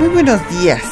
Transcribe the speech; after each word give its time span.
Muy 0.00 0.08
buenos 0.08 0.40
días. 0.48 0.82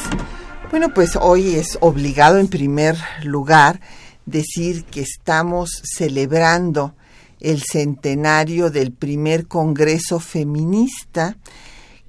Bueno, 0.71 0.93
pues 0.93 1.17
hoy 1.19 1.55
es 1.55 1.79
obligado 1.81 2.37
en 2.37 2.47
primer 2.47 2.95
lugar 3.23 3.81
decir 4.27 4.85
que 4.85 5.01
estamos 5.01 5.71
celebrando 5.83 6.95
el 7.41 7.63
centenario 7.63 8.69
del 8.69 8.93
primer 8.93 9.47
Congreso 9.47 10.21
Feminista 10.21 11.39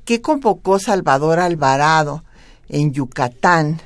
que 0.04 0.20
convocó 0.20 0.78
Salvador 0.78 1.40
Alvarado 1.40 2.26
en 2.68 2.92
Yucatán 2.92 3.82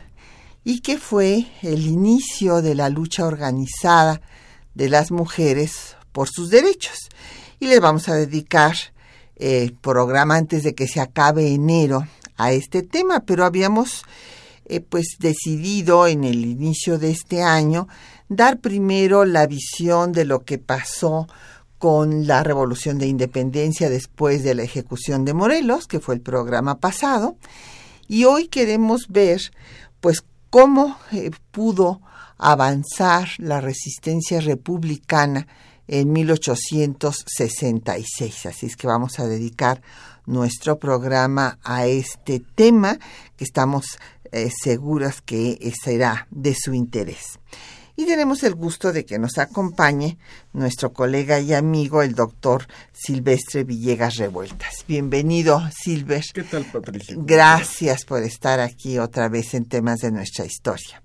y 0.63 0.80
que 0.80 0.98
fue 0.98 1.45
el 1.62 1.85
inicio 1.85 2.63
de 2.63 2.73
la 2.73 2.90
lucha 2.90 3.27
organizada 3.27 4.21
de 4.73 4.90
las 4.90 5.12
mujeres 5.12 5.95
por 6.13 6.29
sus 6.29 6.49
derechos. 6.49 6.98
Y 7.60 7.68
les 7.68 7.79
vamos 7.79 8.10
a 8.10 8.16
dedicar 8.16 8.73
el 9.35 9.70
eh, 9.70 9.76
programa 9.82 10.35
antes 10.35 10.63
de 10.63 10.73
que 10.73 10.88
se 10.88 10.99
acabe 10.99 11.54
enero 11.54 12.07
a 12.37 12.51
este 12.51 12.84
tema, 12.84 13.21
pero 13.21 13.45
habíamos 13.45 14.03
eh, 14.65 14.79
pues 14.79 15.17
decidido 15.20 16.07
en 16.07 16.23
el 16.23 16.45
inicio 16.45 16.98
de 16.98 17.12
este 17.12 17.43
año 17.43 17.89
dar 18.29 18.59
primero 18.59 19.26
la 19.26 19.45
visión 19.45 20.13
de 20.13 20.26
lo 20.26 20.43
que 20.43 20.57
pasó 20.57 21.27
con 21.77 22.26
la 22.27 22.43
Revolución 22.43 22.98
de 22.98 23.07
Independencia 23.07 23.89
después 23.89 24.41
de 24.43 24.55
la 24.55 24.63
ejecución 24.63 25.26
de 25.26 25.34
Morelos, 25.34 25.85
que 25.85 25.99
fue 25.99 26.15
el 26.15 26.21
programa 26.21 26.79
pasado, 26.79 27.35
y 28.07 28.23
hoy 28.23 28.48
queremos 28.48 29.07
ver 29.09 29.41
pues 29.99 30.23
cómo 30.49 30.98
eh, 31.11 31.31
pudo 31.51 31.99
avanzar 32.37 33.27
la 33.37 33.59
resistencia 33.59 34.39
republicana 34.39 35.45
en 35.87 36.13
1866. 36.13 38.45
Así 38.45 38.67
es 38.67 38.76
que 38.76 38.87
vamos 38.87 39.20
a 39.20 39.27
dedicar 39.27 39.81
nuestro 40.26 40.79
programa 40.79 41.60
a 41.63 41.85
este 41.85 42.41
tema 42.55 42.98
que 43.35 43.43
estamos 43.43 43.99
eh, 44.32 44.49
seguras 44.63 45.21
que 45.21 45.74
será 45.84 46.27
de 46.32 46.55
su 46.55 46.74
interés. 46.74 47.40
Y 47.96 48.05
tenemos 48.05 48.41
el 48.41 48.55
gusto 48.55 48.91
de 48.91 49.05
que 49.05 49.20
nos 49.20 49.38
acompañe 49.38 50.18
nuestro 50.51 50.94
colega 50.94 51.40
y 51.40 51.54
amigo, 51.54 52.01
el 52.01 52.16
doctor 52.16 52.66
Silvestre 52.91 53.63
Villegas 53.63 54.16
Revueltas. 54.16 54.84
Bienvenido, 54.88 55.62
Silvestre. 55.71 56.41
¿Qué 56.41 56.49
tal, 56.49 56.66
Patricia? 56.66 57.16
Gracias 57.20 58.04
por 58.04 58.24
estar 58.24 58.60
aquí 58.60 58.98
otra 58.98 59.29
vez 59.29 59.54
en 59.54 59.66
temas 59.66 59.99
de 59.99 60.12
nuestra 60.12 60.44
historia. 60.44 61.04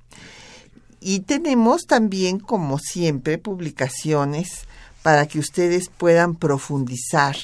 Y 1.01 1.21
tenemos 1.21 1.85
también, 1.85 2.39
como 2.39 2.79
siempre, 2.79 3.37
publicaciones 3.37 4.67
para 5.03 5.27
que 5.27 5.39
ustedes 5.39 5.91
puedan 5.91 6.37
profundizar 6.37 7.37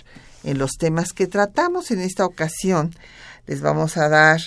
en 0.45 0.59
los 0.59 0.73
temas 0.73 1.13
que 1.13 1.27
tratamos 1.27 1.91
en 1.91 2.01
esta 2.01 2.25
ocasión. 2.25 2.95
Les 3.47 3.61
vamos 3.61 3.97
a 3.97 4.09
dar 4.09 4.41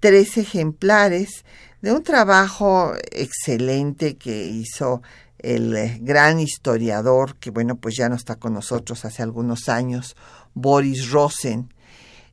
tres 0.00 0.36
ejemplares 0.36 1.44
de 1.80 1.92
un 1.92 2.02
trabajo 2.02 2.92
excelente 3.10 4.16
que 4.16 4.46
hizo 4.46 5.02
el 5.38 5.98
gran 6.00 6.38
historiador, 6.38 7.36
que 7.36 7.50
bueno, 7.50 7.76
pues 7.76 7.96
ya 7.96 8.08
no 8.08 8.14
está 8.14 8.36
con 8.36 8.52
nosotros 8.52 9.04
hace 9.04 9.22
algunos 9.22 9.68
años, 9.68 10.16
Boris 10.52 11.10
Rosen, 11.10 11.72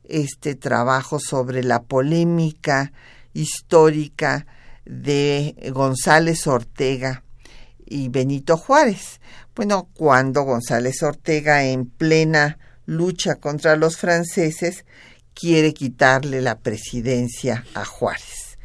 este 0.04 0.54
trabajo 0.54 1.18
sobre 1.18 1.62
la 1.62 1.82
polémica 1.82 2.92
histórica 3.32 4.46
de 4.84 5.54
González 5.72 6.46
Ortega 6.46 7.22
y 7.86 8.08
Benito 8.08 8.56
Juárez. 8.56 9.20
Bueno, 9.54 9.88
cuando 9.94 10.42
González 10.42 11.02
Ortega 11.02 11.64
en 11.64 11.86
plena 11.86 12.58
lucha 12.88 13.36
contra 13.36 13.76
los 13.76 13.98
franceses, 13.98 14.86
quiere 15.34 15.74
quitarle 15.74 16.40
la 16.40 16.58
presidencia 16.58 17.64
a 17.74 17.84
Juárez. 17.84 18.58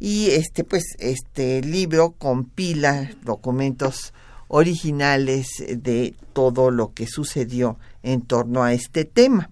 Y 0.00 0.30
este, 0.30 0.64
pues, 0.64 0.96
este 0.98 1.62
libro 1.62 2.10
compila 2.18 3.08
documentos 3.22 4.12
originales 4.48 5.46
de 5.68 6.14
todo 6.32 6.72
lo 6.72 6.92
que 6.92 7.06
sucedió 7.06 7.78
en 8.02 8.22
torno 8.22 8.64
a 8.64 8.72
este 8.72 9.04
tema. 9.04 9.48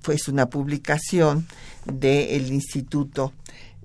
Fue 0.00 0.16
una 0.26 0.46
publicación 0.46 1.46
del 1.86 2.52
Instituto 2.52 3.32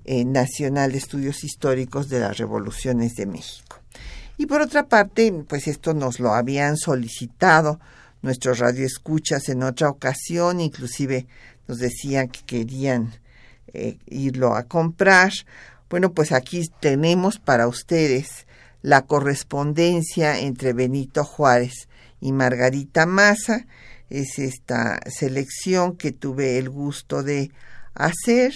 eh, 0.04 0.24
Nacional 0.24 0.90
de 0.90 0.98
Estudios 0.98 1.44
Históricos 1.44 2.08
de 2.08 2.18
las 2.18 2.38
Revoluciones 2.38 3.14
de 3.14 3.26
México. 3.26 3.78
Y 4.36 4.46
por 4.46 4.62
otra 4.62 4.88
parte, 4.88 5.32
pues 5.46 5.68
esto 5.68 5.94
nos 5.94 6.18
lo 6.18 6.34
habían 6.34 6.76
solicitado 6.76 7.78
nuestros 8.22 8.58
radioescuchas 8.58 9.48
en 9.48 9.62
otra 9.62 9.88
ocasión, 9.88 10.60
inclusive 10.60 11.26
nos 11.66 11.78
decían 11.78 12.28
que 12.28 12.42
querían 12.44 13.14
eh, 13.72 13.98
irlo 14.06 14.54
a 14.54 14.64
comprar. 14.64 15.32
Bueno, 15.88 16.12
pues 16.12 16.32
aquí 16.32 16.68
tenemos 16.80 17.38
para 17.38 17.66
ustedes 17.68 18.46
la 18.82 19.02
correspondencia 19.02 20.40
entre 20.40 20.72
Benito 20.72 21.24
Juárez 21.24 21.88
y 22.20 22.32
Margarita 22.32 23.06
Maza. 23.06 23.66
Es 24.08 24.38
esta 24.38 25.00
selección 25.08 25.96
que 25.96 26.12
tuve 26.12 26.58
el 26.58 26.68
gusto 26.68 27.22
de 27.22 27.50
hacer 27.94 28.52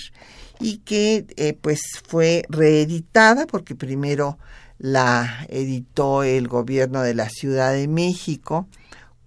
y 0.60 0.78
que 0.78 1.26
eh, 1.36 1.56
pues 1.60 1.80
fue 2.06 2.44
reeditada 2.48 3.46
porque 3.46 3.74
primero 3.74 4.38
la 4.78 5.46
editó 5.48 6.22
el 6.24 6.48
gobierno 6.48 7.02
de 7.02 7.14
la 7.14 7.28
Ciudad 7.28 7.72
de 7.72 7.88
México 7.88 8.66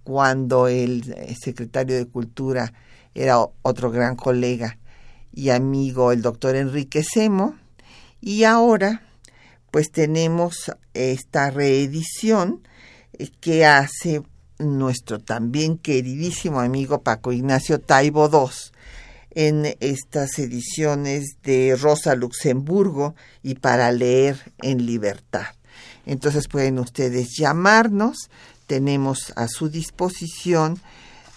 cuando 0.08 0.68
el 0.68 1.12
eh, 1.14 1.36
secretario 1.38 1.94
de 1.94 2.06
Cultura 2.06 2.72
era 3.14 3.36
otro 3.60 3.90
gran 3.90 4.16
colega 4.16 4.78
y 5.34 5.50
amigo, 5.50 6.12
el 6.12 6.22
doctor 6.22 6.56
Enrique 6.56 7.04
Semo, 7.04 7.56
y 8.18 8.44
ahora 8.44 9.02
pues 9.70 9.92
tenemos 9.92 10.72
esta 10.94 11.50
reedición 11.50 12.66
eh, 13.18 13.28
que 13.38 13.66
hace 13.66 14.22
nuestro 14.58 15.18
también 15.18 15.76
queridísimo 15.76 16.60
amigo 16.60 17.02
Paco 17.02 17.30
Ignacio 17.30 17.78
Taibo 17.78 18.30
II 18.32 18.48
en 19.32 19.76
estas 19.80 20.38
ediciones 20.38 21.36
de 21.42 21.76
Rosa 21.78 22.14
Luxemburgo 22.14 23.14
y 23.42 23.56
para 23.56 23.92
leer 23.92 24.54
en 24.62 24.86
libertad. 24.86 25.48
Entonces 26.06 26.48
pueden 26.48 26.78
ustedes 26.78 27.36
llamarnos 27.36 28.30
tenemos 28.68 29.32
a 29.34 29.48
su 29.48 29.68
disposición 29.68 30.80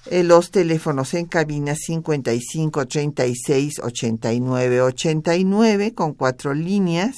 eh, 0.07 0.23
los 0.23 0.51
teléfonos 0.51 1.13
en 1.13 1.25
cabina 1.25 1.75
55 1.75 2.87
36 2.87 3.79
89 3.83 4.81
89 4.81 5.93
con 5.93 6.13
cuatro 6.13 6.53
líneas, 6.55 7.15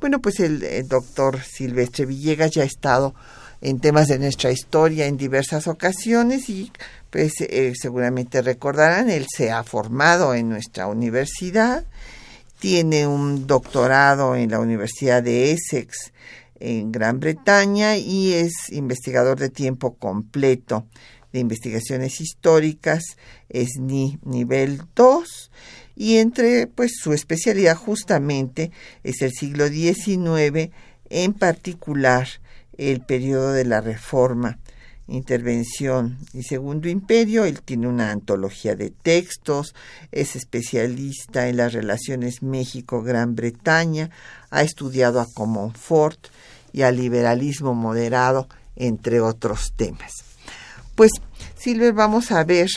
Bueno, 0.00 0.20
pues 0.20 0.40
el, 0.40 0.86
doctor 0.86 1.40
Silvestre 1.40 2.04
Villegas 2.04 2.50
ya 2.50 2.62
ha 2.62 2.66
estado 2.66 3.14
en 3.62 3.80
temas 3.80 4.08
de 4.08 4.18
nuestra 4.18 4.50
historia 4.50 5.06
en 5.06 5.16
diversas 5.16 5.66
ocasiones 5.66 6.50
y 6.50 6.70
pues 7.08 7.32
eh, 7.40 7.72
seguramente 7.74 8.42
recordarán, 8.42 9.08
él 9.08 9.24
se 9.34 9.50
ha 9.50 9.64
formado 9.64 10.34
en 10.34 10.50
nuestra 10.50 10.88
universidad, 10.88 11.86
tiene 12.64 13.06
un 13.06 13.46
doctorado 13.46 14.34
en 14.36 14.50
la 14.50 14.58
Universidad 14.58 15.22
de 15.22 15.52
Essex 15.52 16.14
en 16.58 16.92
Gran 16.92 17.20
Bretaña 17.20 17.98
y 17.98 18.32
es 18.32 18.70
investigador 18.70 19.38
de 19.38 19.50
tiempo 19.50 19.96
completo 19.96 20.86
de 21.30 21.40
investigaciones 21.40 22.22
históricas, 22.22 23.18
es 23.50 23.72
ni 23.78 24.18
nivel 24.24 24.80
2 24.94 25.50
y 25.94 26.16
entre 26.16 26.66
pues 26.66 26.92
su 26.98 27.12
especialidad 27.12 27.76
justamente 27.76 28.70
es 29.02 29.20
el 29.20 29.32
siglo 29.32 29.68
XIX, 29.68 30.70
en 31.10 31.34
particular 31.34 32.26
el 32.78 33.02
periodo 33.02 33.52
de 33.52 33.66
la 33.66 33.82
Reforma, 33.82 34.58
Intervención 35.06 36.18
y 36.32 36.42
Segundo 36.42 36.88
Imperio. 36.88 37.44
Él 37.44 37.60
tiene 37.62 37.88
una 37.88 38.10
antología 38.10 38.74
de 38.74 38.90
textos, 38.90 39.74
es 40.12 40.36
especialista 40.36 41.48
en 41.48 41.58
las 41.58 41.72
relaciones 41.72 42.42
México-Gran 42.42 43.34
Bretaña, 43.34 44.10
ha 44.50 44.62
estudiado 44.62 45.20
a 45.20 45.26
Comonfort 45.32 46.28
y 46.72 46.82
al 46.82 46.96
liberalismo 46.96 47.74
moderado, 47.74 48.48
entre 48.76 49.20
otros 49.20 49.72
temas. 49.76 50.12
Pues, 50.94 51.12
Silver, 51.56 51.92
vamos 51.92 52.32
a 52.32 52.44
ver 52.44 52.68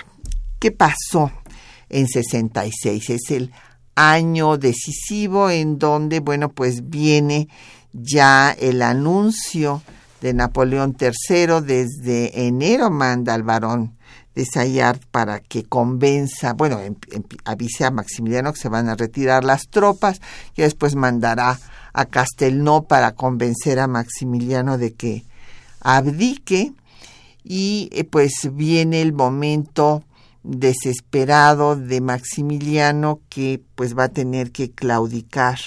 qué 0.60 0.72
pasó 0.72 1.32
en 1.90 2.08
66. 2.08 3.10
Es 3.10 3.32
el 3.32 3.52
año 3.96 4.58
decisivo 4.58 5.50
en 5.50 5.80
donde, 5.80 6.20
bueno, 6.20 6.50
pues 6.50 6.90
viene 6.90 7.48
ya 7.94 8.52
el 8.52 8.82
anuncio 8.82 9.82
de 10.22 10.34
Napoleón 10.34 10.96
III 11.00 11.62
desde 11.62 12.48
enero 12.48 12.90
manda 12.90 13.34
al 13.34 13.44
varón 13.44 13.98
de 14.36 14.46
Sayard 14.46 15.00
para 15.12 15.40
que 15.40 15.64
convenza, 15.64 16.54
bueno, 16.54 16.80
avise 17.44 17.86
a 17.86 17.92
Maximiliano 17.92 18.54
que 18.54 18.60
se 18.60 18.70
van 18.70 18.88
a 18.88 18.96
retirar 18.96 19.44
las 19.44 19.64
tropas 19.70 20.22
y 20.56 20.62
después 20.62 20.96
mandará 20.96 21.60
a 21.94 22.06
Castelnau 22.06 22.88
para 22.88 23.14
convencer 23.14 23.80
a 23.80 23.88
Maximiliano 23.88 24.78
de 24.78 24.94
que 24.94 25.26
abdique. 25.82 26.74
Y 27.44 27.90
eh, 27.94 28.04
pues 28.04 28.34
viene 28.52 29.02
el 29.02 29.14
momento 29.14 30.04
desesperado 30.44 31.76
de 31.76 32.02
Maximiliano 32.02 33.22
que 33.30 33.62
pues 33.76 33.98
va 33.98 34.06
a 34.06 34.10
tener 34.10 34.52
que 34.52 34.70
claudicar 34.70 35.58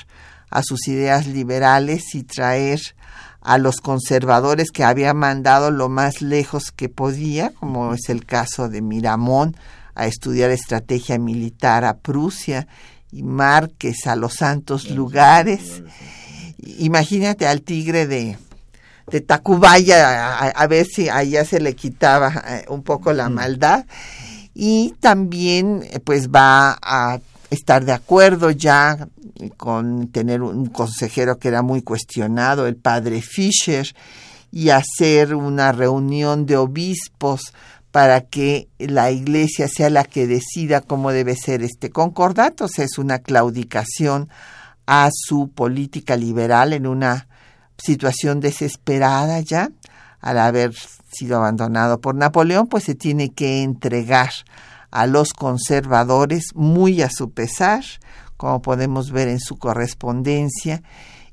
a 0.50 0.62
sus 0.62 0.86
ideas 0.88 1.26
liberales 1.26 2.14
y 2.14 2.22
traer 2.22 2.80
a 3.40 3.58
los 3.58 3.76
conservadores 3.76 4.70
que 4.70 4.84
había 4.84 5.14
mandado 5.14 5.70
lo 5.70 5.88
más 5.88 6.20
lejos 6.22 6.70
que 6.70 6.88
podía, 6.88 7.50
como 7.50 7.94
es 7.94 8.08
el 8.08 8.26
caso 8.26 8.68
de 8.68 8.82
Miramón, 8.82 9.56
a 9.94 10.06
estudiar 10.06 10.50
estrategia 10.50 11.18
militar 11.18 11.84
a 11.84 11.98
Prusia 11.98 12.66
y 13.10 13.22
Márquez 13.22 14.06
a 14.06 14.16
los 14.16 14.34
santos 14.34 14.90
lugares. 14.90 15.82
Imagínate 16.78 17.46
al 17.46 17.62
tigre 17.62 18.06
de, 18.06 18.38
de 19.10 19.20
Tacubaya, 19.20 20.38
a, 20.38 20.66
ver 20.66 20.86
si 20.86 21.08
allá 21.08 21.44
se 21.44 21.60
le 21.60 21.74
quitaba 21.74 22.32
eh, 22.46 22.64
un 22.68 22.82
poco 22.82 23.12
la 23.12 23.28
maldad. 23.28 23.86
Y 24.54 24.94
también 25.00 25.82
eh, 25.90 26.00
pues 26.00 26.28
va 26.28 26.78
a 26.82 27.20
estar 27.50 27.84
de 27.84 27.92
acuerdo 27.92 28.50
ya 28.50 29.08
con 29.56 30.08
tener 30.08 30.42
un 30.42 30.66
consejero 30.66 31.38
que 31.38 31.48
era 31.48 31.62
muy 31.62 31.82
cuestionado, 31.82 32.66
el 32.66 32.76
padre 32.76 33.20
Fischer, 33.22 33.94
y 34.52 34.70
hacer 34.70 35.34
una 35.34 35.72
reunión 35.72 36.46
de 36.46 36.56
obispos 36.56 37.52
para 37.90 38.20
que 38.22 38.68
la 38.78 39.10
iglesia 39.10 39.68
sea 39.68 39.90
la 39.90 40.04
que 40.04 40.26
decida 40.26 40.80
cómo 40.80 41.12
debe 41.12 41.36
ser 41.36 41.62
este 41.62 41.90
concordato. 41.90 42.64
O 42.64 42.68
sea, 42.68 42.84
es 42.84 42.98
una 42.98 43.18
claudicación 43.18 44.28
a 44.86 45.08
su 45.12 45.50
política 45.50 46.16
liberal 46.16 46.72
en 46.72 46.86
una 46.86 47.28
situación 47.76 48.40
desesperada 48.40 49.40
ya, 49.40 49.70
al 50.20 50.38
haber 50.38 50.74
sido 51.10 51.38
abandonado 51.38 52.00
por 52.00 52.14
Napoleón, 52.14 52.66
pues 52.66 52.84
se 52.84 52.94
tiene 52.94 53.30
que 53.30 53.62
entregar 53.62 54.30
a 54.90 55.06
los 55.06 55.32
conservadores 55.32 56.54
muy 56.54 57.02
a 57.02 57.10
su 57.10 57.30
pesar, 57.30 57.84
como 58.36 58.62
podemos 58.62 59.10
ver 59.10 59.28
en 59.28 59.40
su 59.40 59.58
correspondencia, 59.58 60.82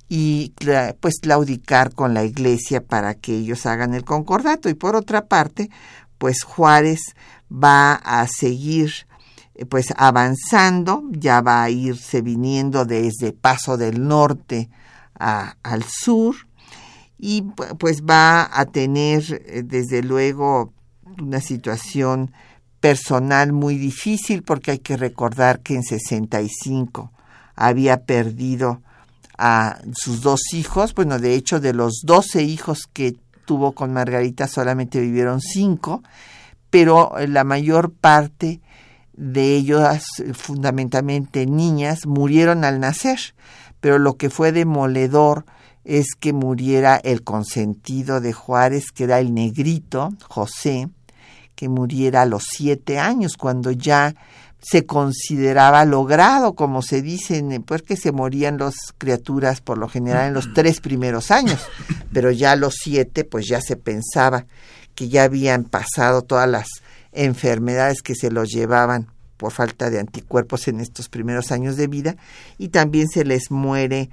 y 0.09 0.53
pues 0.99 1.19
claudicar 1.19 1.93
con 1.93 2.13
la 2.13 2.23
iglesia 2.23 2.81
para 2.81 3.15
que 3.15 3.35
ellos 3.35 3.65
hagan 3.65 3.93
el 3.93 4.05
concordato. 4.05 4.69
Y 4.69 4.73
por 4.73 4.95
otra 4.95 5.25
parte, 5.25 5.69
pues 6.17 6.43
Juárez 6.43 7.15
va 7.51 7.93
a 7.93 8.25
seguir 8.27 8.91
eh, 9.55 9.65
pues 9.65 9.93
avanzando, 9.97 11.03
ya 11.11 11.41
va 11.41 11.63
a 11.63 11.69
irse 11.69 12.21
viniendo 12.21 12.85
desde 12.85 13.33
Paso 13.33 13.77
del 13.77 14.07
Norte 14.07 14.69
al 15.19 15.83
sur 15.83 16.35
y 17.17 17.41
pues 17.79 18.03
va 18.03 18.47
a 18.53 18.65
tener 18.65 19.41
eh, 19.47 19.63
desde 19.65 20.03
luego 20.03 20.73
una 21.19 21.41
situación 21.41 22.31
personal 22.87 23.51
muy 23.51 23.77
difícil 23.77 24.43
porque 24.43 24.71
hay 24.71 24.79
que 24.79 24.95
recordar 24.95 25.59
que 25.59 25.75
en 25.75 25.83
65 25.83 27.11
había 27.53 28.05
perdido 28.05 28.81
a 29.37 29.79
sus 29.93 30.21
dos 30.21 30.39
hijos, 30.53 30.93
bueno, 30.95 31.19
de 31.19 31.35
hecho 31.35 31.59
de 31.59 31.73
los 31.73 32.03
12 32.05 32.43
hijos 32.43 32.87
que 32.93 33.17
tuvo 33.43 33.73
con 33.73 33.91
Margarita 33.91 34.47
solamente 34.47 35.01
vivieron 35.01 35.41
cinco, 35.41 36.01
pero 36.69 37.11
la 37.27 37.43
mayor 37.43 37.91
parte 37.91 38.61
de 39.17 39.57
ellos, 39.57 39.83
fundamentalmente 40.31 41.45
niñas, 41.45 42.05
murieron 42.05 42.63
al 42.63 42.79
nacer, 42.79 43.19
pero 43.81 43.99
lo 43.99 44.15
que 44.15 44.29
fue 44.29 44.53
demoledor 44.53 45.43
es 45.83 46.15
que 46.17 46.31
muriera 46.31 46.95
el 46.95 47.25
consentido 47.25 48.21
de 48.21 48.31
Juárez, 48.31 48.93
que 48.93 49.03
era 49.03 49.19
el 49.19 49.33
negrito, 49.33 50.13
José, 50.29 50.87
que 51.57 51.67
muriera 51.69 52.21
a 52.21 52.25
los 52.27 52.43
siete 52.47 52.99
años, 52.99 53.35
cuando 53.35 53.71
ya 53.71 54.13
se 54.61 54.85
consideraba 54.85 55.85
logrado, 55.85 56.53
como 56.53 56.83
se 56.83 57.01
dice, 57.01 57.43
porque 57.65 57.97
se 57.97 58.11
morían 58.11 58.59
las 58.59 58.75
criaturas 58.97 59.59
por 59.59 59.79
lo 59.79 59.89
general 59.89 60.27
en 60.27 60.33
los 60.35 60.53
tres 60.53 60.79
primeros 60.81 61.31
años, 61.31 61.59
pero 62.13 62.29
ya 62.29 62.51
a 62.51 62.55
los 62.55 62.75
siete, 62.75 63.23
pues 63.23 63.47
ya 63.47 63.59
se 63.59 63.75
pensaba 63.75 64.45
que 64.93 65.09
ya 65.09 65.23
habían 65.23 65.63
pasado 65.63 66.21
todas 66.21 66.47
las 66.47 66.67
enfermedades 67.11 68.03
que 68.03 68.13
se 68.13 68.29
los 68.29 68.49
llevaban 68.49 69.07
por 69.37 69.51
falta 69.51 69.89
de 69.89 69.99
anticuerpos 69.99 70.67
en 70.67 70.79
estos 70.79 71.09
primeros 71.09 71.51
años 71.51 71.75
de 71.75 71.87
vida, 71.87 72.17
y 72.59 72.67
también 72.67 73.07
se 73.07 73.25
les 73.25 73.49
muere 73.49 74.11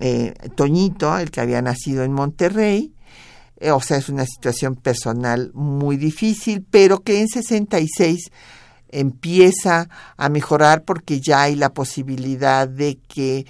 eh, 0.00 0.32
Toñito, 0.54 1.18
el 1.18 1.30
que 1.30 1.42
había 1.42 1.60
nacido 1.60 2.02
en 2.02 2.12
Monterrey, 2.12 2.94
o 3.70 3.80
sea, 3.80 3.98
es 3.98 4.08
una 4.08 4.24
situación 4.26 4.74
personal 4.74 5.50
muy 5.54 5.96
difícil, 5.96 6.66
pero 6.68 7.00
que 7.00 7.20
en 7.20 7.28
66 7.28 8.30
empieza 8.88 9.88
a 10.16 10.28
mejorar 10.28 10.82
porque 10.82 11.20
ya 11.20 11.42
hay 11.42 11.56
la 11.56 11.72
posibilidad 11.72 12.68
de 12.68 12.98
que 13.08 13.46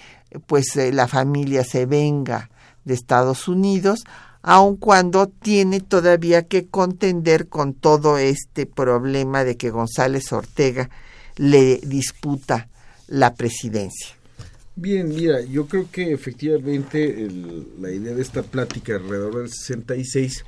pues 0.47 0.76
eh, 0.76 0.92
la 0.92 1.09
familia 1.09 1.64
se 1.64 1.87
venga 1.87 2.50
de 2.85 2.95
Estados 2.95 3.49
Unidos, 3.49 4.04
aun 4.42 4.76
cuando 4.76 5.28
tiene 5.28 5.81
todavía 5.81 6.47
que 6.47 6.66
contender 6.66 7.49
con 7.49 7.75
todo 7.75 8.19
este 8.19 8.66
problema 8.66 9.45
de 9.45 9.57
que 9.57 9.71
González 9.71 10.33
Ortega 10.33 10.90
le 11.37 11.78
disputa 11.78 12.69
la 13.07 13.35
presidencia. 13.35 14.21
Bien, 14.74 15.08
mira, 15.08 15.42
yo 15.42 15.66
creo 15.66 15.90
que 15.90 16.12
efectivamente 16.12 17.28
la 17.78 17.90
idea 17.90 18.14
de 18.14 18.22
esta 18.22 18.42
plática 18.42 18.96
alrededor 18.96 19.38
del 19.38 19.50
66 19.50 20.44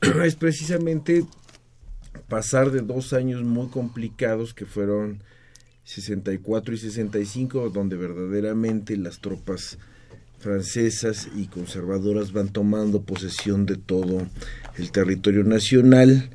es 0.24 0.36
precisamente 0.36 1.24
pasar 2.28 2.70
de 2.70 2.82
dos 2.82 3.12
años 3.12 3.42
muy 3.42 3.68
complicados 3.68 4.54
que 4.54 4.64
fueron 4.64 5.22
64 5.82 6.74
y 6.74 6.78
65, 6.78 7.70
donde 7.70 7.96
verdaderamente 7.96 8.96
las 8.96 9.20
tropas 9.20 9.78
francesas 10.38 11.28
y 11.34 11.48
conservadoras 11.48 12.32
van 12.32 12.50
tomando 12.50 13.02
posesión 13.02 13.66
de 13.66 13.76
todo 13.76 14.28
el 14.76 14.92
territorio 14.92 15.42
nacional 15.42 16.30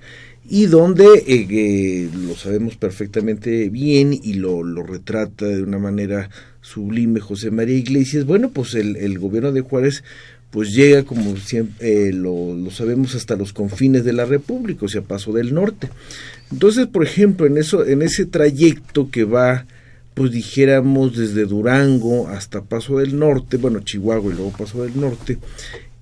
y 0.50 0.66
donde 0.66 1.06
eh, 1.06 1.48
eh, 1.50 2.10
lo 2.28 2.36
sabemos 2.36 2.76
perfectamente 2.76 3.70
bien 3.70 4.14
y 4.14 4.34
lo, 4.34 4.64
lo 4.64 4.84
retrata 4.84 5.46
de 5.46 5.64
una 5.64 5.80
manera 5.80 6.30
sublime 6.62 7.20
José 7.20 7.52
María 7.52 7.78
Iglesias, 7.78 8.26
bueno, 8.26 8.50
pues 8.50 8.76
el, 8.76 8.96
el 8.98 9.20
gobierno 9.20 9.52
de 9.52 9.62
Juárez 9.62 10.04
pues 10.54 10.72
llega 10.72 11.02
como 11.04 11.36
siempre 11.38 12.10
eh, 12.10 12.14
lo, 12.14 12.54
lo, 12.54 12.70
sabemos 12.70 13.16
hasta 13.16 13.36
los 13.36 13.54
confines 13.54 14.06
de 14.06 14.14
la 14.14 14.26
República, 14.26 14.86
o 14.86 14.88
sea, 14.88 15.02
Paso 15.02 15.34
del 15.34 15.52
Norte. 15.52 15.90
Entonces, 16.52 16.86
por 16.86 17.04
ejemplo, 17.04 17.48
en 17.48 17.58
eso, 17.58 17.84
en 17.84 18.04
ese 18.04 18.28
trayecto 18.28 19.10
que 19.10 19.24
va, 19.24 19.66
pues 20.14 20.32
dijéramos 20.32 21.18
desde 21.18 21.46
Durango 21.46 22.28
hasta 22.28 22.62
Paso 22.62 23.00
del 23.00 23.18
Norte, 23.18 23.58
bueno, 23.58 23.80
Chihuahua 23.80 24.32
y 24.32 24.36
luego 24.36 24.52
Paso 24.52 24.84
del 24.84 25.00
Norte, 25.00 25.40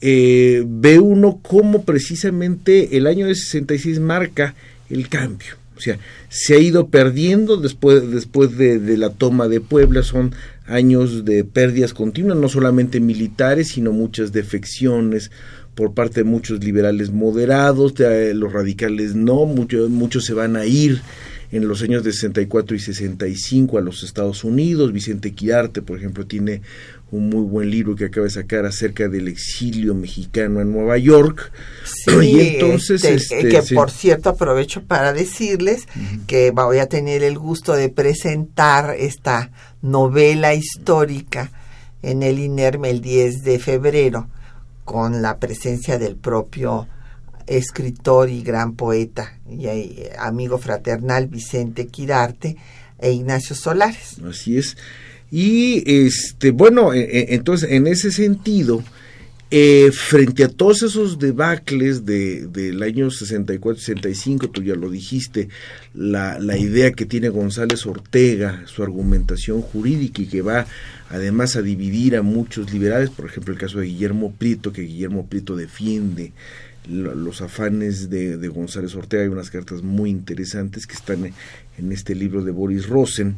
eh, 0.02 0.64
ve 0.66 1.00
uno 1.00 1.40
cómo 1.42 1.84
precisamente 1.84 2.98
el 2.98 3.08
año 3.08 3.28
de 3.28 3.36
66 3.36 4.00
marca 4.00 4.56
el 4.90 5.08
cambio. 5.10 5.56
O 5.78 5.84
sea, 5.84 5.98
se 6.30 6.56
ha 6.56 6.60
ido 6.60 6.90
perdiendo 6.90 7.58
después, 7.58 8.12
después 8.12 8.56
de, 8.58 8.80
la 8.98 9.10
toma 9.10 9.48
de 9.48 9.62
Puebla, 9.62 10.04
son 10.04 10.34
años 10.68 11.26
de 11.26 11.44
pérdidas 11.44 11.94
continuas, 11.94 12.38
no 12.38 12.50
solamente 12.50 13.00
militares, 13.00 13.70
sino 13.70 13.92
muchas 13.92 14.32
defecciones 14.32 15.32
por 15.74 15.94
parte 15.94 16.20
de 16.20 16.30
muchos 16.30 16.64
liberales 16.64 17.12
moderados, 17.12 17.96
de, 17.96 18.34
los 18.36 18.54
radicales 18.54 19.16
no, 19.16 19.46
muchos, 19.46 19.90
muchos 19.90 20.26
se 20.26 20.34
van 20.34 20.56
a 20.56 20.66
ir 20.66 21.02
en 21.52 21.68
los 21.68 21.82
años 21.82 22.04
de 22.04 22.14
64 22.14 22.76
y 22.76 22.80
65 22.80 23.78
a 23.78 23.82
los 23.82 24.04
Estados 24.04 24.44
Unidos. 24.44 24.94
Vicente 24.94 25.32
Quirarte, 25.34 25.82
por 25.82 25.98
ejemplo, 25.98 26.26
tiene 26.26 26.62
un 27.12 27.30
muy 27.30 27.44
buen 27.44 27.70
libro 27.70 27.96
que 27.96 28.06
acaba 28.06 28.26
de 28.26 28.32
sacar 28.32 28.66
acerca 28.66 29.10
del 29.10 29.28
exilio 29.28 29.94
mexicano 29.94 30.62
en 30.62 30.72
Nueva 30.72 30.98
York. 30.98 31.52
Sí, 31.84 32.12
y 32.24 32.40
entonces 32.40 33.04
este, 33.04 33.40
este, 33.40 33.50
que 33.50 33.62
sí. 33.62 33.76
por 33.76 33.92
cierto 33.92 34.30
aprovecho 34.30 34.84
para 34.84 35.12
decirles 35.12 35.88
uh 35.96 36.00
-huh. 36.00 36.26
que 36.26 36.52
voy 36.52 36.80
a 36.80 36.88
tener 36.88 37.22
el 37.24 37.38
gusto 37.38 37.74
de 37.74 37.90
presentar 37.90 38.96
esta 38.98 39.52
novela 39.82 40.54
histórica 40.54 41.52
en 42.02 42.24
el 42.24 42.40
INERM 42.40 42.86
el 42.86 43.02
10 43.02 43.44
de 43.44 43.60
febrero 43.60 44.30
con 44.86 45.22
la 45.22 45.38
presencia 45.38 46.00
del 46.00 46.16
propio 46.16 46.88
escritor 47.48 48.30
y 48.30 48.42
gran 48.42 48.76
poeta 48.76 49.38
y 49.50 49.68
eh, 49.68 50.14
amigo 50.18 50.58
fraternal 50.58 51.28
Vicente 51.28 51.88
Quirarte 51.88 52.56
e 53.00 53.12
Ignacio 53.12 53.56
Solares. 53.56 54.18
Así 54.24 54.58
es. 54.58 54.78
Y 55.32 55.84
este, 56.06 56.52
bueno, 56.52 56.94
eh, 56.94 57.28
entonces 57.30 57.72
en 57.72 57.88
ese 57.88 58.12
sentido, 58.12 58.84
eh, 59.54 59.92
frente 59.92 60.46
a 60.46 60.48
todos 60.48 60.82
esos 60.82 61.20
debacles 61.20 62.06
de, 62.06 62.48
del 62.48 62.82
año 62.84 63.08
64-65, 63.08 64.50
tú 64.50 64.64
ya 64.64 64.76
lo 64.76 64.90
dijiste, 64.90 65.50
la, 65.94 66.40
la 66.40 66.58
idea 66.58 66.92
que 66.92 67.06
tiene 67.06 67.28
González 67.28 67.86
Ortega, 67.86 68.64
su 68.66 68.82
argumentación 68.82 69.62
jurídica 69.62 70.22
y 70.22 70.28
que 70.28 70.42
va 70.42 70.68
además 71.10 71.58
a 71.58 71.62
dividir 71.62 72.16
a 72.16 72.22
muchos 72.22 72.72
liberales, 72.72 73.10
por 73.10 73.26
ejemplo 73.26 73.54
el 73.54 73.60
caso 73.60 73.80
de 73.80 73.88
Guillermo 73.88 74.32
Prieto, 74.32 74.72
que 74.72 74.84
Guillermo 74.84 75.28
Prieto 75.28 75.58
defiende 75.58 76.32
los 76.90 77.42
afanes 77.42 78.10
de, 78.10 78.38
de, 78.38 78.48
González 78.48 78.96
Ortega. 78.96 79.24
Hay 79.24 79.30
unas 79.30 79.52
cartas 79.52 79.84
muy 79.84 80.10
interesantes 80.10 80.88
que 80.88 80.96
están 80.96 81.32
en 81.78 81.92
este 81.92 82.16
libro 82.16 82.44
de 82.44 82.52
Boris 82.52 82.88
Rosen. 82.88 83.36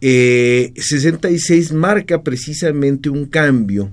Eh, 0.00 0.72
66 0.76 1.72
marca 1.72 2.22
precisamente 2.22 3.10
un 3.10 3.26
cambio 3.26 3.92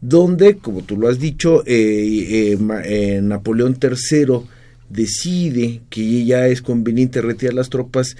donde, 0.00 0.56
como 0.56 0.82
tú 0.82 0.96
lo 0.96 1.08
has 1.08 1.20
dicho, 1.20 1.62
eh, 1.64 2.58
eh, 2.58 3.20
Napoleón 3.22 3.78
III 3.80 4.40
decide 4.90 5.80
que 5.88 6.24
ya 6.24 6.48
es 6.48 6.60
conveniente 6.60 7.22
retirar 7.22 7.54
las 7.54 7.70
tropas 7.70 8.16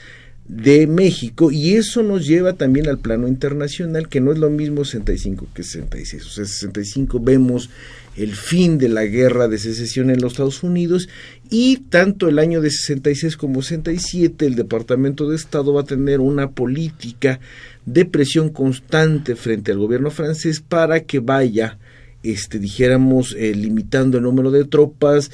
de 0.46 0.86
México 0.86 1.50
y 1.50 1.74
eso 1.74 2.02
nos 2.02 2.26
lleva 2.26 2.54
también 2.54 2.88
al 2.88 2.98
plano 2.98 3.28
internacional 3.28 4.08
que 4.08 4.20
no 4.20 4.32
es 4.32 4.38
lo 4.38 4.50
mismo 4.50 4.84
65 4.84 5.48
que 5.54 5.62
66 5.62 6.26
o 6.26 6.28
sea 6.28 6.44
65 6.44 7.20
vemos 7.20 7.70
el 8.16 8.34
fin 8.34 8.78
de 8.78 8.88
la 8.88 9.04
guerra 9.04 9.48
de 9.48 9.58
secesión 9.58 10.10
en 10.10 10.20
los 10.20 10.32
Estados 10.32 10.62
Unidos 10.62 11.08
y 11.50 11.78
tanto 11.88 12.28
el 12.28 12.38
año 12.38 12.60
de 12.60 12.70
66 12.70 13.36
como 13.36 13.62
67 13.62 14.44
el 14.46 14.54
Departamento 14.54 15.28
de 15.28 15.36
Estado 15.36 15.72
va 15.72 15.82
a 15.82 15.84
tener 15.84 16.20
una 16.20 16.50
política 16.50 17.40
de 17.86 18.04
presión 18.04 18.50
constante 18.50 19.34
frente 19.34 19.72
al 19.72 19.78
gobierno 19.78 20.10
francés 20.10 20.60
para 20.60 21.00
que 21.00 21.20
vaya 21.20 21.78
este 22.22 22.58
dijéramos 22.58 23.34
eh, 23.38 23.54
limitando 23.54 24.18
el 24.18 24.24
número 24.24 24.50
de 24.50 24.64
tropas 24.64 25.30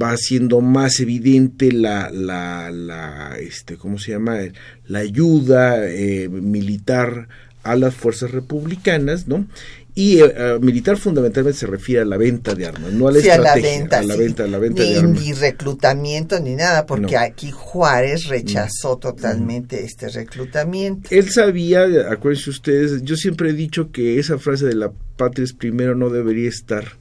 va 0.00 0.16
siendo 0.16 0.60
más 0.60 1.00
evidente 1.00 1.72
la, 1.72 2.10
la, 2.10 2.70
la 2.70 3.38
este, 3.38 3.76
¿cómo 3.76 3.98
se 3.98 4.12
llama? 4.12 4.38
La 4.86 5.00
ayuda 5.00 5.86
eh, 5.86 6.28
militar 6.28 7.28
a 7.62 7.76
las 7.76 7.94
fuerzas 7.94 8.30
republicanas, 8.32 9.26
¿no? 9.26 9.46
Y 9.96 10.20
uh, 10.20 10.58
militar 10.60 10.96
fundamentalmente 10.96 11.60
se 11.60 11.66
refiere 11.68 12.02
a 12.02 12.04
la 12.04 12.16
venta 12.16 12.52
de 12.56 12.66
armas, 12.66 12.92
no 12.92 13.06
a 13.06 13.12
la 13.12 13.20
sí, 13.20 13.28
estrategia, 13.28 13.70
a 13.70 13.72
la 13.72 13.78
venta, 13.78 13.98
a 13.98 14.02
la 14.02 14.14
sí. 14.14 14.20
venta, 14.20 14.44
a 14.44 14.46
la 14.48 14.58
venta 14.58 14.82
ni, 14.82 14.90
de 14.90 14.98
armas. 14.98 15.20
Ni 15.20 15.32
reclutamiento 15.32 16.40
ni 16.40 16.56
nada, 16.56 16.84
porque 16.84 17.14
No. 17.14 17.20
aquí 17.20 17.52
Juárez 17.52 18.26
rechazó 18.26 18.96
totalmente 18.96 19.84
este 19.84 20.08
reclutamiento. 20.08 21.08
Él 21.12 21.30
sabía, 21.30 21.84
acuérdense 22.10 22.50
ustedes, 22.50 23.02
yo 23.02 23.14
siempre 23.14 23.50
he 23.50 23.52
dicho 23.52 23.92
que 23.92 24.18
esa 24.18 24.38
frase 24.38 24.66
de 24.66 24.74
la 24.74 24.90
patria 25.16 25.44
es 25.44 25.52
primero 25.52 25.94
no 25.94 26.10
debería 26.10 26.48
estar 26.48 26.98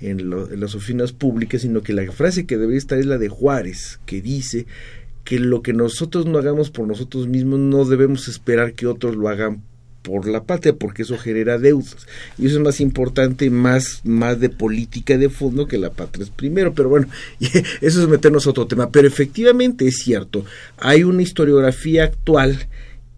en, 0.00 0.30
lo, 0.30 0.48
en 0.48 0.60
las 0.60 0.76
oficinas 0.76 1.10
públicas, 1.10 1.62
sino 1.62 1.82
que 1.82 1.92
la 1.92 2.10
frase 2.12 2.46
que 2.46 2.56
debería 2.56 2.78
estar 2.78 2.98
es 2.98 3.06
la 3.06 3.18
de 3.18 3.28
Juárez, 3.28 3.98
que 4.06 4.22
dice 4.22 4.66
que 5.24 5.40
lo 5.40 5.60
que 5.60 5.72
nosotros 5.72 6.24
no 6.26 6.38
hagamos 6.38 6.70
por 6.70 6.86
nosotros 6.86 7.26
mismos 7.26 7.58
no 7.58 7.84
debemos 7.84 8.28
esperar 8.28 8.74
que 8.74 8.86
otros 8.86 9.16
lo 9.16 9.28
hagan 9.28 9.64
por 10.08 10.26
la 10.26 10.42
patria, 10.42 10.74
porque 10.74 11.02
eso 11.02 11.18
genera 11.18 11.58
deudas. 11.58 12.06
Y 12.38 12.46
eso 12.46 12.56
es 12.56 12.62
más 12.62 12.80
importante, 12.80 13.50
más, 13.50 14.00
más 14.04 14.40
de 14.40 14.48
política 14.48 15.18
de 15.18 15.28
fondo 15.28 15.68
que 15.68 15.76
la 15.76 15.90
patria 15.90 16.24
es 16.24 16.30
primero. 16.30 16.72
Pero 16.72 16.88
bueno, 16.88 17.08
eso 17.82 18.02
es 18.02 18.08
meternos 18.08 18.46
a 18.46 18.50
otro 18.50 18.66
tema. 18.66 18.90
Pero 18.90 19.06
efectivamente 19.06 19.86
es 19.86 19.98
cierto, 19.98 20.46
hay 20.78 21.04
una 21.04 21.20
historiografía 21.20 22.04
actual 22.04 22.68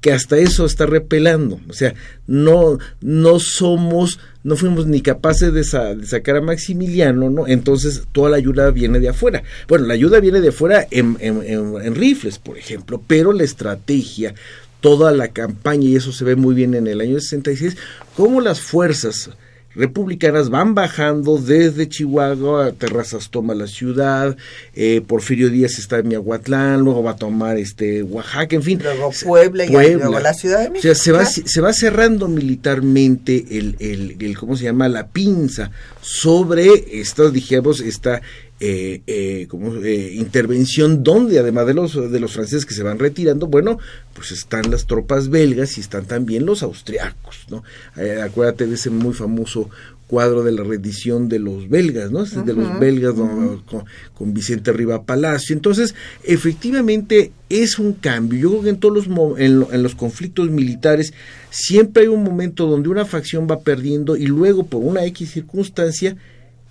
que 0.00 0.12
hasta 0.12 0.36
eso 0.38 0.64
está 0.64 0.84
repelando. 0.86 1.60
O 1.68 1.72
sea, 1.74 1.94
no, 2.26 2.78
no 3.00 3.38
somos, 3.38 4.18
no 4.42 4.56
fuimos 4.56 4.86
ni 4.86 5.00
capaces 5.00 5.52
de, 5.52 5.62
sa 5.62 5.94
de, 5.94 6.06
sacar 6.06 6.38
a 6.38 6.40
Maximiliano, 6.40 7.30
¿no? 7.30 7.46
Entonces 7.46 8.02
toda 8.10 8.30
la 8.30 8.36
ayuda 8.36 8.72
viene 8.72 8.98
de 8.98 9.10
afuera. 9.10 9.44
Bueno, 9.68 9.86
la 9.86 9.94
ayuda 9.94 10.18
viene 10.18 10.40
de 10.40 10.48
afuera 10.48 10.88
en 10.90 11.94
rifles, 11.94 12.38
por 12.38 12.58
ejemplo, 12.58 13.00
pero 13.06 13.32
la 13.32 13.44
estrategia, 13.44 14.34
toda 14.80 15.12
la 15.12 15.28
campaña, 15.28 15.84
y 15.84 15.96
eso 15.96 16.12
se 16.12 16.24
ve 16.24 16.36
muy 16.36 16.54
bien 16.54 16.74
en 16.74 16.86
el 16.86 17.00
año 17.00 17.20
66, 17.20 17.76
cómo 18.16 18.40
las 18.40 18.60
fuerzas 18.60 19.30
republicanas 19.74 20.50
van 20.50 20.74
bajando 20.74 21.38
desde 21.38 21.88
Chihuahua, 21.88 22.72
Terrazas 22.72 23.30
toma 23.30 23.54
la 23.54 23.66
ciudad, 23.66 24.36
eh, 24.74 25.00
Porfirio 25.06 25.48
Díaz 25.48 25.78
está 25.78 25.98
en 25.98 26.08
Miahuatlán, 26.08 26.80
luego 26.80 27.02
va 27.02 27.12
a 27.12 27.16
tomar 27.16 27.56
este 27.56 28.02
Oaxaca, 28.02 28.56
en 28.56 28.62
fin. 28.62 28.80
Luego 28.82 29.12
Puebla, 29.24 29.64
Puebla. 29.66 29.88
y 29.88 29.94
luego 29.94 30.18
la 30.18 30.34
Ciudad 30.34 30.62
de 30.62 30.70
México. 30.70 30.90
O 30.90 30.94
sea, 30.94 30.94
se 30.94 31.12
va, 31.12 31.24
se 31.24 31.60
va 31.60 31.72
cerrando 31.72 32.26
militarmente 32.26 33.46
el, 33.50 33.76
el, 33.78 34.16
el, 34.18 34.36
¿cómo 34.36 34.56
se 34.56 34.64
llama? 34.64 34.88
La 34.88 35.06
pinza 35.06 35.70
sobre 36.00 37.00
esta, 37.00 37.30
dijimos, 37.30 37.80
esta 37.80 38.22
eh, 38.60 39.02
eh, 39.06 39.46
como 39.48 39.74
eh, 39.76 40.12
intervención 40.14 41.02
donde 41.02 41.38
además 41.38 41.66
de 41.66 41.74
los 41.74 42.12
de 42.12 42.20
los 42.20 42.32
franceses 42.32 42.66
que 42.66 42.74
se 42.74 42.82
van 42.82 42.98
retirando 42.98 43.46
bueno 43.46 43.78
pues 44.14 44.32
están 44.32 44.70
las 44.70 44.86
tropas 44.86 45.30
belgas 45.30 45.78
y 45.78 45.80
están 45.80 46.04
también 46.04 46.44
los 46.44 46.62
austriacos 46.62 47.46
no 47.48 47.64
eh, 47.96 48.20
acuérdate 48.22 48.66
de 48.66 48.74
ese 48.74 48.90
muy 48.90 49.14
famoso 49.14 49.70
cuadro 50.10 50.42
de 50.42 50.50
la 50.50 50.64
rendición 50.64 51.28
de 51.28 51.38
los 51.38 51.68
belgas, 51.68 52.10
¿no? 52.10 52.18
Uh 52.18 52.24
-huh, 52.24 52.44
de 52.44 52.52
los 52.52 52.80
belgas 52.80 53.14
uh 53.14 53.18
-huh. 53.18 53.64
con, 53.64 53.84
con, 54.12 54.34
Vicente 54.34 54.72
Riva 54.72 55.04
Palacio. 55.04 55.54
Entonces, 55.54 55.94
efectivamente 56.24 57.30
es 57.48 57.78
un 57.78 57.92
cambio. 57.92 58.40
Yo 58.40 58.50
creo 58.50 58.62
que 58.62 58.70
en 58.70 58.80
todos 58.80 59.06
los 59.06 59.38
en, 59.38 59.64
en, 59.70 59.82
los 59.84 59.94
conflictos 59.94 60.50
militares 60.50 61.12
siempre 61.50 62.02
hay 62.02 62.08
un 62.08 62.24
momento 62.24 62.66
donde 62.66 62.88
una 62.88 63.04
facción 63.04 63.46
va 63.48 63.60
perdiendo 63.60 64.16
y 64.16 64.26
luego 64.26 64.66
por 64.66 64.82
una 64.82 65.04
X 65.04 65.30
circunstancia 65.30 66.16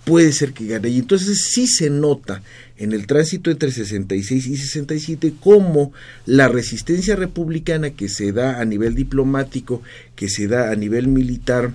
puede 0.04 0.32
ser 0.32 0.52
que 0.52 0.66
gane. 0.66 0.88
Y 0.88 0.98
entonces 0.98 1.48
sí 1.50 1.66
se 1.66 1.90
nota 1.90 2.42
en 2.76 2.92
el 2.92 3.06
tránsito 3.06 3.50
entre 3.50 3.70
66 3.70 4.46
y 4.46 4.56
67 4.56 5.34
cómo 5.40 5.92
la 6.26 6.48
resistencia 6.48 7.16
republicana 7.16 7.90
que 7.90 8.08
se 8.08 8.32
da 8.32 8.60
a 8.60 8.64
nivel 8.64 8.94
diplomático, 8.94 9.82
que 10.16 10.28
se 10.28 10.48
da 10.48 10.70
a 10.70 10.76
nivel 10.76 11.08
militar, 11.08 11.72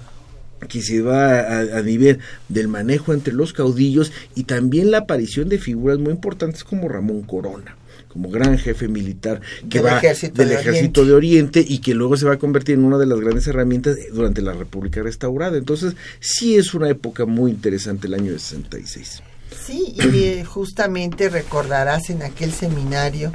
que 0.68 0.82
se 0.82 1.02
va 1.02 1.40
a, 1.40 1.60
a, 1.78 1.82
nivel 1.82 2.20
del 2.50 2.68
manejo 2.68 3.14
entre 3.14 3.34
los 3.34 3.54
caudillos 3.54 4.12
y 4.34 4.46
también 4.46 4.90
la 4.90 5.00
aparición 5.00 5.50
de 5.50 5.60
figuras 5.60 6.00
muy 6.00 6.12
importantes 6.12 6.64
como 6.64 6.90
Ramón 6.90 7.22
Corona 7.24 7.76
como 8.16 8.30
gran 8.30 8.58
jefe 8.58 8.88
militar 8.88 9.42
que 9.70 9.80
del 9.80 9.88
va 9.88 9.98
ejército 9.98 10.36
del 10.42 10.48
de 10.48 10.56
ejército 10.56 11.02
Oriente. 11.02 11.06
de 11.06 11.14
Oriente 11.14 11.66
y 11.68 11.80
que 11.80 11.94
luego 11.94 12.16
se 12.16 12.26
va 12.26 12.36
a 12.36 12.38
convertir 12.38 12.76
en 12.76 12.86
una 12.86 12.98
de 12.98 13.06
las 13.06 13.20
grandes 13.20 13.46
herramientas 13.48 13.98
durante 14.14 14.42
la 14.42 14.54
República 14.54 15.04
restaurada. 15.04 15.58
Entonces, 15.58 15.96
sí 16.22 16.56
es 16.56 16.74
una 16.74 16.88
época 16.90 17.26
muy 17.26 17.52
interesante 17.52 18.08
el 18.08 18.14
año 18.14 18.32
de 18.32 18.40
66. 18.40 19.22
Sí, 19.66 19.96
y 19.98 20.44
justamente 20.46 21.28
recordarás 21.28 22.10
en 22.10 22.24
aquel 22.24 22.54
seminario 22.54 23.34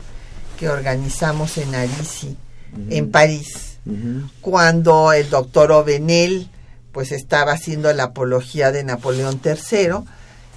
que 0.58 0.70
organizamos 0.70 1.58
en 1.58 1.74
Arisi, 1.74 2.28
uh 2.28 2.78
-huh. 2.78 2.86
en 2.88 3.10
París, 3.10 3.78
uh 3.84 3.90
-huh. 3.90 4.30
cuando 4.40 5.12
el 5.12 5.28
doctor 5.28 5.72
Ovenel 5.72 6.48
pues 6.90 7.12
estaba 7.12 7.52
haciendo 7.52 7.92
la 7.92 8.04
apología 8.04 8.72
de 8.72 8.82
Napoleón 8.82 9.42
III 9.44 10.04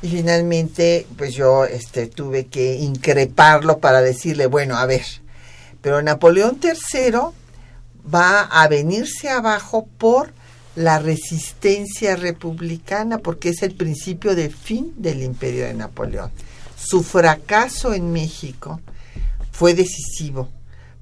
y 0.03 0.09
finalmente 0.09 1.07
pues 1.17 1.33
yo 1.33 1.65
este 1.65 2.05
tuve 2.05 2.45
que 2.45 2.75
increparlo 2.75 3.79
para 3.79 4.01
decirle 4.01 4.45
bueno 4.45 4.77
a 4.77 4.85
ver 4.85 5.05
pero 5.81 6.01
Napoleón 6.01 6.59
III 6.63 7.33
va 8.13 8.41
a 8.41 8.67
venirse 8.67 9.29
abajo 9.29 9.87
por 9.97 10.33
la 10.75 10.97
resistencia 10.97 12.15
republicana, 12.15 13.19
porque 13.19 13.49
es 13.49 13.61
el 13.61 13.75
principio 13.75 14.33
de 14.33 14.49
fin 14.49 14.93
del 14.97 15.21
imperio 15.21 15.65
de 15.65 15.73
Napoleón. 15.73 16.31
Su 16.77 17.03
fracaso 17.03 17.93
en 17.93 18.11
México 18.11 18.79
fue 19.51 19.73
decisivo, 19.73 20.49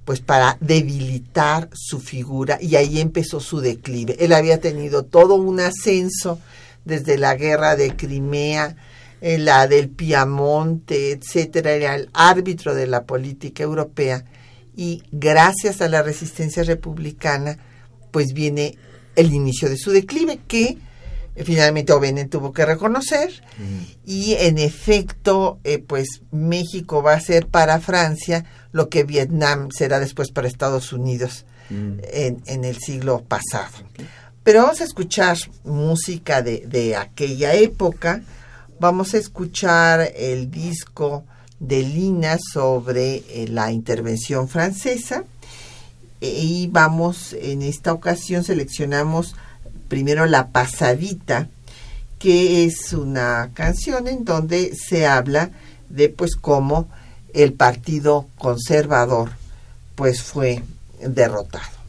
pues 0.04 0.20
para 0.20 0.58
debilitar 0.60 1.70
su 1.74 2.00
figura 2.00 2.58
y 2.60 2.76
ahí 2.76 3.00
empezó 3.00 3.40
su 3.40 3.62
declive. 3.62 4.18
Él 4.20 4.34
había 4.34 4.60
tenido 4.60 5.04
todo 5.04 5.36
un 5.36 5.60
ascenso 5.60 6.40
desde 6.86 7.18
la 7.18 7.36
guerra 7.36 7.76
de 7.76 7.96
Crimea, 7.96 8.76
eh, 9.22 9.38
la 9.38 9.68
del 9.68 9.90
Piamonte, 9.90 11.12
etcétera, 11.12 11.74
era 11.74 11.96
el 11.96 12.10
árbitro 12.14 12.74
de 12.74 12.88
la 12.88 13.04
política 13.04 13.62
europea 13.62 14.26
y 14.76 15.04
gracias 15.12 15.80
a 15.82 15.90
la 15.90 16.02
resistencia 16.02 16.64
republicana, 16.64 17.60
pues 18.10 18.34
viene 18.34 18.78
el 19.16 19.32
inicio 19.32 19.70
de 19.70 19.78
su 19.78 19.92
declive 19.92 20.40
que 20.48 20.78
eh, 21.36 21.44
finalmente 21.44 21.94
O'Benen 21.94 22.30
tuvo 22.30 22.52
que 22.52 22.66
reconocer 22.66 23.44
y 24.04 24.34
en 24.34 24.58
efecto 24.58 25.60
eh, 25.64 25.78
pues 25.78 26.22
México 26.32 27.04
va 27.04 27.14
a 27.14 27.20
ser 27.20 27.46
para 27.46 27.80
Francia 27.80 28.44
lo 28.72 28.90
que 28.90 29.04
Vietnam 29.04 29.70
será 29.70 30.00
después 30.00 30.32
para 30.32 30.48
Estados 30.48 30.94
Unidos 30.94 31.46
en, 31.70 32.42
en, 32.48 32.66
el 32.66 32.78
siglo 32.80 33.24
pasado. 33.26 33.78
Pero 34.44 34.64
vamos 34.64 34.82
a 34.82 34.84
escuchar 34.84 35.38
música 35.64 36.42
de, 36.42 36.66
de 36.68 36.98
aquella 36.98 37.54
época, 37.54 38.24
vamos 38.82 39.14
a 39.14 39.20
escuchar 39.20 40.12
el 40.16 40.50
disco 40.50 41.24
de 41.60 41.84
Lina 41.84 42.40
sobre 42.40 43.18
eh, 43.30 43.48
la 43.48 43.72
intervención 43.72 44.50
francesa 44.50 45.24
y 46.20 46.68
vamos 46.72 47.34
en 47.34 47.62
esta 47.62 47.94
ocasión 47.94 48.44
seleccionamos 48.44 49.36
primero 49.88 50.26
La 50.26 50.48
Pasadita, 50.48 51.48
que 52.18 52.66
es 52.66 52.94
una 52.94 53.52
canción 53.54 54.08
en 54.08 54.26
donde 54.26 54.74
se 54.76 55.06
habla 55.06 55.52
de 55.90 56.10
pues 56.10 56.36
cómo 56.36 56.90
el 57.36 57.54
Partido 57.54 58.26
Conservador 58.40 59.30
pues 59.94 60.24
fue 60.24 60.64
derrotado. 61.00 61.81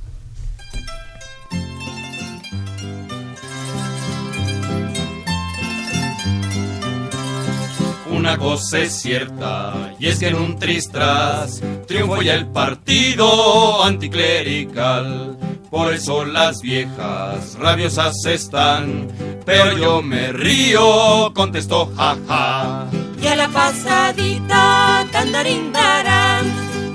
Una 8.22 8.38
cosa 8.38 8.78
es 8.78 9.02
cierta, 9.02 9.96
y 9.98 10.06
es 10.06 10.20
que 10.20 10.28
en 10.28 10.36
un 10.36 10.56
tristras 10.56 11.60
triunfó 11.88 12.22
ya 12.22 12.34
el 12.34 12.46
partido 12.46 13.82
anticlerical. 13.82 15.36
Por 15.68 15.92
eso 15.92 16.24
las 16.24 16.60
viejas 16.60 17.56
rabiosas 17.58 18.24
están, 18.26 19.08
pero 19.44 19.76
yo 19.76 20.02
me 20.02 20.30
río, 20.30 21.32
contestó 21.34 21.92
jaja. 21.96 22.86
Y 23.20 23.26
a 23.26 23.34
la 23.34 23.48
pasadita, 23.48 25.04
tandarindarán, 25.10 26.46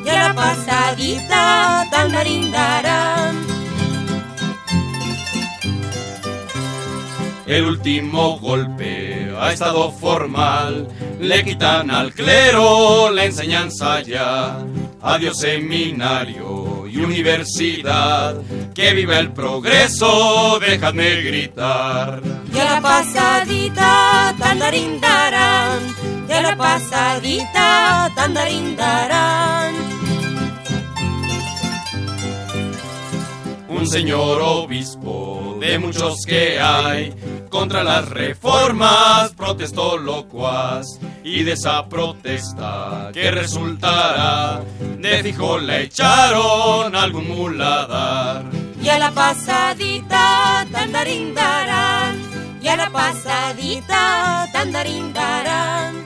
y 0.06 0.10
a 0.10 0.30
la 0.30 0.34
pasadita, 0.34 1.88
tandarindarán. 1.92 3.57
El 7.48 7.64
último 7.64 8.38
golpe 8.40 9.32
ha 9.40 9.54
estado 9.54 9.90
formal, 9.94 10.86
le 11.22 11.46
quitan 11.46 11.90
al 11.90 12.14
clero 12.14 13.10
la 13.10 13.24
enseñanza 13.24 14.02
ya. 14.02 14.66
Adiós 15.02 15.40
seminario 15.40 16.86
y 16.88 16.98
universidad, 16.98 18.36
que 18.76 18.94
viva 18.94 19.20
el 19.20 19.32
progreso, 19.32 20.60
déjame 20.60 21.22
gritar. 21.22 22.22
Y 22.54 22.60
a 22.60 22.66
la 22.66 22.82
pasadita, 22.82 24.36
tandarindarán, 24.38 25.80
y 26.28 26.34
a 26.34 26.42
la 26.42 26.58
pasadita, 26.58 28.12
tandarindarán. 28.14 29.74
Un 33.70 33.88
señor 33.88 34.42
obispo 34.42 35.58
de 35.62 35.80
muchos 35.80 36.26
que 36.26 36.60
hay, 36.60 37.14
contra 37.50 37.84
las 37.84 38.10
reformas 38.10 39.34
protestó 39.34 39.98
locuaz 39.98 41.00
y 41.24 41.44
de 41.44 41.54
esa 41.54 41.88
protesta 41.88 43.12
que 43.14 43.32
resultará 43.32 44.62
de 45.00 45.24
fijo 45.24 45.58
le 45.60 45.84
echaron 45.84 46.96
algún 46.96 47.28
muladar. 47.28 48.46
Y 48.82 48.90
a 48.90 49.00
la 49.00 49.12
pasadita 49.12 50.66
tandarindarán, 50.72 52.22
y 52.62 52.68
a 52.68 52.78
la 52.78 52.90
pasadita 52.90 54.48
tandarindarán. 54.52 56.04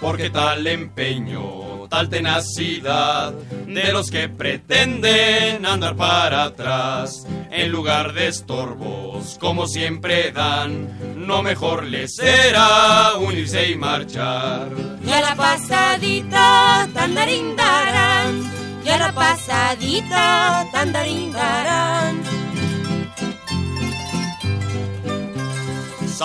Porque 0.00 0.30
tal 0.30 0.66
empeño, 0.66 1.61
tenacidad 2.08 3.32
de 3.32 3.92
los 3.92 4.10
que 4.10 4.28
pretenden 4.28 5.64
andar 5.66 5.94
para 5.94 6.44
atrás, 6.44 7.26
en 7.50 7.70
lugar 7.70 8.12
de 8.14 8.28
estorbos, 8.28 9.36
como 9.38 9.66
siempre 9.66 10.32
dan, 10.32 10.88
no 11.16 11.42
mejor 11.42 11.84
les 11.84 12.16
será 12.16 13.14
unirse 13.18 13.70
y 13.70 13.76
marchar. 13.76 14.68
Y 15.06 15.10
a 15.10 15.20
la 15.20 15.34
pasadita 15.36 16.88
tandarindarán, 16.94 18.50
y 18.84 18.88
a 18.88 18.98
la 18.98 19.12
pasadita 19.12 20.66
tandarindarán. 20.72 22.41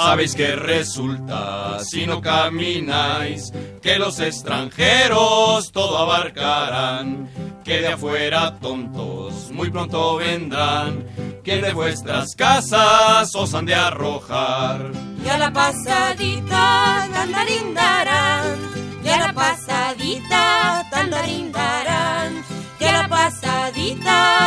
Sabéis 0.05 0.35
que 0.35 0.55
resulta, 0.55 1.79
si 1.79 2.05
no 2.05 2.21
camináis, 2.21 3.51
que 3.81 3.97
los 3.97 4.19
extranjeros 4.19 5.71
todo 5.71 5.97
abarcarán, 5.97 7.27
que 7.63 7.81
de 7.81 7.87
afuera 7.87 8.59
tontos 8.59 9.49
muy 9.51 9.71
pronto 9.71 10.17
vendrán, 10.17 11.03
que 11.43 11.61
de 11.61 11.73
vuestras 11.73 12.35
casas 12.35 13.33
os 13.35 13.53
han 13.55 13.65
de 13.65 13.73
arrojar. 13.73 14.91
Y 15.25 15.29
a 15.29 15.37
la 15.39 15.51
pasadita 15.51 17.07
tandarindarán, 17.11 18.55
y 19.03 19.09
a 19.09 19.17
la 19.17 19.33
pasadita 19.33 20.85
tandarindarán, 20.91 22.43
y 22.79 22.83
a 22.83 22.91
la 23.01 23.07
pasadita. 23.07 24.37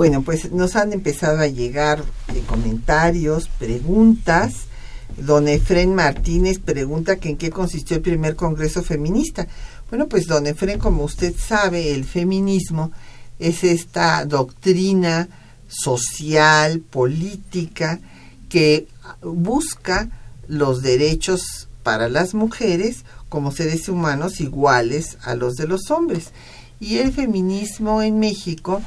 Bueno, 0.00 0.22
pues 0.22 0.50
nos 0.50 0.76
han 0.76 0.94
empezado 0.94 1.40
a 1.40 1.46
llegar 1.46 2.02
eh, 2.34 2.42
comentarios, 2.46 3.48
preguntas. 3.58 4.54
Don 5.18 5.46
Efren 5.46 5.94
Martínez 5.94 6.58
pregunta 6.58 7.16
que 7.16 7.28
en 7.28 7.36
qué 7.36 7.50
consistió 7.50 7.96
el 7.96 8.02
primer 8.02 8.34
Congreso 8.34 8.82
Feminista. 8.82 9.46
Bueno, 9.90 10.08
pues 10.08 10.26
don 10.26 10.46
Efren, 10.46 10.78
como 10.78 11.04
usted 11.04 11.34
sabe, 11.36 11.92
el 11.92 12.06
feminismo 12.06 12.92
es 13.38 13.62
esta 13.62 14.24
doctrina 14.24 15.28
social, 15.68 16.80
política, 16.80 18.00
que 18.48 18.88
busca 19.20 20.08
los 20.48 20.80
derechos 20.80 21.68
para 21.82 22.08
las 22.08 22.32
mujeres 22.32 23.04
como 23.28 23.52
seres 23.52 23.86
humanos 23.86 24.40
iguales 24.40 25.18
a 25.24 25.34
los 25.34 25.56
de 25.56 25.68
los 25.68 25.90
hombres. 25.90 26.32
Y 26.80 26.96
el 26.96 27.12
feminismo 27.12 28.00
en 28.00 28.18
México 28.18 28.80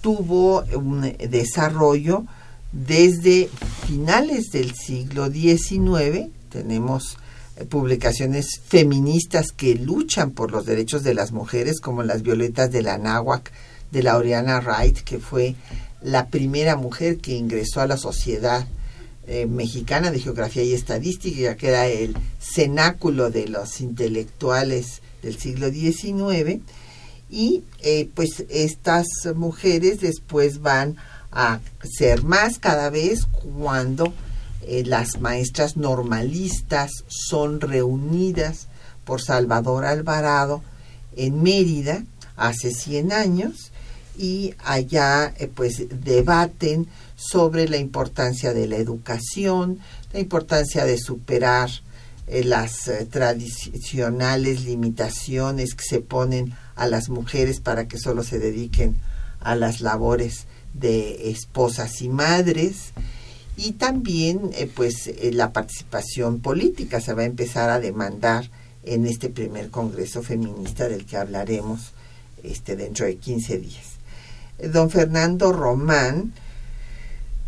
tuvo 0.00 0.64
un 0.74 1.02
desarrollo 1.30 2.24
desde 2.72 3.48
finales 3.86 4.50
del 4.50 4.74
siglo 4.74 5.30
XIX. 5.30 6.28
Tenemos 6.50 7.18
publicaciones 7.66 8.60
feministas 8.66 9.52
que 9.52 9.74
luchan 9.74 10.30
por 10.30 10.50
los 10.50 10.66
derechos 10.66 11.02
de 11.02 11.14
las 11.14 11.32
mujeres, 11.32 11.80
como 11.80 12.02
las 12.02 12.22
Violetas 12.22 12.70
de 12.70 12.82
la 12.82 12.98
Náhuac 12.98 13.50
de 13.90 14.02
Laureana 14.02 14.60
Wright, 14.60 14.98
que 14.98 15.18
fue 15.18 15.56
la 16.02 16.28
primera 16.28 16.76
mujer 16.76 17.18
que 17.18 17.34
ingresó 17.34 17.80
a 17.80 17.86
la 17.86 17.96
Sociedad 17.96 18.66
eh, 19.26 19.46
Mexicana 19.46 20.10
de 20.10 20.20
Geografía 20.20 20.62
y 20.62 20.72
Estadística, 20.72 21.56
que 21.56 21.68
era 21.68 21.86
el 21.86 22.16
cenáculo 22.38 23.30
de 23.30 23.48
los 23.48 23.80
intelectuales 23.80 25.02
del 25.22 25.36
siglo 25.36 25.70
XIX 25.70 26.62
y 27.30 27.64
eh, 27.80 28.08
pues 28.14 28.44
estas 28.48 29.06
mujeres 29.34 30.00
después 30.00 30.60
van 30.60 30.96
a 31.30 31.60
ser 31.82 32.22
más 32.22 32.58
cada 32.58 32.90
vez 32.90 33.26
cuando 33.26 34.12
eh, 34.62 34.82
las 34.86 35.20
maestras 35.20 35.76
normalistas 35.76 36.90
son 37.08 37.60
reunidas 37.60 38.68
por 39.04 39.20
Salvador 39.20 39.84
Alvarado 39.84 40.62
en 41.16 41.42
Mérida 41.42 42.04
hace 42.36 42.72
100 42.72 43.12
años 43.12 43.72
y 44.16 44.54
allá 44.64 45.34
eh, 45.36 45.48
pues 45.48 45.84
debaten 46.02 46.88
sobre 47.14 47.68
la 47.68 47.76
importancia 47.76 48.54
de 48.54 48.66
la 48.68 48.76
educación, 48.76 49.80
la 50.12 50.20
importancia 50.20 50.84
de 50.84 50.98
superar 50.98 51.70
las 52.44 52.90
tradicionales 53.10 54.64
limitaciones 54.64 55.74
que 55.74 55.84
se 55.84 56.00
ponen 56.00 56.54
a 56.78 56.86
las 56.86 57.10
mujeres 57.10 57.60
para 57.60 57.88
que 57.88 57.98
solo 57.98 58.22
se 58.22 58.38
dediquen 58.38 58.96
a 59.40 59.54
las 59.54 59.80
labores 59.80 60.46
de 60.74 61.30
esposas 61.30 62.00
y 62.02 62.08
madres 62.08 62.92
y 63.56 63.72
también 63.72 64.50
eh, 64.54 64.70
pues 64.72 65.10
la 65.32 65.52
participación 65.52 66.40
política 66.40 67.00
se 67.00 67.12
va 67.12 67.22
a 67.22 67.26
empezar 67.26 67.70
a 67.70 67.80
demandar 67.80 68.50
en 68.84 69.06
este 69.06 69.28
primer 69.28 69.70
congreso 69.70 70.22
feminista 70.22 70.88
del 70.88 71.04
que 71.04 71.16
hablaremos 71.16 71.92
este 72.42 72.76
dentro 72.76 73.06
de 73.06 73.16
15 73.16 73.58
días. 73.58 73.98
Don 74.72 74.90
Fernando 74.90 75.52
Román 75.52 76.32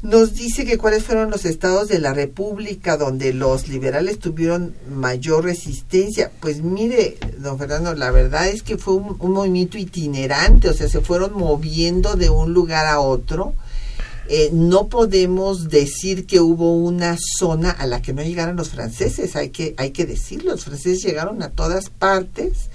nos 0.03 0.35
dice 0.35 0.65
que 0.65 0.79
cuáles 0.79 1.05
fueron 1.05 1.31
los 1.31 1.45
estados 1.45 1.89
de 1.89 1.99
la 1.99 2.15
República 2.15 2.97
donde 2.97 3.35
los 3.35 3.69
liberales 3.69 4.19
tuvieron 4.19 4.75
mayor 4.89 5.45
resistencia. 5.45 6.31
Pues 6.41 6.63
mire, 6.63 7.19
don 7.39 7.59
Fernando, 7.59 7.95
la 7.95 8.11
verdad 8.11 8.49
es 8.49 8.63
que 8.63 8.79
fue 8.79 8.95
un, 8.95 9.17
movimiento 9.19 9.77
itinerante, 9.77 10.71
o 10.71 10.75
sea, 10.75 10.89
se 10.89 11.01
fueron 11.01 11.35
moviendo 11.35 12.17
de 12.17 12.31
un 12.31 12.55
lugar 12.55 12.87
a 12.87 13.01
otro. 13.01 13.55
Eh, 14.29 14.51
no 14.53 14.87
podemos 14.87 15.69
decir 15.69 16.25
que 16.25 16.41
hubo 16.41 16.77
una 16.77 17.19
zona 17.39 17.71
a 17.71 17.87
la 17.87 18.01
que 18.01 18.13
no 18.13 18.23
llegaron 18.23 18.57
los 18.57 18.71
franceses, 18.71 19.35
hay 19.35 19.51
que, 19.51 19.75
hay 19.77 19.91
que 19.91 20.07
decirlo, 20.07 20.53
los 20.53 20.65
franceses 20.65 21.03
llegaron 21.03 21.43
a 21.43 21.51
todas 21.51 21.91
partes 21.91 22.71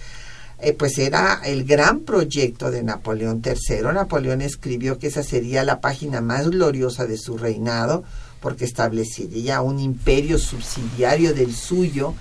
eh, 0.59 0.73
pues 0.73 0.97
era 0.97 1.41
el 1.43 1.65
gran 1.65 2.01
proyecto 2.01 2.71
de 2.71 2.83
Napoleón 2.83 3.41
III. 3.45 3.81
Napoleón 3.93 4.41
escribió 4.41 4.97
que 4.97 5.07
esa 5.07 5.23
sería 5.23 5.63
la 5.63 5.81
página 5.81 6.21
más 6.21 6.49
gloriosa 6.49 7.05
de 7.05 7.17
su 7.17 7.37
reinado, 7.37 8.03
porque 8.39 8.65
establecería 8.65 9.61
un 9.61 9.79
imperio 9.79 10.37
subsidiario 10.37 11.33
del 11.33 11.53
suyo 11.53 12.13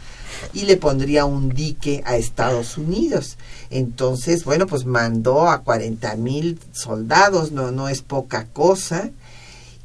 y 0.52 0.62
le 0.62 0.76
pondría 0.76 1.24
un 1.24 1.50
dique 1.50 2.02
a 2.06 2.16
Estados 2.16 2.76
Unidos. 2.78 3.36
Entonces, 3.70 4.44
bueno, 4.44 4.66
pues 4.66 4.84
mandó 4.84 5.48
a 5.48 5.62
40 5.62 6.16
mil 6.16 6.58
soldados, 6.72 7.52
no, 7.52 7.70
no 7.70 7.88
es 7.88 8.02
poca 8.02 8.46
cosa. 8.46 9.10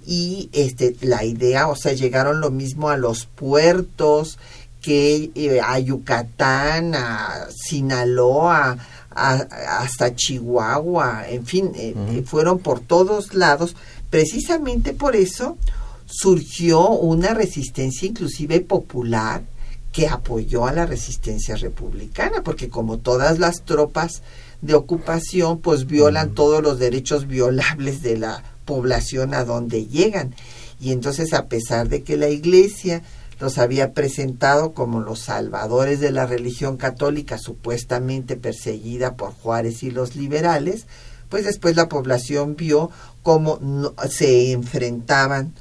Y 0.06 0.50
este, 0.54 0.96
la 1.02 1.24
idea, 1.24 1.68
o 1.68 1.76
sea, 1.76 1.94
llegaron 1.94 2.42
lo 2.42 2.50
mismo 2.50 2.90
a 2.90 2.98
los 2.98 3.26
puertos, 3.26 4.40
que 4.82 5.32
eh, 5.36 5.60
a 5.62 5.80
Yucatán, 5.80 6.96
a 6.96 7.48
Sinaloa, 7.50 8.78
hasta 9.12 10.16
Chihuahua, 10.16 11.26
en 11.28 11.46
fin, 11.46 11.72
eh, 11.76 11.94
eh, 12.12 12.24
fueron 12.26 12.60
por 12.60 12.80
todos 12.80 13.34
lados. 13.34 13.76
Precisamente 14.10 14.94
por 14.94 15.16
eso 15.16 15.58
surgió 16.06 16.90
una 16.90 17.34
resistencia 17.34 18.08
inclusive 18.08 18.62
popular 18.62 19.44
que 19.92 20.08
apoyó 20.08 20.68
a 20.68 20.74
la 20.74 20.86
resistencia 20.86 21.56
republicana, 21.56 22.44
porque 22.44 22.70
como 22.70 23.00
todas 23.00 23.40
las 23.40 23.64
tropas 23.64 24.22
de 24.62 24.76
ocupación, 24.76 25.60
pues 25.60 25.88
violan 25.88 26.34
todos 26.34 26.62
los 26.62 26.80
derechos 26.80 27.28
violables 27.28 28.02
de 28.02 28.18
la 28.18 28.44
población 28.66 29.34
a 29.34 29.44
donde 29.44 29.88
llegan. 29.88 30.36
Y 30.80 30.92
entonces, 30.92 31.34
a 31.34 31.48
pesar 31.48 31.90
de 31.90 32.04
que 32.04 32.18
la 32.18 32.30
iglesia 32.30 33.02
los 33.40 33.58
había 33.58 33.94
presentado 33.94 34.74
como 34.74 35.00
los 35.00 35.20
salvadores 35.20 36.00
de 36.00 36.12
la 36.12 36.26
religión 36.26 36.78
católica 36.78 37.38
supuestamente 37.38 38.36
perseguida 38.36 39.16
por 39.16 39.34
Juárez 39.34 39.84
y 39.84 39.92
los 39.92 40.16
liberales, 40.16 40.86
pues 41.30 41.46
después 41.46 41.76
la 41.76 41.90
población 41.90 42.56
vio 42.56 42.90
cómo 43.24 43.60
se 44.10 44.52
enfrentaban 44.52 45.54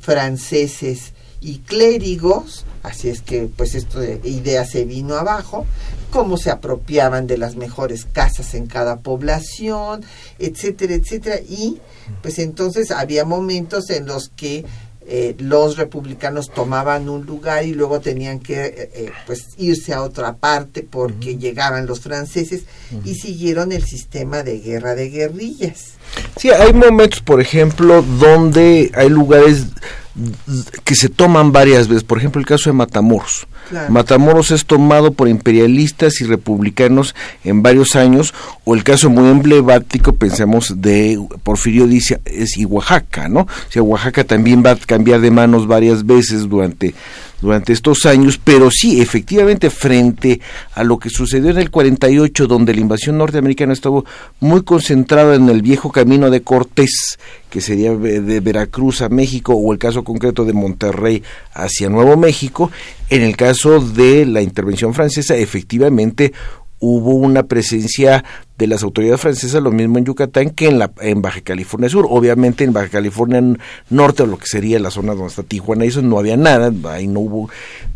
franceses 0.00 1.12
y 1.40 1.58
clérigos, 1.58 2.64
así 2.82 3.08
es 3.08 3.20
que 3.20 3.48
pues 3.56 3.74
esta 3.74 4.04
idea 4.22 4.64
se 4.64 4.84
vino 4.84 5.16
abajo, 5.16 5.66
cómo 6.10 6.36
se 6.36 6.50
apropiaban 6.50 7.26
de 7.26 7.36
las 7.36 7.56
mejores 7.56 8.04
casas 8.04 8.54
en 8.54 8.66
cada 8.66 9.00
población, 9.00 10.04
etcétera, 10.38 10.94
etcétera, 10.94 11.40
y 11.40 11.80
pues 12.22 12.38
entonces 12.38 12.90
había 12.90 13.24
momentos 13.24 13.90
en 13.90 14.06
los 14.06 14.28
que 14.28 14.64
eh, 15.06 15.34
los 15.38 15.76
republicanos 15.76 16.50
tomaban 16.50 17.08
un 17.08 17.26
lugar 17.26 17.64
y 17.64 17.74
luego 17.74 18.00
tenían 18.00 18.38
que 18.38 18.66
eh, 18.66 18.90
eh, 18.94 19.10
pues 19.26 19.48
irse 19.58 19.92
a 19.92 20.02
otra 20.02 20.36
parte 20.36 20.86
porque 20.88 21.36
llegaban 21.36 21.86
los 21.86 22.00
franceses 22.00 22.64
y 23.04 23.16
siguieron 23.16 23.72
el 23.72 23.84
sistema 23.84 24.42
de 24.42 24.60
guerra 24.60 24.94
de 24.94 25.10
guerrillas. 25.10 25.94
Sí, 26.36 26.50
hay 26.50 26.72
momentos, 26.72 27.20
por 27.20 27.40
ejemplo, 27.40 28.02
donde 28.02 28.90
hay 28.94 29.08
lugares 29.08 29.66
que 30.84 30.94
se 30.94 31.08
toman 31.08 31.52
varias 31.52 31.88
veces, 31.88 32.04
por 32.04 32.18
ejemplo 32.18 32.38
el 32.38 32.46
caso 32.46 32.68
de 32.68 32.74
Matamoros. 32.74 33.46
Matamoros 33.88 34.50
es 34.50 34.66
tomado 34.66 35.12
por 35.12 35.28
imperialistas 35.28 36.20
y 36.20 36.24
republicanos 36.24 37.14
en 37.44 37.62
varios 37.62 37.96
años, 37.96 38.34
o 38.64 38.74
el 38.74 38.84
caso 38.84 39.08
muy 39.08 39.30
emblemático, 39.30 40.12
pensemos, 40.12 40.82
de 40.82 41.18
Porfirio 41.42 41.86
dice 41.86 42.20
es 42.26 42.58
y 42.58 42.66
Oaxaca, 42.66 43.28
¿no? 43.28 43.40
O 43.40 43.70
sea, 43.70 43.82
Oaxaca 43.82 44.24
también 44.24 44.62
va 44.64 44.72
a 44.72 44.76
cambiar 44.76 45.20
de 45.20 45.30
manos 45.30 45.66
varias 45.66 46.04
veces 46.04 46.48
durante 46.48 46.94
durante 47.42 47.72
estos 47.72 48.06
años, 48.06 48.40
pero 48.42 48.70
sí, 48.70 49.02
efectivamente, 49.02 49.68
frente 49.68 50.40
a 50.74 50.84
lo 50.84 50.98
que 50.98 51.10
sucedió 51.10 51.50
en 51.50 51.58
el 51.58 51.70
48, 51.70 52.46
donde 52.46 52.72
la 52.72 52.80
invasión 52.80 53.18
norteamericana 53.18 53.72
estuvo 53.72 54.06
muy 54.40 54.62
concentrada 54.62 55.34
en 55.34 55.48
el 55.48 55.60
viejo 55.60 55.90
camino 55.90 56.30
de 56.30 56.42
Cortés, 56.42 57.18
que 57.50 57.60
sería 57.60 57.94
de 57.94 58.40
Veracruz 58.40 59.02
a 59.02 59.08
México, 59.08 59.54
o 59.54 59.72
el 59.72 59.78
caso 59.78 60.04
concreto 60.04 60.44
de 60.44 60.52
Monterrey 60.52 61.22
hacia 61.52 61.90
Nuevo 61.90 62.16
México, 62.16 62.70
en 63.10 63.22
el 63.22 63.36
caso 63.36 63.80
de 63.80 64.24
la 64.24 64.40
intervención 64.40 64.94
francesa, 64.94 65.36
efectivamente 65.36 66.32
hubo 66.82 67.14
una 67.14 67.44
presencia 67.44 68.24
de 68.58 68.66
las 68.66 68.82
autoridades 68.82 69.20
francesas, 69.20 69.62
lo 69.62 69.70
mismo 69.70 69.98
en 69.98 70.04
Yucatán 70.04 70.50
que 70.50 70.66
en, 70.66 70.80
la, 70.80 70.90
en 71.00 71.22
Baja 71.22 71.40
California 71.40 71.88
Sur. 71.88 72.06
Obviamente 72.10 72.64
en 72.64 72.72
Baja 72.72 72.88
California 72.88 73.40
Norte, 73.88 74.24
o 74.24 74.26
lo 74.26 74.36
que 74.36 74.46
sería 74.46 74.80
la 74.80 74.90
zona 74.90 75.14
donde 75.14 75.28
está 75.28 75.44
Tijuana, 75.44 75.84
eso 75.84 76.02
no 76.02 76.18
había 76.18 76.36
nada, 76.36 76.72
ahí 76.92 77.06
no 77.06 77.20
hubo 77.20 77.50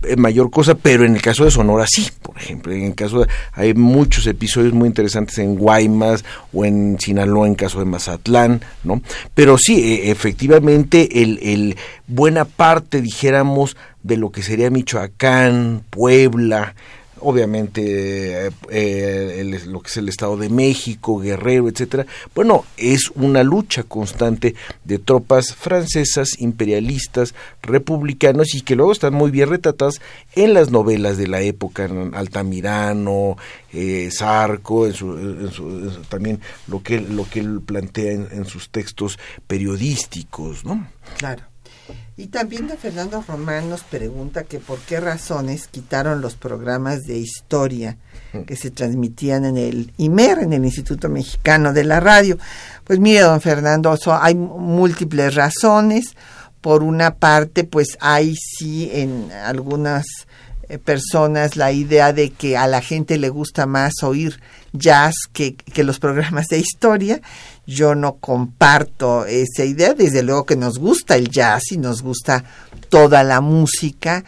eh, 0.05 0.17
mayor 0.17 0.51
cosa, 0.51 0.77
pero 0.77 1.05
en 1.05 1.17
el 1.17 1.23
caso 1.23 1.45
de 1.45 1.51
Sonora 1.51 1.85
sí, 1.89 2.09
por 2.23 2.39
ejemplo. 2.39 2.73
En 2.73 2.85
el 2.85 2.95
caso 2.95 3.21
de, 3.21 3.27
hay 3.53 3.75
muchos 3.75 4.25
episodios 4.29 4.73
muy 4.73 4.87
interesantes 4.87 5.37
en 5.39 5.57
Guaymas 5.57 6.25
o 6.53 6.65
en 6.65 6.97
Sinaloa, 7.01 7.49
en 7.49 7.57
caso 7.57 7.81
de 7.81 7.87
Mazatlán, 7.87 8.61
¿no? 8.85 9.03
Pero 9.35 9.59
sí, 9.59 9.81
e, 9.83 10.11
efectivamente, 10.13 11.23
el, 11.23 11.41
el 11.43 11.77
buena 12.07 12.45
parte, 12.45 13.03
dijéramos, 13.03 13.77
de 14.05 14.17
lo 14.17 14.31
que 14.31 14.45
sería 14.45 14.71
Michoacán, 14.71 15.83
Puebla, 15.91 16.77
obviamente 17.21 18.51
eh, 18.71 19.63
lo 19.67 19.81
que 19.81 19.89
es 19.89 19.97
el 19.97 20.09
Estado 20.09 20.37
de 20.37 20.49
México, 20.49 21.19
Guerrero, 21.19 21.69
etcétera. 21.69 22.07
Bueno, 22.35 22.65
es 22.77 23.11
una 23.15 23.43
lucha 23.43 23.83
constante 23.83 24.55
de 24.85 24.99
tropas 24.99 25.55
francesas, 25.55 26.41
imperialistas, 26.41 27.35
republicanos 27.63 28.55
y 28.55 28.63
que 28.63 28.77
luego 28.77 28.93
están 28.93 29.15
muy 29.15 29.31
bien 29.31 29.49
retratadas 29.49 30.01
en 30.35 30.55
las 30.55 30.71
novelas 30.71 31.17
de 31.17 31.29
la 31.29 31.41
época, 31.41 31.89
Altamirano, 32.13 33.37
eh, 33.73 34.11
en 34.11 34.93
su, 34.93 36.03
también 36.09 36.41
lo 36.67 36.83
que 36.83 37.01
lo 37.01 37.29
que 37.29 37.41
él 37.41 37.61
plantea 37.65 38.13
en, 38.13 38.29
en 38.31 38.45
sus 38.47 38.71
textos 38.71 39.19
periodísticos, 39.47 40.65
¿no? 40.65 40.89
Claro. 41.19 41.43
Y 42.17 42.29
también 42.29 42.67
de 42.67 42.77
Fernando 42.77 43.23
Román 43.27 43.69
nos 43.69 43.83
pregunta 43.83 44.45
que 44.45 44.59
por 44.59 44.79
qué 44.81 45.01
razones 45.01 45.69
quitaron 45.69 46.21
los 46.21 46.35
programas 46.35 47.03
de 47.03 47.19
historia 47.19 47.99
que 48.47 48.57
se 48.57 48.71
transmitían 48.71 49.45
en 49.45 49.57
el 49.57 49.93
IMER, 49.99 50.39
en 50.39 50.53
el 50.53 50.65
Instituto 50.65 51.09
Mexicano 51.09 51.73
de 51.73 51.85
la 51.85 52.01
Radio. 52.01 52.39
Pues 52.85 52.99
mire, 52.99 53.21
don 53.21 53.41
Fernando, 53.41 53.97
hay 54.21 54.35
múltiples 54.35 55.35
razones. 55.35 56.15
Por 56.61 56.83
una 56.83 57.15
parte, 57.15 57.65
pues 57.65 57.97
hay 58.01 58.35
sí 58.35 58.91
en 58.93 59.31
algunas 59.31 60.05
eh, 60.69 60.79
personas 60.79 61.57
la 61.57 61.71
idea 61.71 62.13
de 62.13 62.31
que 62.31 62.57
a 62.57 62.67
la 62.67 62.81
gente 62.81 63.19
le 63.19 63.29
gusta 63.29 63.67
más 63.67 63.93
oír 64.03 64.41
jazz 64.73 65.15
que, 65.33 65.55
que 65.55 65.85
los 65.85 66.01
programas 66.01 66.47
de 66.47 66.59
historia 66.59 67.21
yo 67.67 67.95
no 67.95 68.17
comparto 68.17 69.27
esa 69.27 69.65
idea. 69.65 69.95
Desde 69.95 70.23
luego 70.23 70.47
que 70.47 70.57
nos 70.57 70.79
gusta 70.79 71.17
el 71.17 71.29
jazz 71.29 71.73
y 71.73 71.79
nos 71.79 72.03
gusta 72.03 72.45
toda 72.89 73.25
la 73.25 73.41
música, 73.41 74.25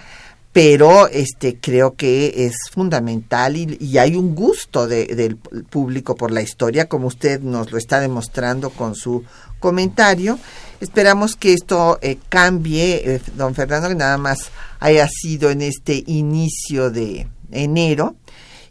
pero 0.53 1.07
este 1.09 1.59
creo 1.61 1.94
que 1.94 2.46
es 2.46 2.55
fundamental 2.72 3.57
y, 3.57 3.98
hay 3.98 4.16
un 4.16 4.35
gusto 4.35 4.88
del 4.88 5.37
público 5.37 6.16
por 6.16 6.33
la 6.33 6.42
historia, 6.42 6.88
como 6.88 7.07
usted 7.07 7.40
nos 7.40 7.70
lo 7.70 7.79
está 7.79 8.01
demostrando 8.01 8.70
con 8.70 8.94
su 8.94 9.24
comentario. 9.61 10.38
Esperamos 10.81 11.37
que 11.37 11.53
esto 11.53 11.98
eh, 12.03 12.18
cambie, 12.29 13.03
eh, 13.05 13.20
don 13.37 13.55
Fernando, 13.55 13.88
que 13.88 13.94
nada 13.94 14.18
más 14.18 14.51
haya 14.81 15.09
sido 15.09 15.51
en 15.51 15.62
este 15.62 16.03
inicio 16.07 16.90
de 16.90 17.29
enero 17.51 18.16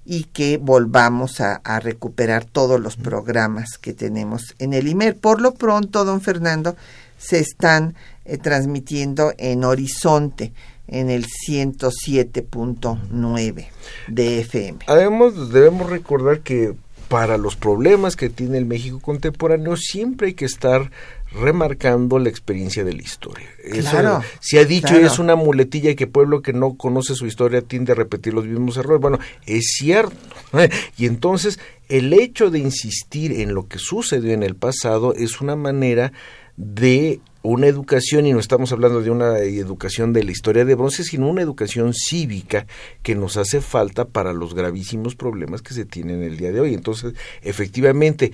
y 0.09 0.23
que 0.23 0.57
volvamos 0.57 1.41
a, 1.41 1.59
recuperar 1.81 2.45
todos 2.45 2.79
los 2.79 2.95
programas 2.95 3.77
que 3.77 3.91
tenemos 3.91 4.55
en 4.57 4.73
el 4.73 4.87
IMER. 4.87 5.17
Por 5.17 5.41
lo 5.41 5.53
pronto, 5.53 6.05
don 6.05 6.21
Fernando, 6.21 6.77
se 7.17 7.39
están 7.39 7.93
eh, 8.23 8.37
transmitiendo 8.37 9.33
en 9.37 9.65
Horizonte, 9.65 10.53
en 10.87 11.09
el 11.09 11.25
107.9 11.25 13.67
de 14.07 14.39
FM. 14.39 14.79
Además, 14.87 15.33
debemos 15.51 15.89
recordar 15.89 16.39
que 16.39 16.73
para 17.09 17.37
los 17.37 17.57
problemas 17.57 18.15
que 18.15 18.29
tiene 18.29 18.59
el 18.59 18.65
México 18.65 19.01
contemporáneo 19.01 19.75
siempre 19.75 20.27
hay 20.27 20.35
que 20.35 20.45
estar 20.45 20.89
remarcando 21.31 22.19
la 22.19 22.29
experiencia 22.29 22.83
de 22.83 22.93
la 22.93 23.01
historia. 23.01 23.47
Claro, 23.71 24.21
se 24.39 24.59
ha 24.59 24.65
dicho 24.65 24.95
es 24.95 25.19
una 25.19 25.35
muletilla 25.35 25.95
que 25.95 26.07
pueblo 26.07 26.41
que 26.41 26.53
no 26.53 26.75
conoce 26.75 27.15
su 27.15 27.25
historia 27.25 27.61
tiende 27.61 27.91
a 27.91 27.95
repetir 27.95 28.33
los 28.33 28.45
mismos 28.45 28.77
errores. 28.77 29.01
Bueno, 29.01 29.19
es 29.45 29.75
cierto. 29.77 30.15
y 30.97 31.05
entonces 31.05 31.59
el 31.89 32.13
hecho 32.13 32.49
de 32.49 32.59
insistir 32.59 33.31
en 33.31 33.53
lo 33.53 33.67
que 33.67 33.79
sucedió 33.79 34.33
en 34.33 34.43
el 34.43 34.55
pasado 34.55 35.13
es 35.13 35.41
una 35.41 35.55
manera 35.55 36.11
de 36.57 37.21
una 37.43 37.67
educación, 37.67 38.25
y 38.25 38.33
no 38.33 38.39
estamos 38.39 38.73
hablando 38.73 39.01
de 39.01 39.09
una 39.09 39.37
educación 39.39 40.11
de 40.11 40.23
la 40.23 40.31
historia 40.31 40.65
de 40.65 40.75
bronce, 40.75 41.03
sino 41.05 41.29
una 41.29 41.41
educación 41.41 41.93
cívica 41.93 42.67
que 43.03 43.15
nos 43.15 43.37
hace 43.37 43.61
falta 43.61 44.05
para 44.05 44.33
los 44.33 44.53
gravísimos 44.53 45.15
problemas 45.15 45.61
que 45.61 45.73
se 45.73 45.85
tienen 45.85 46.23
el 46.23 46.35
día 46.35 46.51
de 46.51 46.59
hoy. 46.59 46.73
Entonces, 46.73 47.13
efectivamente, 47.41 48.33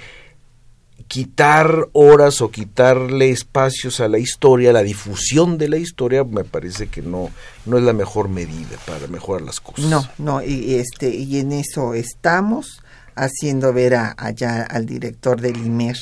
quitar 1.07 1.89
horas 1.93 2.41
o 2.41 2.51
quitarle 2.51 3.29
espacios 3.29 3.99
a 3.99 4.07
la 4.07 4.19
historia, 4.19 4.73
la 4.73 4.83
difusión 4.83 5.57
de 5.57 5.69
la 5.69 5.77
historia, 5.77 6.23
me 6.23 6.43
parece 6.43 6.87
que 6.87 7.01
no, 7.01 7.29
no 7.65 7.77
es 7.77 7.83
la 7.83 7.93
mejor 7.93 8.29
medida 8.29 8.77
para 8.85 9.07
mejorar 9.07 9.43
las 9.43 9.59
cosas. 9.59 9.85
No, 9.85 10.07
no, 10.17 10.43
y, 10.43 10.75
este, 10.75 11.09
y 11.09 11.39
en 11.39 11.51
eso 11.51 11.93
estamos 11.93 12.81
haciendo 13.15 13.73
ver 13.73 13.95
allá 13.95 14.63
al 14.63 14.85
director 14.85 15.39
del 15.39 15.57
IMER 15.57 15.97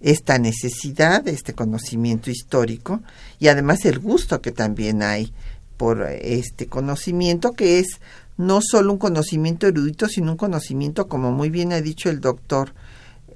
esta 0.00 0.38
necesidad, 0.38 1.26
este 1.28 1.54
conocimiento 1.54 2.30
histórico 2.30 3.00
y 3.38 3.48
además 3.48 3.84
el 3.84 4.00
gusto 4.00 4.40
que 4.40 4.50
también 4.50 5.02
hay 5.02 5.32
por 5.76 6.02
este 6.02 6.66
conocimiento 6.66 7.52
que 7.52 7.78
es 7.78 8.00
no 8.36 8.60
solo 8.62 8.92
un 8.92 8.98
conocimiento 8.98 9.66
erudito, 9.66 10.08
sino 10.08 10.32
un 10.32 10.36
conocimiento, 10.36 11.06
como 11.06 11.30
muy 11.30 11.50
bien 11.50 11.72
ha 11.72 11.80
dicho 11.80 12.10
el 12.10 12.20
doctor 12.20 12.74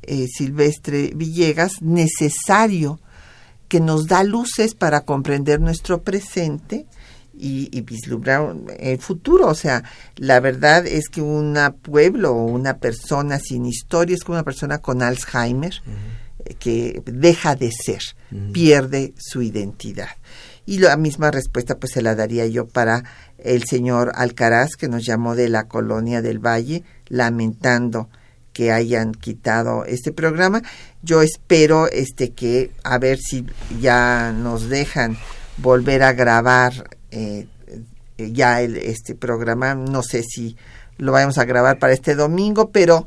eh, 0.07 0.27
Silvestre 0.29 1.13
Villegas, 1.15 1.83
necesario 1.83 3.01
que 3.69 3.81
nos 3.81 4.07
da 4.07 4.23
luces 4.23 4.75
para 4.75 5.03
comprender 5.03 5.61
nuestro 5.61 6.03
presente 6.03 6.87
y, 7.35 7.69
y, 7.77 7.81
vislumbrar 7.83 8.55
el 8.79 8.99
futuro. 8.99 9.49
O 9.49 9.55
sea, 9.55 9.83
la 10.17 10.41
verdad 10.41 10.87
es 10.87 11.09
que 11.09 11.21
un 11.21 11.59
pueblo 11.83 12.33
o 12.33 12.45
una 12.45 12.79
persona 12.79 13.39
sin 13.39 13.67
historia 13.67 14.15
es 14.15 14.25
como 14.25 14.37
una 14.37 14.45
persona 14.45 14.79
con 14.79 15.03
Alzheimer 15.03 15.75
eh, 16.45 16.55
que 16.55 17.03
deja 17.05 17.57
de 17.57 17.71
ser, 17.73 18.01
pierde 18.53 19.15
su 19.19 19.43
identidad. 19.43 20.11
Y 20.65 20.79
la 20.79 20.97
misma 20.97 21.31
respuesta 21.31 21.79
pues 21.79 21.93
se 21.93 22.03
la 22.03 22.15
daría 22.15 22.47
yo 22.47 22.67
para 22.67 23.05
el 23.39 23.65
señor 23.65 24.13
Alcaraz 24.15 24.71
que 24.77 24.89
nos 24.89 25.05
llamó 25.05 25.37
de 25.37 25.49
la 25.49 25.69
colonia 25.69 26.23
del 26.23 26.39
Valle 26.39 26.83
lamentando 27.09 28.09
que 28.57 28.73
hayan 28.73 29.13
quitado 29.13 29.85
este 29.85 30.13
programa. 30.13 30.63
Yo 31.03 31.21
espero 31.21 31.91
este 31.91 32.31
que 32.31 32.71
a 32.85 32.97
ver 32.97 33.19
si 33.19 33.45
ya 33.83 34.33
nos 34.33 34.71
dejan 34.71 35.19
volver 35.59 36.03
a 36.03 36.15
grabar 36.15 36.89
eh, 37.11 37.49
ya 38.17 38.63
el, 38.63 38.79
este 38.79 39.15
programa. 39.15 39.75
No 39.75 40.03
sé 40.03 40.23
si 40.23 40.57
lo 40.97 41.13
vamos 41.13 41.37
a 41.37 41.45
grabar 41.45 41.79
para 41.79 41.93
este 41.93 42.15
domingo, 42.15 42.71
pero 42.71 43.07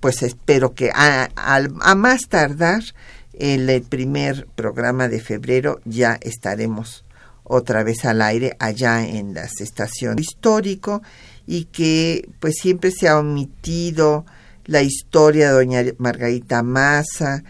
pues 0.00 0.24
espero 0.24 0.74
que 0.74 0.90
a, 0.92 1.28
a, 1.36 1.94
más 1.94 2.22
tardar 2.28 2.82
el 3.34 3.80
primer 3.82 4.48
programa 4.56 5.06
de 5.06 5.20
febrero 5.20 5.80
ya 5.84 6.18
estaremos 6.22 7.04
otra 7.44 7.84
vez 7.84 8.04
al 8.04 8.20
aire 8.20 8.56
allá 8.58 9.06
en 9.06 9.32
las 9.32 9.60
estaciones 9.60 10.26
histórico 10.26 11.02
y 11.46 11.66
que 11.66 12.28
pues 12.40 12.56
siempre 12.60 12.90
se 12.90 13.06
ha 13.06 13.16
omitido 13.16 14.26
la 14.68 14.82
historia 14.82 15.48
de 15.48 15.54
doña 15.54 15.82
Margarita 15.96 16.62
Massa, 16.62 17.42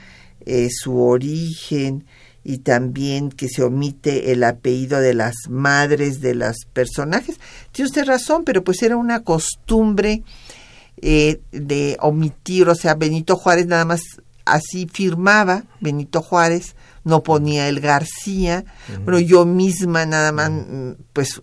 eh, 0.46 0.68
su 0.70 1.02
origen 1.02 2.06
y 2.44 2.58
también 2.58 3.30
que 3.30 3.48
se 3.48 3.64
omite 3.64 4.30
el 4.30 4.44
apellido 4.44 5.00
de 5.00 5.14
las 5.14 5.34
madres 5.50 6.20
de 6.20 6.36
los 6.36 6.58
personajes. 6.72 7.40
Tiene 7.72 7.88
usted 7.88 8.06
razón, 8.06 8.44
pero 8.44 8.62
pues 8.62 8.82
era 8.84 8.96
una 8.96 9.24
costumbre 9.24 10.22
eh, 11.02 11.40
de 11.50 11.96
omitir, 12.00 12.68
o 12.68 12.76
sea, 12.76 12.94
Benito 12.94 13.36
Juárez 13.36 13.66
nada 13.66 13.84
más 13.84 14.00
así 14.44 14.86
firmaba, 14.86 15.64
Benito 15.80 16.22
Juárez, 16.22 16.76
no 17.08 17.22
ponía 17.22 17.68
el 17.68 17.80
García, 17.80 18.64
pero 19.04 19.18
yo 19.18 19.44
misma 19.46 20.06
nada 20.06 20.30
más, 20.30 20.50
mm, 20.50 20.92
pues 21.12 21.40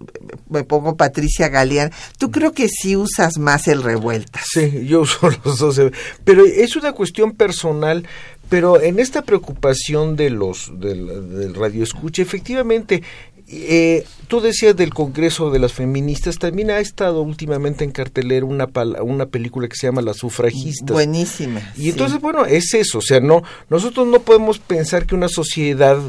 me 0.50 0.64
pongo 0.64 0.96
Patricia 0.96 1.50
Galeán. 1.50 1.92
Tú 2.18 2.32
creo 2.32 2.54
que 2.54 2.70
sí 2.70 2.96
usas 2.96 3.38
más 3.38 3.68
el 3.68 3.84
revuelta. 3.84 4.40
Sí, 4.46 4.86
yo 4.86 5.02
uso 5.02 5.30
los 5.44 5.58
dos, 5.58 5.82
pero 6.24 6.46
es 6.46 6.76
una 6.76 6.94
cuestión 6.94 7.34
personal. 7.34 8.08
Pero 8.48 8.80
en 8.80 9.00
esta 9.00 9.24
preocupación 9.24 10.16
de 10.16 10.30
los 10.30 10.72
del, 10.80 11.32
del 11.32 11.56
radio 11.56 11.84
escucha, 11.84 12.22
efectivamente 12.22 13.02
eh, 13.48 14.06
tú 14.28 14.42
decías 14.42 14.76
del 14.76 14.94
Congreso 14.94 15.52
de 15.52 15.60
las 15.60 15.74
Feministas, 15.74 16.40
también 16.40 16.72
ha 16.72 16.80
estado 16.80 17.22
últimamente 17.22 17.84
en 17.84 17.92
cartelera 17.92 18.46
una, 18.46 18.68
una 19.02 19.28
película 19.28 19.68
que 19.68 19.76
se 19.76 19.88
llama 19.88 20.02
Las 20.02 20.18
Sufragistas. 20.18 20.92
Buenísima. 20.92 21.62
Y 21.78 21.90
entonces, 21.90 22.20
bueno, 22.20 22.46
es 22.46 22.74
eso, 22.74 23.00
o 23.00 23.02
sea, 23.02 23.20
no, 23.20 23.44
nosotros 23.70 24.08
no 24.08 24.22
podemos 24.22 24.60
pensar 24.60 25.06
que 25.06 25.16
una 25.16 25.30
sociedad 25.30 26.00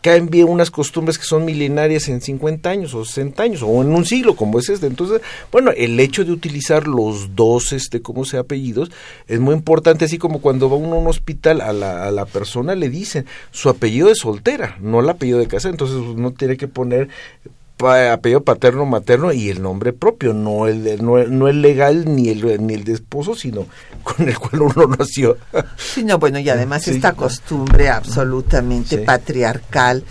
cambie 0.00 0.44
unas 0.44 0.70
costumbres 0.70 1.18
que 1.18 1.24
son 1.24 1.44
milenarias 1.44 2.08
en 2.08 2.20
50 2.20 2.70
años 2.70 2.94
o 2.94 3.04
60 3.04 3.42
años 3.42 3.62
o 3.62 3.82
en 3.82 3.88
un 3.88 4.04
siglo 4.04 4.36
como 4.36 4.58
es 4.58 4.68
este. 4.68 4.86
Entonces, 4.86 5.20
bueno, 5.50 5.70
el 5.76 5.98
hecho 5.98 6.24
de 6.24 6.32
utilizar 6.32 6.86
los 6.86 7.34
dos, 7.34 7.72
este, 7.72 8.00
como 8.00 8.24
sea, 8.24 8.40
apellidos 8.40 8.90
es 9.26 9.40
muy 9.40 9.54
importante, 9.54 10.04
así 10.04 10.18
como 10.18 10.40
cuando 10.40 10.70
va 10.70 10.76
uno 10.76 10.96
a 10.96 10.98
un 10.98 11.08
hospital 11.08 11.60
a 11.60 11.72
la, 11.72 12.06
a 12.06 12.10
la 12.10 12.26
persona 12.26 12.74
le 12.74 12.88
dicen 12.88 13.26
su 13.50 13.68
apellido 13.68 14.10
es 14.10 14.18
soltera, 14.18 14.76
no 14.80 15.00
el 15.00 15.08
apellido 15.08 15.38
de 15.38 15.48
casa, 15.48 15.68
entonces 15.68 15.96
uno 15.96 16.32
tiene 16.32 16.56
que 16.56 16.68
poner 16.68 17.08
apellido 17.86 18.42
paterno 18.42 18.86
materno 18.86 19.32
y 19.32 19.48
el 19.48 19.62
nombre 19.62 19.92
propio 19.92 20.32
no 20.32 20.66
el 20.66 21.04
no, 21.04 21.18
no 21.24 21.48
el 21.48 21.62
legal 21.62 22.04
ni 22.14 22.28
el 22.28 22.66
ni 22.66 22.74
el 22.74 22.84
de 22.84 22.94
esposo 22.94 23.34
sino 23.34 23.66
con 24.02 24.28
el 24.28 24.38
cual 24.38 24.62
uno 24.62 24.86
nació. 24.98 25.36
Sí 25.76 26.04
no 26.04 26.18
bueno 26.18 26.38
y 26.38 26.48
además 26.48 26.88
esta 26.88 27.12
costumbre 27.12 27.88
absolutamente 27.88 28.98
patriarcal 28.98 30.04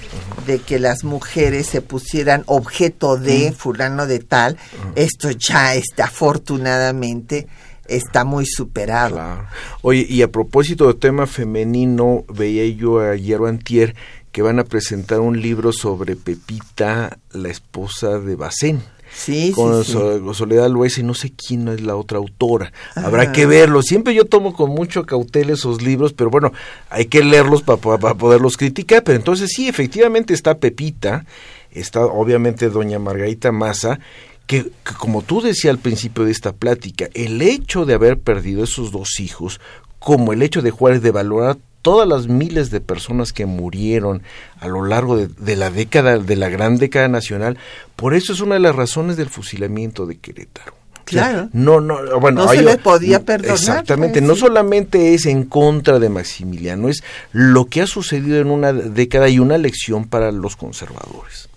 de 0.46 0.60
que 0.60 0.80
las 0.80 1.04
mujeres 1.04 1.68
se 1.68 1.82
pusieran 1.82 2.44
objeto 2.46 3.18
de 3.18 3.52
fulano 3.52 4.08
de 4.08 4.20
tal 4.20 4.58
esto 4.96 5.32
ya 5.32 5.76
está 5.76 6.06
afortunadamente 6.06 7.48
está 7.88 8.24
muy 8.24 8.46
superado. 8.46 9.46
Oye 9.82 10.06
y 10.08 10.22
a 10.22 10.32
propósito 10.32 10.88
del 10.88 10.98
tema 10.98 11.26
femenino 11.26 12.26
veía 12.34 12.68
yo 12.76 13.00
ayer 13.00 13.40
o 13.40 13.48
antier 13.48 13.96
que 14.38 14.44
van 14.44 14.60
a 14.60 14.66
presentar 14.66 15.20
un 15.20 15.42
libro 15.42 15.74
sobre 15.74 16.16
Pepita, 16.16 17.18
la 17.32 17.50
esposa 17.50 18.20
de 18.20 18.36
Bacén. 18.36 18.84
Sí, 19.12 19.52
con 19.52 19.84
sí, 19.84 19.94
Soledad 20.34 20.70
Luez 20.70 21.00
y 21.00 21.02
no 21.02 21.16
sé 21.16 21.32
quién 21.32 21.68
es 21.70 21.82
la 21.82 21.96
otra 21.96 22.20
autora. 22.20 22.72
Habrá 22.94 23.32
que 23.32 23.48
verlo. 23.48 23.82
Siempre 23.82 24.14
yo 24.14 24.26
tomo 24.26 24.54
con 24.54 24.70
mucho 24.70 25.08
cautela 25.08 25.54
esos 25.54 25.82
libros, 25.82 26.14
pero 26.14 26.30
bueno, 26.30 26.52
hay 26.92 27.06
que 27.06 27.24
leerlos 27.24 27.64
para, 27.64 27.80
poderlos 27.80 28.58
criticar. 28.58 29.04
Pero 29.04 29.18
entonces 29.18 29.50
sí, 29.56 29.68
efectivamente 29.68 30.36
está 30.36 30.60
Pepita, 30.60 31.26
está 31.72 32.06
obviamente 32.06 32.70
doña 32.70 33.00
Margarita 33.00 33.52
Maza, 33.52 34.00
que, 34.46 34.66
que, 34.66 34.94
como 35.00 35.24
tú 35.24 35.42
decías 35.42 35.72
al 35.72 35.80
principio 35.80 36.26
de 36.26 36.32
esta 36.32 36.54
plática, 36.54 37.10
el 37.16 37.42
hecho 37.42 37.88
de 37.88 37.96
haber 37.96 38.20
perdido 38.20 38.64
esos 38.64 38.92
dos 38.92 39.20
hijos, 39.20 39.60
como 39.98 40.32
el 40.32 40.44
hecho 40.44 40.62
de 40.62 40.70
Juárez 40.70 41.02
de 41.02 41.10
valorar 41.10 41.58
todas 41.88 42.06
las 42.06 42.28
miles 42.28 42.70
de 42.70 42.82
personas 42.82 43.32
que 43.32 43.46
murieron 43.46 44.22
a 44.60 44.68
lo 44.68 44.84
largo 44.84 45.16
de, 45.16 45.56
la 45.56 45.70
década, 45.70 46.18
de 46.18 46.36
la 46.36 46.50
gran 46.50 46.76
década 46.76 47.08
nacional, 47.08 47.58
por 47.96 48.14
eso 48.14 48.34
es 48.34 48.42
una 48.42 48.56
de 48.56 48.60
las 48.60 48.76
razones 48.76 49.16
del 49.16 49.30
fusilamiento 49.30 50.06
de 50.06 50.18
Querétaro. 50.18 50.74
Claro. 51.06 51.48
no, 51.54 51.80
no, 51.80 52.20
bueno, 52.20 52.44
no 52.44 52.52
se 52.52 52.62
le 52.62 52.78
podía 52.78 53.24
perdonar. 53.24 53.56
Exactamente, 53.56 54.20
pues, 54.20 54.28
no 54.28 54.36
solamente 54.36 55.14
es 55.14 55.26
en 55.28 55.46
contra 55.46 55.98
de 55.98 56.10
Maximiliano, 56.10 56.90
es 56.90 57.06
lo 57.32 57.68
que 57.68 57.84
ha 57.84 57.88
sucedido 57.88 58.42
en 58.42 58.48
una 58.48 58.74
década 58.74 59.30
y 59.30 59.40
una 59.40 59.58
lección 59.58 60.10
para 60.10 60.34
los 60.34 60.58
conservadores. 60.58 61.48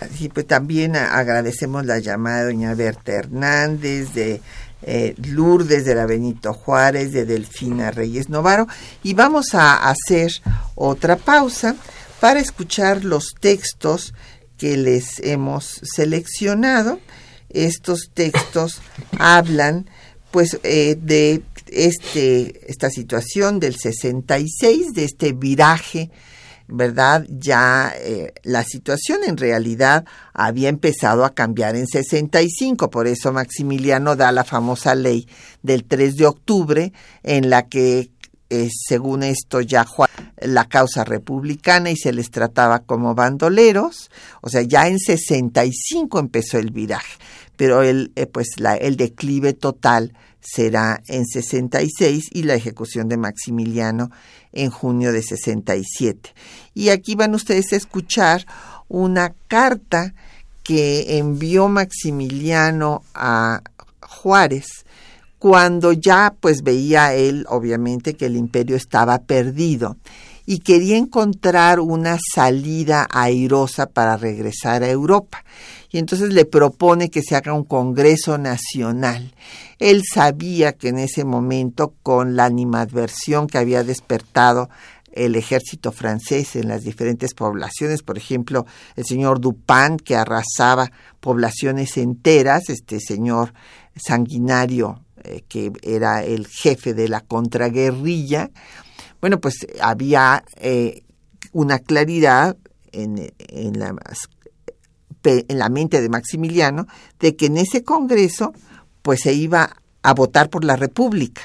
Así 0.00 0.30
pues 0.30 0.46
también 0.46 0.96
agradecemos 0.96 1.84
la 1.84 1.98
llamada 1.98 2.38
de 2.38 2.54
doña 2.54 2.74
Berta 2.74 3.12
Hernández, 3.12 4.14
de 4.14 4.40
eh, 4.82 5.14
Lourdes 5.22 5.84
de 5.84 5.94
la 5.94 6.06
Benito 6.06 6.54
Juárez, 6.54 7.12
de 7.12 7.24
Delfina 7.24 7.90
Reyes 7.90 8.28
Novaro, 8.28 8.66
y 9.02 9.14
vamos 9.14 9.54
a 9.54 9.88
hacer 9.88 10.32
otra 10.74 11.16
pausa 11.16 11.76
para 12.20 12.40
escuchar 12.40 13.04
los 13.04 13.34
textos 13.40 14.14
que 14.56 14.76
les 14.76 15.20
hemos 15.20 15.80
seleccionado. 15.82 17.00
Estos 17.48 18.10
textos 18.12 18.80
hablan 19.18 19.88
pues 20.30 20.60
eh, 20.62 20.96
de 21.00 21.42
este, 21.68 22.70
esta 22.70 22.90
situación 22.90 23.60
del 23.60 23.76
66, 23.76 24.92
de 24.92 25.04
este 25.04 25.32
viraje, 25.32 26.10
¿verdad? 26.68 27.26
Ya 27.28 27.92
eh, 27.96 28.32
la 28.44 28.62
situación 28.62 29.20
en 29.26 29.36
realidad 29.36 30.04
había 30.34 30.68
empezado 30.68 31.24
a 31.24 31.34
cambiar 31.34 31.76
en 31.76 31.86
65, 31.86 32.90
por 32.90 33.06
eso 33.06 33.32
Maximiliano 33.32 34.16
da 34.16 34.30
la 34.32 34.44
famosa 34.44 34.94
ley 34.94 35.26
del 35.62 35.84
3 35.84 36.16
de 36.16 36.26
octubre 36.26 36.92
en 37.22 37.50
la 37.50 37.68
que 37.68 38.10
eh, 38.50 38.70
según 38.86 39.22
esto 39.22 39.60
ya 39.60 39.86
la 40.40 40.64
causa 40.66 41.04
republicana 41.04 41.90
y 41.90 41.96
se 41.96 42.12
les 42.12 42.30
trataba 42.30 42.78
como 42.80 43.14
bandoleros, 43.14 44.10
o 44.40 44.48
sea, 44.48 44.62
ya 44.62 44.88
en 44.88 44.98
65 44.98 46.18
empezó 46.18 46.58
el 46.58 46.70
viraje, 46.70 47.18
pero 47.56 47.82
el, 47.82 48.12
eh, 48.16 48.26
pues 48.26 48.48
la, 48.56 48.74
el 48.76 48.96
declive 48.96 49.52
total 49.52 50.14
será 50.50 51.02
en 51.08 51.26
66 51.26 52.30
y 52.32 52.42
la 52.44 52.54
ejecución 52.54 53.08
de 53.08 53.16
Maximiliano 53.16 54.10
en 54.52 54.70
junio 54.70 55.12
de 55.12 55.22
67. 55.22 56.34
Y 56.74 56.88
aquí 56.88 57.14
van 57.14 57.34
ustedes 57.34 57.72
a 57.72 57.76
escuchar 57.76 58.46
una 58.88 59.34
carta 59.46 60.14
que 60.62 61.18
envió 61.18 61.68
Maximiliano 61.68 63.02
a 63.14 63.62
Juárez 64.00 64.66
cuando 65.38 65.92
ya 65.92 66.34
pues 66.40 66.62
veía 66.62 67.14
él 67.14 67.46
obviamente 67.48 68.14
que 68.14 68.26
el 68.26 68.36
imperio 68.36 68.76
estaba 68.76 69.18
perdido 69.18 69.96
y 70.46 70.60
quería 70.60 70.96
encontrar 70.96 71.78
una 71.78 72.18
salida 72.34 73.06
airosa 73.10 73.86
para 73.86 74.16
regresar 74.16 74.82
a 74.82 74.88
Europa. 74.88 75.44
Y 75.90 75.98
entonces 75.98 76.32
le 76.32 76.44
propone 76.44 77.10
que 77.10 77.22
se 77.22 77.34
haga 77.34 77.54
un 77.54 77.64
Congreso 77.64 78.36
Nacional. 78.36 79.32
Él 79.78 80.02
sabía 80.04 80.72
que 80.72 80.88
en 80.88 80.98
ese 80.98 81.24
momento, 81.24 81.94
con 82.02 82.36
la 82.36 82.44
animadversión 82.44 83.46
que 83.46 83.58
había 83.58 83.84
despertado 83.84 84.68
el 85.12 85.34
ejército 85.34 85.90
francés 85.90 86.56
en 86.56 86.68
las 86.68 86.82
diferentes 86.82 87.34
poblaciones, 87.34 88.02
por 88.02 88.18
ejemplo, 88.18 88.66
el 88.96 89.04
señor 89.04 89.40
Dupin, 89.40 89.96
que 89.96 90.14
arrasaba 90.14 90.90
poblaciones 91.20 91.96
enteras, 91.96 92.68
este 92.68 93.00
señor 93.00 93.54
sanguinario 93.96 95.02
eh, 95.24 95.42
que 95.48 95.72
era 95.82 96.22
el 96.22 96.46
jefe 96.46 96.94
de 96.94 97.08
la 97.08 97.20
contraguerrilla, 97.20 98.50
bueno, 99.20 99.40
pues 99.40 99.66
había 99.80 100.44
eh, 100.56 101.02
una 101.52 101.80
claridad 101.80 102.56
en, 102.92 103.32
en, 103.38 103.78
la, 103.78 103.94
en 105.24 105.58
la 105.58 105.68
mente 105.68 106.00
de 106.00 106.08
Maximiliano 106.08 106.86
de 107.18 107.36
que 107.36 107.46
en 107.46 107.58
ese 107.58 107.82
Congreso 107.82 108.52
pues 109.02 109.20
se 109.22 109.32
iba 109.32 109.76
a 110.02 110.14
votar 110.14 110.50
por 110.50 110.64
la 110.64 110.76
República. 110.76 111.42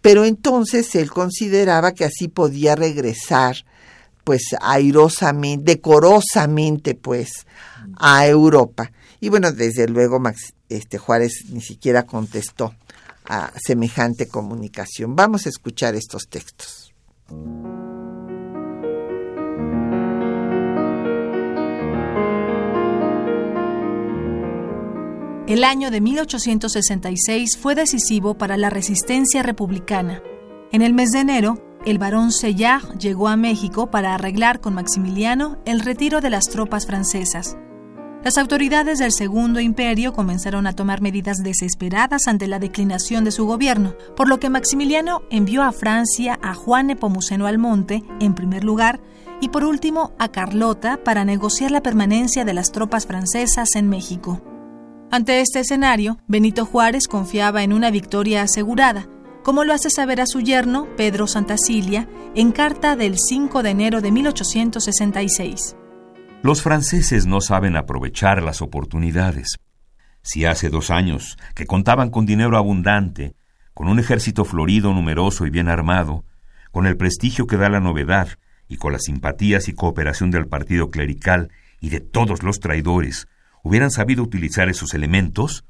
Pero 0.00 0.24
entonces 0.24 0.94
él 0.94 1.10
consideraba 1.10 1.92
que 1.92 2.04
así 2.04 2.28
podía 2.28 2.76
regresar 2.76 3.56
pues 4.24 4.42
airosamente, 4.60 5.72
decorosamente 5.72 6.94
pues 6.94 7.46
a 7.96 8.26
Europa. 8.26 8.92
Y 9.20 9.30
bueno, 9.30 9.52
desde 9.52 9.88
luego 9.88 10.20
Max, 10.20 10.54
este 10.68 10.98
Juárez 10.98 11.44
ni 11.48 11.60
siquiera 11.60 12.04
contestó 12.04 12.74
a 13.24 13.52
semejante 13.56 14.28
comunicación. 14.28 15.16
Vamos 15.16 15.46
a 15.46 15.48
escuchar 15.48 15.94
estos 15.94 16.28
textos. 16.28 16.92
El 25.48 25.64
año 25.64 25.90
de 25.90 26.02
1866 26.02 27.56
fue 27.56 27.74
decisivo 27.74 28.34
para 28.34 28.58
la 28.58 28.68
resistencia 28.68 29.42
republicana. 29.42 30.22
En 30.72 30.82
el 30.82 30.92
mes 30.92 31.12
de 31.12 31.20
enero, 31.20 31.64
el 31.86 31.96
barón 31.96 32.32
Sellard 32.32 32.98
llegó 32.98 33.28
a 33.28 33.36
México 33.38 33.90
para 33.90 34.14
arreglar 34.14 34.60
con 34.60 34.74
Maximiliano 34.74 35.56
el 35.64 35.80
retiro 35.80 36.20
de 36.20 36.28
las 36.28 36.50
tropas 36.50 36.84
francesas. 36.84 37.56
Las 38.22 38.36
autoridades 38.36 38.98
del 38.98 39.10
Segundo 39.10 39.58
Imperio 39.58 40.12
comenzaron 40.12 40.66
a 40.66 40.74
tomar 40.74 41.00
medidas 41.00 41.38
desesperadas 41.38 42.28
ante 42.28 42.46
la 42.46 42.58
declinación 42.58 43.24
de 43.24 43.30
su 43.30 43.46
gobierno, 43.46 43.94
por 44.16 44.28
lo 44.28 44.38
que 44.38 44.50
Maximiliano 44.50 45.22
envió 45.30 45.62
a 45.62 45.72
Francia 45.72 46.38
a 46.42 46.52
Juan 46.52 46.88
Nepomuceno 46.88 47.46
Almonte, 47.46 48.02
en 48.20 48.34
primer 48.34 48.64
lugar, 48.64 49.00
y 49.40 49.48
por 49.48 49.64
último 49.64 50.12
a 50.18 50.28
Carlota 50.28 51.02
para 51.02 51.24
negociar 51.24 51.70
la 51.70 51.82
permanencia 51.82 52.44
de 52.44 52.52
las 52.52 52.70
tropas 52.70 53.06
francesas 53.06 53.76
en 53.76 53.88
México. 53.88 54.42
Ante 55.10 55.40
este 55.40 55.60
escenario, 55.60 56.18
Benito 56.26 56.66
Juárez 56.66 57.08
confiaba 57.08 57.62
en 57.62 57.72
una 57.72 57.90
victoria 57.90 58.42
asegurada, 58.42 59.08
como 59.42 59.64
lo 59.64 59.72
hace 59.72 59.88
saber 59.88 60.20
a 60.20 60.26
su 60.26 60.42
yerno, 60.42 60.86
Pedro 60.98 61.26
Santacilia, 61.26 62.06
en 62.34 62.52
carta 62.52 62.94
del 62.94 63.16
5 63.18 63.62
de 63.62 63.70
enero 63.70 64.02
de 64.02 64.12
1866. 64.12 65.76
Los 66.42 66.60
franceses 66.60 67.24
no 67.24 67.40
saben 67.40 67.76
aprovechar 67.76 68.42
las 68.42 68.60
oportunidades. 68.60 69.56
Si 70.20 70.44
hace 70.44 70.68
dos 70.68 70.90
años, 70.90 71.38
que 71.54 71.64
contaban 71.64 72.10
con 72.10 72.26
dinero 72.26 72.58
abundante, 72.58 73.34
con 73.72 73.88
un 73.88 73.98
ejército 73.98 74.44
florido, 74.44 74.92
numeroso 74.92 75.46
y 75.46 75.50
bien 75.50 75.68
armado, 75.68 76.26
con 76.70 76.86
el 76.86 76.98
prestigio 76.98 77.46
que 77.46 77.56
da 77.56 77.70
la 77.70 77.80
novedad 77.80 78.28
y 78.68 78.76
con 78.76 78.92
las 78.92 79.04
simpatías 79.04 79.68
y 79.68 79.72
cooperación 79.72 80.30
del 80.30 80.48
partido 80.48 80.90
clerical 80.90 81.50
y 81.80 81.88
de 81.88 82.00
todos 82.00 82.42
los 82.42 82.60
traidores, 82.60 83.26
hubieran 83.62 83.90
sabido 83.90 84.22
utilizar 84.22 84.68
esos 84.68 84.94
elementos, 84.94 85.64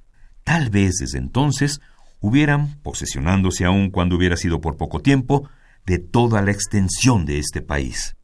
tal 0.44 0.70
vez 0.70 0.96
desde 1.00 1.18
entonces 1.18 1.80
hubieran, 2.20 2.80
posesionándose 2.82 3.64
aún 3.64 3.90
cuando 3.90 4.16
hubiera 4.16 4.36
sido 4.36 4.60
por 4.60 4.76
poco 4.76 5.00
tiempo, 5.00 5.48
de 5.86 5.98
toda 5.98 6.42
la 6.42 6.50
extensión 6.50 7.26
de 7.26 7.38
este 7.38 7.62
país. 7.62 8.16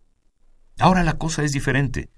Ahora 0.79 1.03
la 1.05 1.15
cosa 1.15 1.45
es 1.45 1.53
diferente 1.53 2.11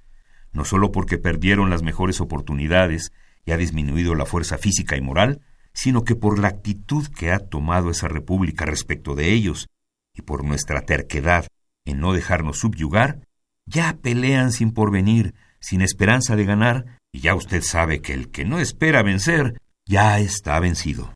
no 0.57 0.65
solo 0.65 0.91
porque 0.91 1.19
perdieron 1.19 1.71
las 1.71 1.83
mejores 1.83 2.21
oportunidades 2.21 3.13
y 3.45 3.53
ha 3.53 3.57
disminuido 3.57 4.15
la 4.15 4.25
fuerza 4.25 4.59
física 4.59 4.97
y 4.97 5.03
moral, 5.03 5.43
sino 5.73 6.03
que 6.03 6.17
por 6.17 6.39
la 6.39 6.49
actitud 6.49 7.07
que 7.07 7.31
ha 7.31 7.39
tomado 7.39 7.91
esa 7.91 8.09
república 8.09 8.65
respecto 8.65 9.15
de 9.15 9.33
ellos 9.33 9.69
y 10.15 10.23
por 10.23 10.45
nuestra 10.45 10.81
terquedad 10.81 11.47
en 11.85 12.01
no 12.01 12.15
dejarnos 12.15 12.59
subyugar, 12.59 13.21
ya 13.67 13.99
pelean 14.01 14.51
sin 14.51 14.73
porvenir, 14.73 15.35
sin 15.61 15.83
esperanza 15.83 16.35
de 16.35 16.45
ganar, 16.47 16.96
y 17.17 17.21
ya 17.21 17.35
usted 17.35 17.63
sabe 17.63 18.03
que 18.03 18.13
el 18.13 18.29
que 18.29 18.45
no 18.45 18.59
espera 18.59 19.03
vencer, 19.03 19.59
ya 19.87 20.19
está 20.19 20.61
vencido. 20.61 21.15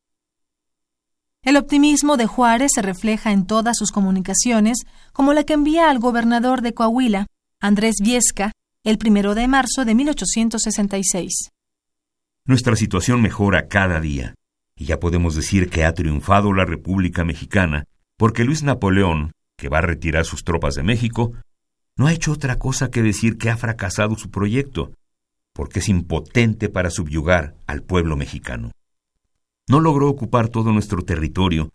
El 1.43 1.59
optimismo 1.59 2.17
de 2.17 2.25
Juárez 2.25 2.71
se 2.75 2.81
refleja 2.81 3.33
en 3.33 3.47
todas 3.47 3.77
sus 3.77 3.93
comunicaciones, 3.93 4.79
como 5.13 5.35
la 5.35 5.45
que 5.45 5.53
envía 5.53 5.91
al 5.91 5.99
gobernador 5.99 6.63
de 6.63 6.73
Coahuila, 6.73 7.27
Andrés 7.61 7.97
Viesca, 8.03 8.53
el 8.83 8.97
primero 8.97 9.35
de 9.35 9.47
marzo 9.47 9.85
de 9.85 9.95
1866. 9.95 11.51
Nuestra 12.47 12.77
situación 12.77 13.21
mejora 13.21 13.69
cada 13.69 14.01
día, 14.01 14.35
y 14.75 14.87
ya 14.87 15.01
podemos 15.01 15.35
decir 15.35 15.69
que 15.69 15.85
ha 15.85 15.93
triunfado 15.93 16.55
la 16.55 16.65
República 16.65 17.27
Mexicana, 17.27 17.85
porque 18.17 18.45
Luis 18.45 18.63
Napoleón, 18.63 19.33
que 19.59 19.69
va 19.69 19.79
a 19.79 19.83
retirar 19.83 20.25
sus 20.25 20.45
tropas 20.45 20.77
de 20.77 20.83
México, 20.83 21.35
no 21.95 22.07
ha 22.07 22.15
hecho 22.15 22.33
otra 22.33 22.57
cosa 22.57 22.91
que 22.91 23.03
decir 23.03 23.37
que 23.37 23.51
ha 23.51 23.59
fracasado 23.59 24.17
su 24.17 24.31
proyecto, 24.31 24.95
porque 25.53 25.81
es 25.81 25.89
impotente 25.89 26.69
para 26.69 26.91
subyugar 26.91 27.57
al 27.67 27.83
pueblo 27.83 28.17
mexicano. 28.17 28.73
No 29.69 29.81
logró 29.81 30.09
ocupar 30.09 30.49
todo 30.49 30.73
nuestro 30.73 31.03
territorio, 31.03 31.71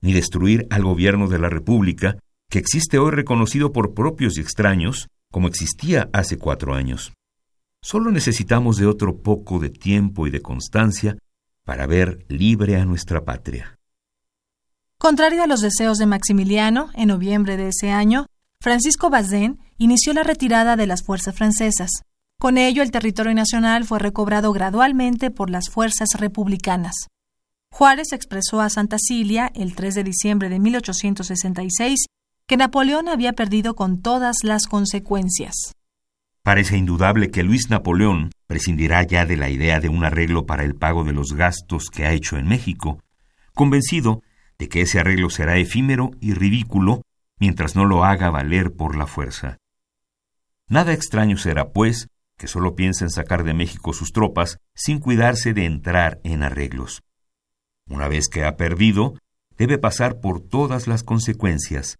ni 0.00 0.12
destruir 0.12 0.66
al 0.70 0.84
gobierno 0.84 1.28
de 1.28 1.38
la 1.38 1.48
República, 1.48 2.18
que 2.48 2.58
existe 2.58 2.98
hoy 2.98 3.10
reconocido 3.10 3.72
por 3.72 3.94
propios 3.94 4.36
y 4.36 4.40
extraños, 4.40 5.08
como 5.30 5.48
existía 5.48 6.08
hace 6.12 6.38
cuatro 6.38 6.74
años. 6.74 7.12
Solo 7.82 8.10
necesitamos 8.10 8.76
de 8.76 8.86
otro 8.86 9.18
poco 9.22 9.58
de 9.58 9.70
tiempo 9.70 10.26
y 10.26 10.30
de 10.30 10.42
constancia 10.42 11.16
para 11.64 11.86
ver 11.86 12.24
libre 12.28 12.76
a 12.76 12.84
nuestra 12.84 13.24
patria. 13.24 13.78
Contrario 14.98 15.42
a 15.42 15.46
los 15.46 15.62
deseos 15.62 15.98
de 15.98 16.06
Maximiliano, 16.06 16.90
en 16.94 17.08
noviembre 17.08 17.56
de 17.56 17.68
ese 17.68 17.90
año, 17.90 18.26
Francisco 18.60 19.08
Bazén 19.08 19.58
inició 19.78 20.12
la 20.12 20.22
retirada 20.22 20.76
de 20.76 20.86
las 20.86 21.02
fuerzas 21.02 21.34
francesas. 21.34 22.02
Con 22.40 22.56
ello, 22.56 22.82
el 22.82 22.90
territorio 22.90 23.34
nacional 23.34 23.84
fue 23.84 23.98
recobrado 23.98 24.50
gradualmente 24.54 25.30
por 25.30 25.50
las 25.50 25.68
fuerzas 25.68 26.08
republicanas. 26.18 26.94
Juárez 27.70 28.14
expresó 28.14 28.62
a 28.62 28.70
Santa 28.70 28.96
Cilia, 28.98 29.52
el 29.54 29.74
3 29.74 29.96
de 29.96 30.04
diciembre 30.04 30.48
de 30.48 30.58
1866, 30.58 32.06
que 32.46 32.56
Napoleón 32.56 33.10
había 33.10 33.34
perdido 33.34 33.74
con 33.74 34.00
todas 34.00 34.36
las 34.42 34.66
consecuencias. 34.68 35.74
Parece 36.42 36.78
indudable 36.78 37.30
que 37.30 37.42
Luis 37.42 37.68
Napoleón 37.68 38.30
prescindirá 38.46 39.02
ya 39.02 39.26
de 39.26 39.36
la 39.36 39.50
idea 39.50 39.78
de 39.78 39.90
un 39.90 40.02
arreglo 40.02 40.46
para 40.46 40.64
el 40.64 40.74
pago 40.74 41.04
de 41.04 41.12
los 41.12 41.34
gastos 41.34 41.90
que 41.90 42.06
ha 42.06 42.12
hecho 42.12 42.38
en 42.38 42.48
México, 42.48 43.02
convencido 43.52 44.22
de 44.58 44.70
que 44.70 44.80
ese 44.80 44.98
arreglo 44.98 45.28
será 45.28 45.58
efímero 45.58 46.12
y 46.22 46.32
ridículo 46.32 47.02
mientras 47.38 47.76
no 47.76 47.84
lo 47.84 48.02
haga 48.02 48.30
valer 48.30 48.72
por 48.72 48.96
la 48.96 49.06
fuerza. 49.06 49.58
Nada 50.68 50.92
extraño 50.92 51.36
será, 51.36 51.72
pues, 51.72 52.08
que 52.40 52.48
solo 52.48 52.74
piense 52.74 53.04
en 53.04 53.10
sacar 53.10 53.44
de 53.44 53.52
México 53.52 53.92
sus 53.92 54.12
tropas 54.12 54.60
sin 54.74 54.98
cuidarse 54.98 55.52
de 55.52 55.66
entrar 55.66 56.20
en 56.24 56.42
arreglos. 56.42 57.02
Una 57.86 58.08
vez 58.08 58.28
que 58.28 58.46
ha 58.46 58.56
perdido, 58.56 59.18
debe 59.58 59.76
pasar 59.76 60.20
por 60.20 60.40
todas 60.40 60.86
las 60.86 61.02
consecuencias. 61.02 61.98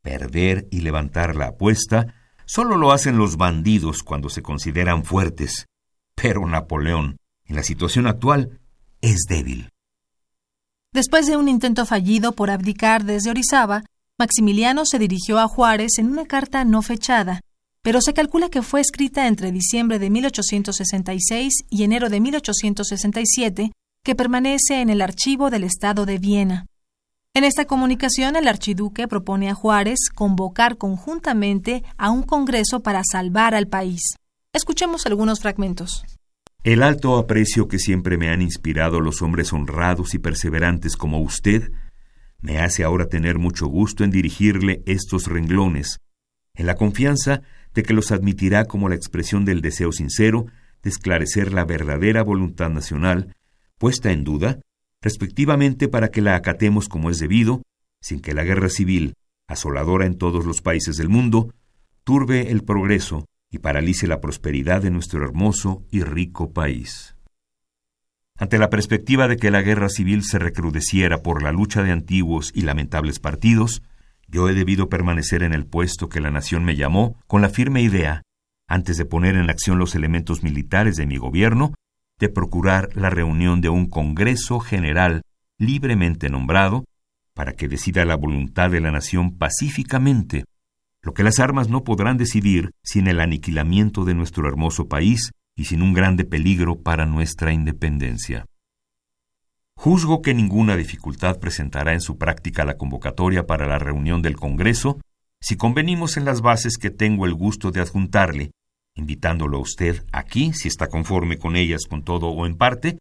Perder 0.00 0.66
y 0.70 0.80
levantar 0.80 1.36
la 1.36 1.48
apuesta 1.48 2.14
solo 2.46 2.78
lo 2.78 2.92
hacen 2.92 3.18
los 3.18 3.36
bandidos 3.36 4.02
cuando 4.02 4.30
se 4.30 4.40
consideran 4.40 5.04
fuertes. 5.04 5.66
Pero 6.14 6.46
Napoleón, 6.46 7.18
en 7.44 7.56
la 7.56 7.62
situación 7.62 8.06
actual, 8.06 8.60
es 9.02 9.26
débil. 9.28 9.68
Después 10.94 11.26
de 11.26 11.36
un 11.36 11.46
intento 11.46 11.84
fallido 11.84 12.32
por 12.32 12.50
abdicar 12.50 13.04
desde 13.04 13.28
Orizaba, 13.28 13.84
Maximiliano 14.18 14.86
se 14.86 14.98
dirigió 14.98 15.40
a 15.40 15.46
Juárez 15.46 15.98
en 15.98 16.06
una 16.06 16.24
carta 16.24 16.64
no 16.64 16.80
fechada, 16.80 17.42
pero 17.84 18.00
se 18.00 18.14
calcula 18.14 18.48
que 18.48 18.62
fue 18.62 18.80
escrita 18.80 19.28
entre 19.28 19.52
diciembre 19.52 19.98
de 19.98 20.08
1866 20.08 21.52
y 21.68 21.82
enero 21.82 22.08
de 22.08 22.18
1867, 22.18 23.72
que 24.02 24.14
permanece 24.14 24.80
en 24.80 24.88
el 24.88 25.02
archivo 25.02 25.50
del 25.50 25.64
Estado 25.64 26.06
de 26.06 26.18
Viena. 26.18 26.64
En 27.34 27.44
esta 27.44 27.66
comunicación, 27.66 28.36
el 28.36 28.48
archiduque 28.48 29.06
propone 29.06 29.50
a 29.50 29.54
Juárez 29.54 29.98
convocar 30.14 30.78
conjuntamente 30.78 31.84
a 31.98 32.10
un 32.10 32.22
Congreso 32.22 32.80
para 32.80 33.02
salvar 33.04 33.54
al 33.54 33.66
país. 33.66 34.16
Escuchemos 34.54 35.04
algunos 35.04 35.40
fragmentos. 35.40 36.06
El 36.62 36.82
alto 36.82 37.18
aprecio 37.18 37.68
que 37.68 37.78
siempre 37.78 38.16
me 38.16 38.30
han 38.30 38.40
inspirado 38.40 38.98
los 39.00 39.20
hombres 39.20 39.52
honrados 39.52 40.14
y 40.14 40.18
perseverantes 40.18 40.96
como 40.96 41.20
usted 41.20 41.70
me 42.40 42.60
hace 42.60 42.82
ahora 42.82 43.10
tener 43.10 43.38
mucho 43.38 43.66
gusto 43.66 44.04
en 44.04 44.10
dirigirle 44.10 44.82
estos 44.86 45.26
renglones, 45.26 45.98
en 46.54 46.66
la 46.66 46.76
confianza 46.76 47.42
de 47.74 47.82
que 47.82 47.94
los 47.94 48.12
admitirá 48.12 48.64
como 48.64 48.88
la 48.88 48.94
expresión 48.94 49.44
del 49.44 49.60
deseo 49.60 49.92
sincero 49.92 50.46
de 50.82 50.90
esclarecer 50.90 51.52
la 51.52 51.64
verdadera 51.64 52.22
voluntad 52.22 52.70
nacional, 52.70 53.34
puesta 53.78 54.12
en 54.12 54.22
duda, 54.22 54.60
respectivamente 55.00 55.88
para 55.88 56.08
que 56.08 56.20
la 56.20 56.36
acatemos 56.36 56.88
como 56.88 57.10
es 57.10 57.18
debido, 57.18 57.62
sin 58.00 58.20
que 58.20 58.34
la 58.34 58.44
guerra 58.44 58.68
civil, 58.68 59.14
asoladora 59.48 60.06
en 60.06 60.16
todos 60.16 60.44
los 60.44 60.62
países 60.62 60.96
del 60.96 61.08
mundo, 61.08 61.54
turbe 62.04 62.50
el 62.50 62.64
progreso 62.64 63.26
y 63.50 63.58
paralice 63.58 64.06
la 64.06 64.20
prosperidad 64.20 64.82
de 64.82 64.90
nuestro 64.90 65.24
hermoso 65.24 65.84
y 65.90 66.02
rico 66.02 66.52
país. 66.52 67.16
Ante 68.36 68.58
la 68.58 68.68
perspectiva 68.68 69.28
de 69.28 69.36
que 69.36 69.50
la 69.50 69.62
guerra 69.62 69.88
civil 69.88 70.24
se 70.24 70.38
recrudeciera 70.38 71.22
por 71.22 71.42
la 71.42 71.52
lucha 71.52 71.82
de 71.82 71.92
antiguos 71.92 72.50
y 72.54 72.62
lamentables 72.62 73.20
partidos, 73.20 73.82
yo 74.34 74.48
he 74.48 74.54
debido 74.54 74.88
permanecer 74.88 75.42
en 75.42 75.54
el 75.54 75.64
puesto 75.64 76.08
que 76.08 76.20
la 76.20 76.30
nación 76.30 76.64
me 76.64 76.76
llamó 76.76 77.16
con 77.26 77.40
la 77.40 77.48
firme 77.48 77.82
idea, 77.82 78.22
antes 78.68 78.96
de 78.96 79.04
poner 79.04 79.36
en 79.36 79.48
acción 79.48 79.78
los 79.78 79.94
elementos 79.94 80.42
militares 80.42 80.96
de 80.96 81.06
mi 81.06 81.16
gobierno, 81.16 81.72
de 82.18 82.28
procurar 82.28 82.88
la 82.94 83.10
reunión 83.10 83.60
de 83.60 83.68
un 83.68 83.88
Congreso 83.88 84.58
General 84.58 85.22
libremente 85.58 86.28
nombrado 86.28 86.84
para 87.32 87.52
que 87.52 87.68
decida 87.68 88.04
la 88.04 88.16
voluntad 88.16 88.70
de 88.70 88.80
la 88.80 88.90
nación 88.90 89.38
pacíficamente 89.38 90.44
lo 91.04 91.12
que 91.12 91.22
las 91.22 91.38
armas 91.38 91.68
no 91.68 91.84
podrán 91.84 92.16
decidir 92.16 92.70
sin 92.82 93.06
el 93.08 93.20
aniquilamiento 93.20 94.04
de 94.04 94.14
nuestro 94.14 94.48
hermoso 94.48 94.88
país 94.88 95.32
y 95.54 95.66
sin 95.66 95.82
un 95.82 95.92
grande 95.92 96.24
peligro 96.24 96.80
para 96.80 97.04
nuestra 97.04 97.52
independencia. 97.52 98.46
Juzgo 99.76 100.22
que 100.22 100.34
ninguna 100.34 100.76
dificultad 100.76 101.38
presentará 101.38 101.92
en 101.92 102.00
su 102.00 102.16
práctica 102.16 102.64
la 102.64 102.76
convocatoria 102.76 103.46
para 103.46 103.66
la 103.66 103.78
reunión 103.78 104.22
del 104.22 104.36
Congreso 104.36 104.98
si 105.40 105.56
convenimos 105.56 106.16
en 106.16 106.24
las 106.24 106.40
bases 106.40 106.78
que 106.78 106.90
tengo 106.90 107.26
el 107.26 107.34
gusto 107.34 107.70
de 107.70 107.82
adjuntarle, 107.82 108.52
invitándolo 108.94 109.58
a 109.58 109.60
usted 109.60 110.02
aquí, 110.10 110.54
si 110.54 110.68
está 110.68 110.88
conforme 110.88 111.38
con 111.38 111.54
ellas 111.54 111.82
con 111.86 112.02
todo 112.02 112.28
o 112.28 112.46
en 112.46 112.56
parte, 112.56 112.98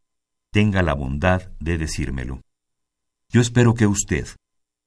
tenga 0.52 0.84
la 0.84 0.94
bondad 0.94 1.52
de 1.62 1.78
decírmelo. 1.78 2.42
Yo 3.30 3.40
espero 3.40 3.74
que 3.76 3.88
usted, 3.88 4.28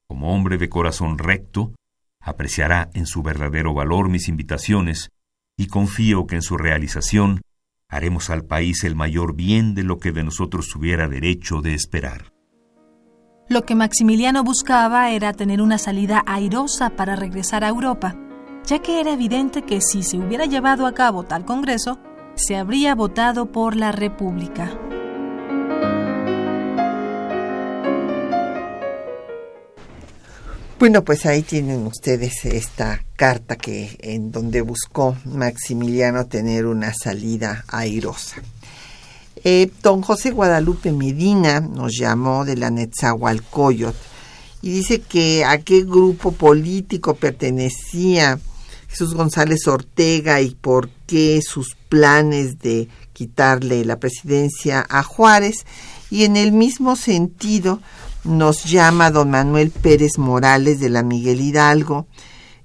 como 0.06 0.34
hombre 0.34 0.58
de 0.58 0.68
corazón 0.68 1.16
recto, 1.16 1.72
apreciará 2.20 2.90
en 2.92 3.06
su 3.06 3.22
verdadero 3.22 3.72
valor 3.72 4.10
mis 4.10 4.28
invitaciones 4.28 5.08
y 5.56 5.68
confío 5.68 6.26
que 6.26 6.34
en 6.34 6.42
su 6.42 6.58
realización 6.58 7.40
haremos 7.88 8.30
al 8.30 8.44
país 8.44 8.84
el 8.84 8.96
mayor 8.96 9.34
bien 9.34 9.74
de 9.74 9.82
lo 9.82 9.98
que 9.98 10.12
de 10.12 10.24
nosotros 10.24 10.68
tuviera 10.68 11.08
derecho 11.08 11.60
de 11.60 11.74
esperar. 11.74 12.32
Lo 13.48 13.64
que 13.64 13.76
Maximiliano 13.76 14.42
buscaba 14.42 15.10
era 15.10 15.32
tener 15.32 15.62
una 15.62 15.78
salida 15.78 16.24
airosa 16.26 16.90
para 16.90 17.14
regresar 17.14 17.62
a 17.62 17.68
Europa, 17.68 18.16
ya 18.64 18.80
que 18.80 19.00
era 19.00 19.12
evidente 19.12 19.62
que 19.62 19.80
si 19.80 20.02
se 20.02 20.18
hubiera 20.18 20.46
llevado 20.46 20.86
a 20.86 20.94
cabo 20.94 21.22
tal 21.22 21.44
Congreso, 21.44 21.98
se 22.34 22.56
habría 22.56 22.94
votado 22.94 23.52
por 23.52 23.76
la 23.76 23.92
República. 23.92 24.76
Bueno, 30.78 31.04
pues 31.04 31.24
ahí 31.24 31.40
tienen 31.40 31.86
ustedes 31.86 32.44
esta 32.44 33.02
carta 33.16 33.56
que 33.56 33.96
en 34.00 34.30
donde 34.30 34.60
buscó 34.60 35.16
Maximiliano 35.24 36.26
tener 36.26 36.66
una 36.66 36.92
salida 36.92 37.64
airosa. 37.68 38.42
Eh, 39.42 39.70
don 39.82 40.02
José 40.02 40.32
Guadalupe 40.32 40.92
Medina 40.92 41.60
nos 41.60 41.96
llamó 41.96 42.44
de 42.44 42.56
la 42.56 42.68
Netzahualcoyot 42.70 43.96
y 44.60 44.70
dice 44.70 45.00
que 45.00 45.46
a 45.46 45.62
qué 45.62 45.80
grupo 45.80 46.32
político 46.32 47.14
pertenecía 47.14 48.38
Jesús 48.88 49.14
González 49.14 49.66
Ortega 49.68 50.42
y 50.42 50.50
por 50.50 50.90
qué 51.06 51.40
sus 51.40 51.74
planes 51.88 52.58
de 52.58 52.88
quitarle 53.14 53.82
la 53.86 53.98
presidencia 53.98 54.84
a 54.90 55.02
Juárez 55.02 55.64
y 56.10 56.24
en 56.24 56.36
el 56.36 56.52
mismo 56.52 56.96
sentido 56.96 57.80
nos 58.26 58.64
llama 58.64 59.10
don 59.10 59.30
Manuel 59.30 59.70
Pérez 59.70 60.18
Morales 60.18 60.80
de 60.80 60.90
la 60.90 61.02
Miguel 61.02 61.40
Hidalgo 61.40 62.06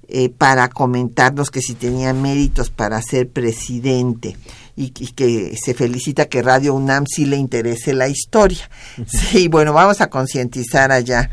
eh, 0.08 0.28
para 0.28 0.68
comentarnos 0.68 1.50
que 1.50 1.62
si 1.62 1.74
tenía 1.74 2.12
méritos 2.12 2.70
para 2.70 3.00
ser 3.00 3.30
presidente 3.30 4.36
y, 4.76 4.90
que 4.90 5.56
se 5.62 5.74
felicita 5.74 6.26
que 6.26 6.42
Radio 6.42 6.74
UNAM 6.74 7.06
sí 7.06 7.24
le 7.24 7.36
interese 7.36 7.94
la 7.94 8.08
historia. 8.08 8.68
Sí, 9.06 9.48
bueno, 9.48 9.72
vamos 9.72 10.00
a 10.00 10.10
concientizar 10.10 10.92
allá 10.92 11.30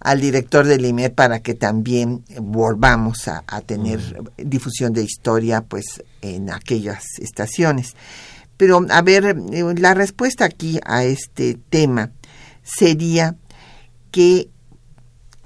al 0.00 0.20
director 0.20 0.66
del 0.66 0.84
IME 0.84 1.10
para 1.10 1.40
que 1.40 1.54
también 1.54 2.24
volvamos 2.40 3.28
a, 3.28 3.42
tener 3.62 4.00
difusión 4.36 4.92
de 4.92 5.02
historia 5.02 5.62
pues 5.62 5.84
en 6.22 6.50
aquellas 6.50 7.04
estaciones. 7.18 7.94
Pero 8.56 8.84
a 8.88 9.02
ver, 9.02 9.36
eh, 9.52 9.74
la 9.76 9.94
respuesta 9.94 10.44
aquí 10.44 10.80
a 10.84 11.04
este 11.04 11.58
tema 11.68 12.10
sería 12.62 13.36
que 14.10 14.48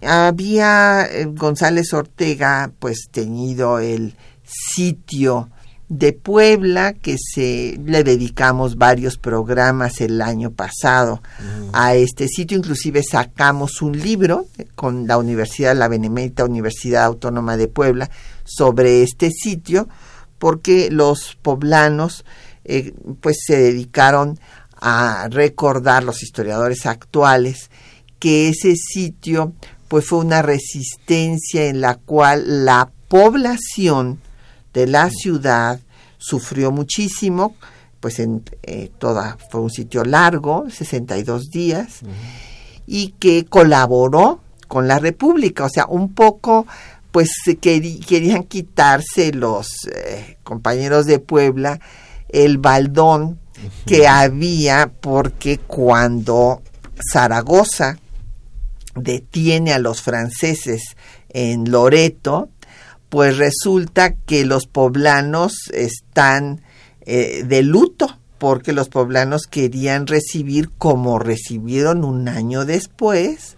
había 0.03 1.07
eh, 1.07 1.27
González 1.27 1.93
Ortega 1.93 2.73
pues 2.79 3.09
tenido 3.11 3.79
el 3.79 4.17
sitio 4.45 5.51
de 5.89 6.13
Puebla 6.13 6.93
que 6.93 7.17
se 7.19 7.79
le 7.85 8.05
dedicamos 8.05 8.77
varios 8.77 9.19
programas 9.19 10.01
el 10.01 10.23
año 10.23 10.53
pasado 10.53 11.21
a 11.73 11.97
este 11.97 12.29
sitio. 12.29 12.57
Inclusive 12.57 13.03
sacamos 13.03 13.83
un 13.83 13.99
libro 13.99 14.47
con 14.77 15.09
la 15.09 15.19
Universidad 15.19 15.77
la 15.77 15.89
Benemérita 15.89 16.45
Universidad 16.45 17.05
Autónoma 17.05 17.57
de 17.57 17.67
Puebla 17.67 18.09
sobre 18.45 19.03
este 19.03 19.31
sitio 19.31 19.89
porque 20.39 20.91
los 20.93 21.37
poblanos 21.43 22.25
eh, 22.65 22.95
pues 23.21 23.39
se 23.45 23.59
dedicaron 23.59 24.39
a 24.81 25.29
recordar 25.29 26.05
los 26.05 26.23
historiadores 26.23 26.87
actuales 26.87 27.69
que 28.21 28.49
ese 28.51 28.77
sitio 28.77 29.53
pues 29.89 30.07
fue 30.07 30.21
una 30.21 30.41
resistencia 30.41 31.67
en 31.67 31.81
la 31.81 31.97
cual 31.97 32.65
la 32.65 32.93
población 33.09 34.21
de 34.73 34.87
la 34.87 35.11
ciudad 35.11 35.81
sufrió 36.17 36.71
muchísimo, 36.71 37.57
pues 37.99 38.21
en 38.21 38.45
eh, 38.63 38.93
toda 38.99 39.37
fue 39.51 39.61
un 39.61 39.71
sitio 39.71 40.05
largo, 40.05 40.71
62 40.71 41.51
días, 41.51 42.01
y 42.87 43.15
que 43.19 43.47
colaboró 43.47 44.41
con 44.69 44.87
la 44.87 45.01
República, 45.01 45.65
o 45.65 45.69
sea, 45.69 45.87
un 45.87 46.15
poco 46.15 46.69
pues 47.11 47.31
querían 47.61 48.45
quitarse 48.45 49.33
los 49.33 49.89
eh, 49.93 50.39
compañeros 50.45 51.07
de 51.07 51.19
Puebla 51.19 51.81
el 52.29 52.59
baldón 52.59 53.41
que 53.85 54.07
había 54.07 54.93
porque 55.01 55.59
cuando 55.59 56.63
Zaragoza 57.13 57.99
detiene 58.95 59.73
a 59.73 59.79
los 59.79 60.03
franceses 60.03 60.83
en 61.29 61.71
Loreto, 61.71 62.49
pues 63.09 63.39
resulta 63.39 64.15
que 64.15 64.45
los 64.45 64.67
poblanos 64.67 65.55
están 65.73 66.63
eh, 67.03 67.45
de 67.47 67.63
luto 67.63 68.19
porque 68.39 68.73
los 68.73 68.89
poblanos 68.89 69.43
querían 69.43 70.07
recibir 70.07 70.71
como 70.71 71.19
recibieron 71.19 72.05
un 72.05 72.29
año 72.29 72.65
después 72.65 73.57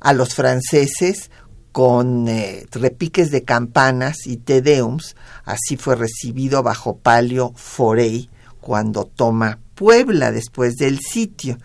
a 0.00 0.12
los 0.12 0.34
franceses 0.34 1.30
con 1.70 2.26
eh, 2.26 2.66
repiques 2.72 3.30
de 3.30 3.44
campanas 3.44 4.26
y 4.26 4.38
tedeums. 4.38 5.14
Así 5.44 5.76
fue 5.76 5.94
recibido 5.94 6.62
bajo 6.62 6.96
palio 6.96 7.52
Forey 7.54 8.30
cuando 8.60 9.04
toma 9.04 9.58
Puebla 9.74 10.32
después 10.32 10.74
del 10.76 10.98
sitio. 11.00 11.58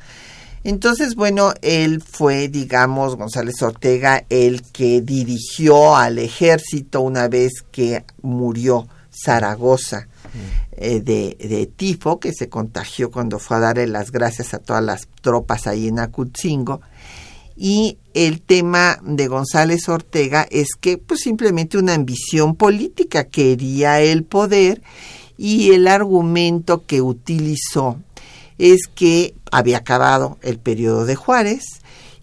Entonces, 0.63 1.15
bueno, 1.15 1.53
él 1.61 2.01
fue, 2.01 2.47
digamos, 2.47 3.15
González 3.15 3.61
Ortega, 3.61 4.25
el 4.29 4.61
que 4.61 5.01
dirigió 5.01 5.95
al 5.95 6.19
ejército 6.19 7.01
una 7.01 7.27
vez 7.27 7.51
que 7.71 8.03
murió 8.21 8.87
Zaragoza 9.11 10.07
eh, 10.73 11.01
de, 11.01 11.35
de, 11.39 11.65
tifo, 11.65 12.19
que 12.19 12.31
se 12.31 12.47
contagió 12.47 13.09
cuando 13.11 13.39
fue 13.39 13.57
a 13.57 13.61
darle 13.61 13.87
las 13.87 14.11
gracias 14.11 14.53
a 14.53 14.59
todas 14.59 14.83
las 14.83 15.07
tropas 15.21 15.65
ahí 15.65 15.87
en 15.87 15.99
Acutzingo. 15.99 16.81
Y 17.57 17.97
el 18.13 18.41
tema 18.41 18.99
de 19.03 19.27
González 19.27 19.89
Ortega 19.89 20.47
es 20.49 20.69
que 20.79 20.97
pues 20.97 21.21
simplemente 21.21 21.77
una 21.77 21.93
ambición 21.93 22.55
política 22.55 23.25
quería 23.25 23.99
el 23.99 24.23
poder 24.23 24.81
y 25.37 25.71
el 25.71 25.87
argumento 25.87 26.85
que 26.85 27.01
utilizó 27.01 27.97
es 28.61 28.81
que 28.93 29.33
había 29.51 29.77
acabado 29.77 30.37
el 30.43 30.59
periodo 30.59 31.05
de 31.05 31.15
Juárez 31.15 31.63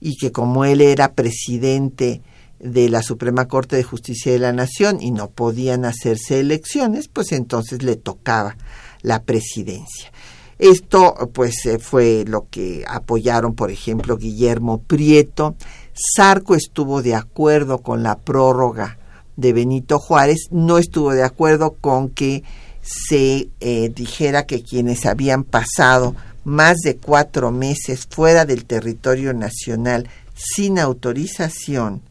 y 0.01 0.16
que 0.16 0.30
como 0.30 0.64
él 0.64 0.80
era 0.80 1.12
presidente 1.12 2.22
de 2.61 2.89
la 2.89 3.03
Suprema 3.03 3.49
Corte 3.49 3.74
de 3.74 3.82
Justicia 3.82 4.30
de 4.30 4.39
la 4.39 4.53
Nación 4.53 5.03
y 5.03 5.11
no 5.11 5.30
podían 5.30 5.84
hacerse 5.84 6.39
elecciones, 6.39 7.09
pues 7.09 7.32
entonces 7.32 7.82
le 7.82 7.97
tocaba 7.97 8.57
la 9.03 9.24
presidencia. 9.24 10.12
Esto 10.61 11.16
pues 11.32 11.66
eh, 11.66 11.80
fue 11.80 12.24
lo 12.24 12.47
que 12.49 12.84
apoyaron, 12.86 13.55
por 13.55 13.72
ejemplo, 13.72 14.16
Guillermo 14.16 14.80
Prieto. 14.82 15.57
Sarco 15.93 16.55
estuvo 16.55 17.03
de 17.03 17.16
acuerdo 17.16 17.78
con 17.78 18.05
la 18.05 18.16
prórroga 18.16 18.97
de 19.34 19.53
Benito 19.53 19.99
Juárez, 19.99 20.47
no 20.53 20.78
estuvo 20.78 21.12
de 21.14 21.24
acuerdo 21.24 21.76
con 21.80 22.11
que 22.11 22.45
se 22.82 23.51
eh, 23.61 23.91
dijera 23.95 24.47
que 24.47 24.62
quienes 24.62 25.05
habían 25.05 25.45
pasado 25.45 26.14
más 26.49 26.78
de 26.78 26.96
cuatro 26.96 27.53
meses 27.53 28.07
fuera 28.11 28.44
del 28.44 28.64
territorio 28.64 29.34
nacional 29.34 30.09
sin 30.34 30.78
autorización, 30.78 32.03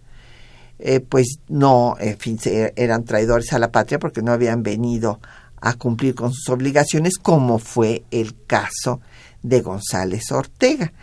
eh, 0.79 0.99
pues 0.99 1.39
no, 1.47 1.95
en 1.99 2.17
fin, 2.17 2.39
eran 2.75 3.03
traidores 3.03 3.51
a 3.53 3.59
la 3.59 3.71
patria 3.71 3.99
porque 3.99 4.21
no 4.21 4.31
habían 4.31 4.61
venido 4.63 5.19
a 5.59 5.73
cumplir 5.73 6.13
con 6.13 6.31
sus 6.31 6.47
obligaciones, 6.49 7.17
como 7.17 7.57
fue 7.57 8.03
el 8.11 8.35
caso 8.45 9.01
de 9.41 9.61
González 9.61 10.31
Ortega. 10.31 10.93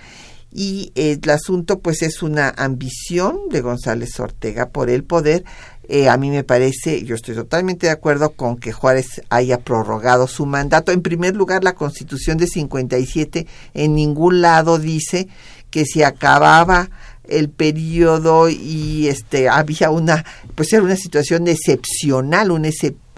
Y 0.52 0.92
el 0.94 1.28
asunto, 1.28 1.80
pues, 1.80 2.02
es 2.02 2.22
una 2.22 2.50
ambición 2.50 3.48
de 3.50 3.60
González 3.60 4.20
Ortega 4.20 4.68
por 4.68 4.88
el 4.88 5.02
poder. 5.02 5.44
Eh, 5.88 6.08
a 6.08 6.16
mí 6.16 6.30
me 6.30 6.44
parece, 6.44 7.04
yo 7.04 7.14
estoy 7.14 7.34
totalmente 7.34 7.86
de 7.86 7.92
acuerdo 7.92 8.30
con 8.30 8.56
que 8.56 8.72
Juárez 8.72 9.22
haya 9.28 9.58
prorrogado 9.58 10.26
su 10.26 10.46
mandato. 10.46 10.92
En 10.92 11.02
primer 11.02 11.36
lugar, 11.36 11.62
la 11.62 11.74
Constitución 11.74 12.38
de 12.38 12.46
57 12.46 13.46
en 13.74 13.94
ningún 13.94 14.40
lado 14.40 14.78
dice 14.78 15.28
que 15.70 15.84
se 15.84 16.04
acababa 16.04 16.88
el 17.28 17.50
periodo 17.50 18.48
y 18.48 19.08
este 19.08 19.48
había 19.48 19.90
una 19.90 20.24
pues 20.54 20.72
era 20.72 20.82
una 20.82 20.96
situación 20.96 21.48
excepcional 21.48 22.50
una 22.50 22.68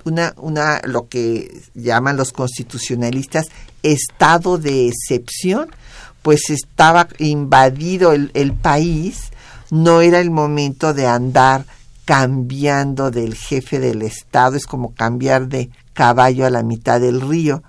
una 0.05 0.33
una 0.37 0.81
lo 0.85 1.09
que 1.09 1.63
llaman 1.75 2.17
los 2.17 2.33
constitucionalistas 2.33 3.47
estado 3.83 4.59
de 4.59 4.89
excepción 4.89 5.71
pues 6.23 6.51
estaba 6.51 7.09
invadido 7.19 8.13
el, 8.13 8.31
el 8.35 8.53
país 8.53 9.33
no 9.71 10.01
era 10.01 10.21
el 10.21 10.31
momento 10.31 10.95
de 10.95 11.07
andar 11.09 11.67
cambiando 12.07 13.11
del 13.11 13.35
jefe 13.35 13.79
del 13.79 14.01
estado 14.01 14.57
es 14.57 14.65
como 14.65 14.95
cambiar 14.95 15.49
de 15.49 15.69
caballo 15.93 16.47
a 16.47 16.51
la 16.51 16.63
mitad 16.63 17.01
del 17.01 17.21
río. 17.21 17.63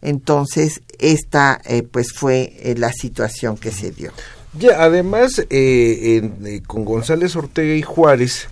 Entonces 0.00 0.82
esta 1.00 1.60
eh, 1.64 1.82
pues 1.82 2.12
fue 2.12 2.52
eh, 2.60 2.76
la 2.76 2.92
situación 2.92 3.56
que 3.56 3.72
se 3.72 3.90
dio. 3.90 4.12
Ya, 4.58 4.82
además, 4.82 5.38
eh, 5.38 5.46
eh, 5.50 6.62
con 6.66 6.84
González 6.84 7.36
Ortega 7.36 7.74
y 7.74 7.82
Juárez 7.82 8.48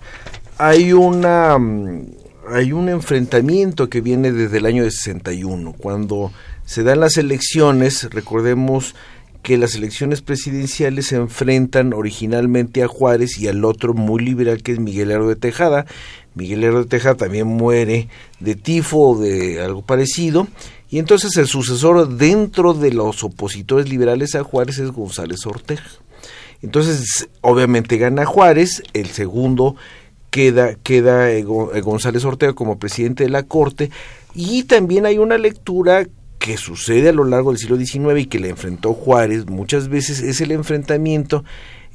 hay 0.57 0.93
una 0.93 1.57
mm, 1.57 2.07
hay 2.49 2.71
un 2.71 2.87
enfrentamiento 2.87 3.89
que 3.89 4.01
viene 4.01 4.31
desde 4.31 4.57
el 4.57 4.65
año 4.65 4.83
de 4.83 4.91
61, 4.91 5.73
cuando 5.73 6.31
se 6.65 6.83
dan 6.83 7.01
las 7.01 7.17
elecciones, 7.17 8.09
recordemos 8.09 8.95
que 9.47 9.57
las 9.57 9.75
elecciones 9.75 10.21
presidenciales 10.21 11.05
se 11.05 11.15
enfrentan 11.15 11.93
originalmente 11.93 12.83
a 12.83 12.89
Juárez 12.89 13.37
y 13.39 13.47
al 13.47 13.63
otro 13.63 13.93
muy 13.93 14.21
liberal 14.21 14.61
que 14.61 14.73
es 14.73 14.79
Miguel 14.79 15.09
Herro 15.09 15.29
de 15.29 15.37
Tejada. 15.37 15.85
Miguel 16.35 16.65
Herro 16.65 16.79
de 16.83 16.89
Tejada 16.89 17.15
también 17.15 17.47
muere 17.47 18.09
de 18.41 18.55
tifo 18.55 19.11
o 19.11 19.17
de 19.17 19.61
algo 19.61 19.83
parecido 19.83 20.49
y 20.89 20.99
entonces 20.99 21.37
el 21.37 21.47
sucesor 21.47 22.09
dentro 22.17 22.73
de 22.73 22.91
los 22.91 23.23
opositores 23.23 23.87
liberales 23.87 24.35
a 24.35 24.43
Juárez 24.43 24.79
es 24.79 24.91
González 24.91 25.45
Ortega. 25.45 25.81
Entonces, 26.61 27.29
obviamente 27.39 27.95
gana 27.95 28.25
Juárez, 28.25 28.83
el 28.91 29.07
segundo 29.07 29.77
queda, 30.29 30.75
queda 30.75 31.31
eh, 31.31 31.39
eh, 31.39 31.81
González 31.81 32.25
Ortega 32.25 32.51
como 32.51 32.79
presidente 32.79 33.23
de 33.23 33.29
la 33.29 33.43
Corte, 33.43 33.91
y 34.35 34.63
también 34.63 35.05
hay 35.05 35.19
una 35.19 35.37
lectura 35.37 36.05
que 36.39 36.57
sucede 36.57 37.09
a 37.09 37.13
lo 37.13 37.23
largo 37.23 37.51
del 37.51 37.59
siglo 37.59 37.77
XIX 37.77 38.19
y 38.19 38.25
que 38.25 38.39
le 38.39 38.49
enfrentó 38.49 38.93
Juárez 38.93 39.47
muchas 39.47 39.89
veces, 39.89 40.21
es 40.21 40.41
el 40.41 40.51
enfrentamiento 40.51 41.43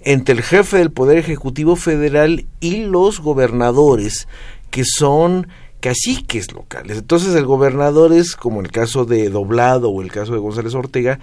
entre 0.01 0.35
el 0.35 0.43
jefe 0.43 0.79
del 0.79 0.91
Poder 0.91 1.19
Ejecutivo 1.19 1.77
Federal 1.77 2.47
y 2.61 2.85
los 2.85 3.21
gobernadores, 3.21 4.27
que 4.71 4.85
son 4.85 5.47
caciques 5.81 6.53
locales. 6.53 6.99
Entonces 6.99 7.35
el 7.35 7.45
gobernador 7.45 8.13
es, 8.13 8.37
como 8.37 8.61
el 8.61 8.71
caso 8.71 9.05
de 9.05 9.29
Doblado 9.29 9.91
o 9.91 10.03
el 10.03 10.11
caso 10.11 10.33
de 10.33 10.39
González 10.39 10.75
Ortega, 10.75 11.19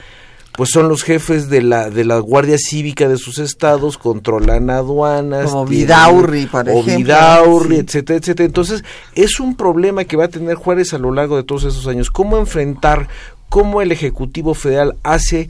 pues 0.60 0.72
son 0.72 0.90
los 0.90 1.04
jefes 1.04 1.50
de 1.50 1.62
la 1.62 1.90
de 1.90 2.04
la 2.04 2.20
Guardia 2.20 2.58
Cívica 2.58 3.08
de 3.08 3.16
sus 3.18 3.40
estados, 3.40 3.98
controlan 3.98 4.70
aduanas, 4.70 5.52
como 5.52 5.66
Vidaurri, 5.66 6.48
por 6.48 6.68
o 6.68 6.84
Vidaurri, 6.84 7.78
etcétera, 7.78 8.20
etcétera. 8.20 8.46
Entonces, 8.46 8.84
es 9.16 9.40
un 9.40 9.56
problema 9.56 10.04
que 10.04 10.18
va 10.18 10.26
a 10.26 10.28
tener 10.28 10.56
Juárez 10.56 10.94
a 10.94 10.98
lo 10.98 11.14
largo 11.14 11.38
de 11.38 11.44
todos 11.44 11.64
esos 11.64 11.88
años, 11.88 12.12
cómo 12.12 12.38
enfrentar 12.38 13.08
cómo 13.48 13.82
el 13.82 13.94
Ejecutivo 13.94 14.54
Federal 14.54 14.98
hace 15.02 15.48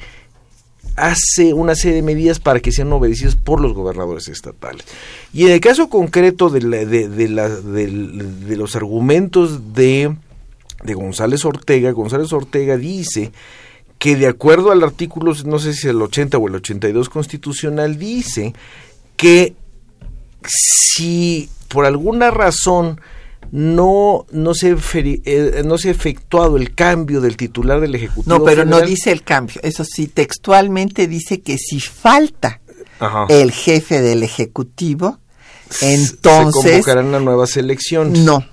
hace 0.95 1.55
una 1.55 1.74
serie 1.74 1.95
de 1.95 2.03
medidas 2.03 2.39
para 2.39 2.60
que 2.60 2.72
sean 2.72 2.93
obedecidas 2.93 3.36
por 3.36 3.62
los 3.62 3.74
gobernadores 3.74 4.28
estatales. 4.28 4.86
Y 5.34 5.47
en 5.47 5.53
el 5.53 5.60
caso 5.60 5.89
concreto 5.89 6.51
de, 6.51 6.86
de, 6.86 7.10
de, 7.10 8.55
los 8.57 8.76
argumentos 8.76 9.74
de, 9.74 10.16
de 10.84 10.93
González 10.93 11.43
Ortega, 11.45 11.89
González 11.93 12.32
Ortega 12.32 12.78
dice 12.78 13.32
que 14.00 14.16
de 14.16 14.28
acuerdo 14.28 14.72
al 14.72 14.82
artículo, 14.82 15.34
no 15.45 15.60
sé 15.60 15.74
si 15.74 15.89
el 15.89 16.02
80 16.02 16.38
o 16.38 16.47
el 16.47 16.56
82 16.56 17.10
constitucional, 17.10 18.00
dice 18.00 18.54
que 19.18 19.54
si 20.47 21.50
por 21.68 21.86
alguna 21.86 22.32
razón 22.32 23.02
no 23.52 24.26
no 24.32 24.54
se 24.54 24.76
eh, 24.93 25.64
no 25.66 25.78
se 25.78 25.89
ha 25.89 25.91
efectuado 25.91 26.56
el 26.56 26.74
cambio 26.76 27.20
del 27.20 27.36
titular 27.36 27.80
del 27.82 27.95
ejecutivo 27.95 28.38
no 28.38 28.43
pero 28.43 28.64
no 28.64 28.80
dice 28.82 29.12
el 29.12 29.24
cambio. 29.24 29.60
Eso 29.64 29.84
sí 29.84 30.08
textualmente 30.08 31.08
dice 31.08 31.41
que 31.41 31.58
si 31.58 31.80
falta 31.80 32.62
el 33.28 33.52
jefe 33.52 34.02
del 34.02 34.24
ejecutivo 34.24 35.20
entonces 35.82 36.62
se 36.62 36.70
convocarán 36.70 37.12
las 37.12 37.22
nuevas 37.22 37.58
elecciones 37.58 38.20
no 38.20 38.43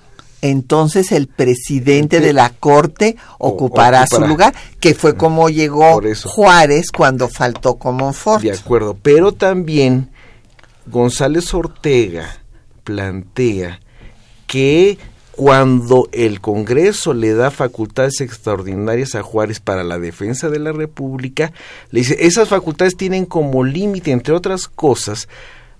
entonces 0.41 1.11
el 1.11 1.27
presidente 1.27 2.19
de 2.19 2.33
la 2.33 2.49
corte 2.51 3.17
ocupará, 3.39 4.05
su 4.07 4.21
lugar, 4.21 4.53
que 4.79 4.93
fue 4.93 5.15
como 5.15 5.49
llegó 5.49 6.01
Juárez 6.25 6.91
cuando 6.91 7.27
faltó 7.27 7.75
Comonfort. 7.75 8.43
De 8.43 8.51
acuerdo, 8.51 8.95
pero 9.01 9.31
también 9.31 10.09
González 10.85 11.53
Ortega 11.53 12.41
plantea 12.83 13.79
que 14.45 14.97
cuando 15.31 16.09
el 16.13 16.41
Congreso 16.41 17.13
le 17.13 17.33
da 17.33 17.51
facultades 17.51 18.21
extraordinarias 18.21 19.13
a 19.13 19.21
Juárez 19.21 19.59
para 19.59 19.83
la 19.83 19.99
defensa 19.99 20.49
de 20.49 20.57
la 20.57 20.71
República, 20.71 21.51
le 21.91 21.99
dice, 21.99 22.17
esas 22.21 22.49
facultades 22.49 22.97
tienen 22.97 23.25
como 23.25 23.63
límite, 23.63 24.11
entre 24.11 24.33
otras 24.33 24.67
cosas, 24.67 25.27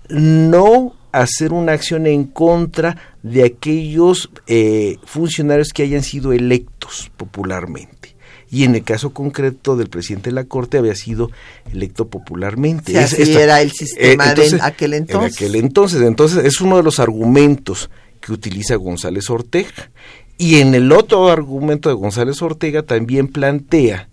no 0.08 0.94
hacer 1.10 1.52
una 1.52 1.72
acción 1.72 2.06
en 2.06 2.24
contra 2.24 3.16
de 3.28 3.44
aquellos 3.44 4.30
eh, 4.46 4.96
funcionarios 5.04 5.68
que 5.72 5.82
hayan 5.82 6.02
sido 6.02 6.32
electos 6.32 7.10
popularmente. 7.16 8.16
Y 8.50 8.64
en 8.64 8.74
el 8.74 8.82
caso 8.82 9.12
concreto 9.12 9.76
del 9.76 9.88
presidente 9.88 10.30
de 10.30 10.34
la 10.34 10.44
Corte 10.44 10.78
había 10.78 10.94
sido 10.94 11.30
electo 11.70 12.08
popularmente. 12.08 12.98
así 12.98 13.30
era 13.30 13.60
el 13.60 13.72
sistema 13.72 14.34
de 14.34 14.58
aquel 14.62 14.94
entonces. 14.94 15.30
En 15.30 15.36
aquel 15.36 15.54
entonces. 15.56 16.02
Entonces 16.02 16.44
es 16.44 16.60
uno 16.60 16.78
de 16.78 16.82
los 16.82 16.98
argumentos 16.98 17.90
que 18.20 18.32
utiliza 18.32 18.76
González 18.76 19.28
Ortega. 19.28 19.90
Y 20.38 20.60
en 20.60 20.74
el 20.74 20.92
otro 20.92 21.28
argumento 21.28 21.88
de 21.90 21.96
González 21.96 22.40
Ortega 22.40 22.82
también 22.82 23.28
plantea 23.28 24.08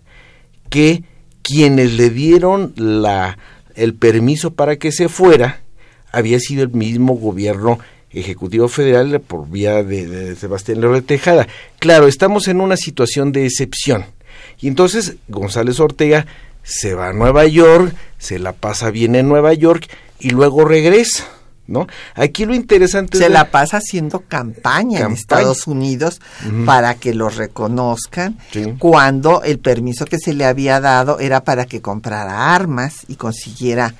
que 0.68 1.04
quienes 1.40 1.92
le 1.92 2.10
dieron 2.10 2.74
la, 2.76 3.38
el 3.74 3.94
permiso 3.94 4.52
para 4.52 4.76
que 4.76 4.92
se 4.92 5.08
fuera 5.08 5.62
había 6.12 6.40
sido 6.40 6.62
el 6.62 6.70
mismo 6.70 7.14
gobierno 7.14 7.78
ejecutivo 8.10 8.68
federal 8.68 9.20
por 9.20 9.48
vía 9.48 9.82
de, 9.82 10.36
Sebastián 10.36 10.80
de 10.80 11.02
Tejada. 11.02 11.46
Claro, 11.78 12.06
estamos 12.06 12.48
en 12.48 12.60
una 12.60 12.76
situación 12.76 13.32
de 13.32 13.46
excepción. 13.46 14.06
Y 14.60 14.68
entonces 14.68 15.16
González 15.28 15.80
Ortega 15.80 16.26
se 16.62 16.94
va 16.94 17.08
a 17.08 17.12
Nueva 17.12 17.46
York, 17.46 17.94
se 18.18 18.38
la 18.38 18.52
pasa 18.52 18.90
bien 18.90 19.14
en 19.14 19.28
Nueva 19.28 19.52
York 19.54 19.88
y 20.18 20.30
luego 20.30 20.64
regresa. 20.64 21.24
¿No? 21.68 21.88
Aquí 22.14 22.44
lo 22.44 22.54
interesante 22.54 23.18
se 23.18 23.24
es 23.24 23.30
la 23.32 23.50
pasa 23.50 23.78
haciendo 23.78 24.20
campaña, 24.20 25.00
en 25.00 25.10
Estados 25.10 25.66
Unidos 25.66 26.20
para 26.64 26.94
que 26.94 27.12
lo 27.12 27.28
reconozcan 27.28 28.38
cuando 28.78 29.42
el 29.42 29.58
permiso 29.58 30.04
que 30.04 30.20
se 30.20 30.32
le 30.32 30.44
había 30.44 30.78
dado 30.78 31.18
era 31.18 31.42
para 31.42 31.64
que 31.64 31.82
comprara 31.82 32.54
armas 32.54 32.98
y 33.08 33.16
consiguiera 33.16 33.96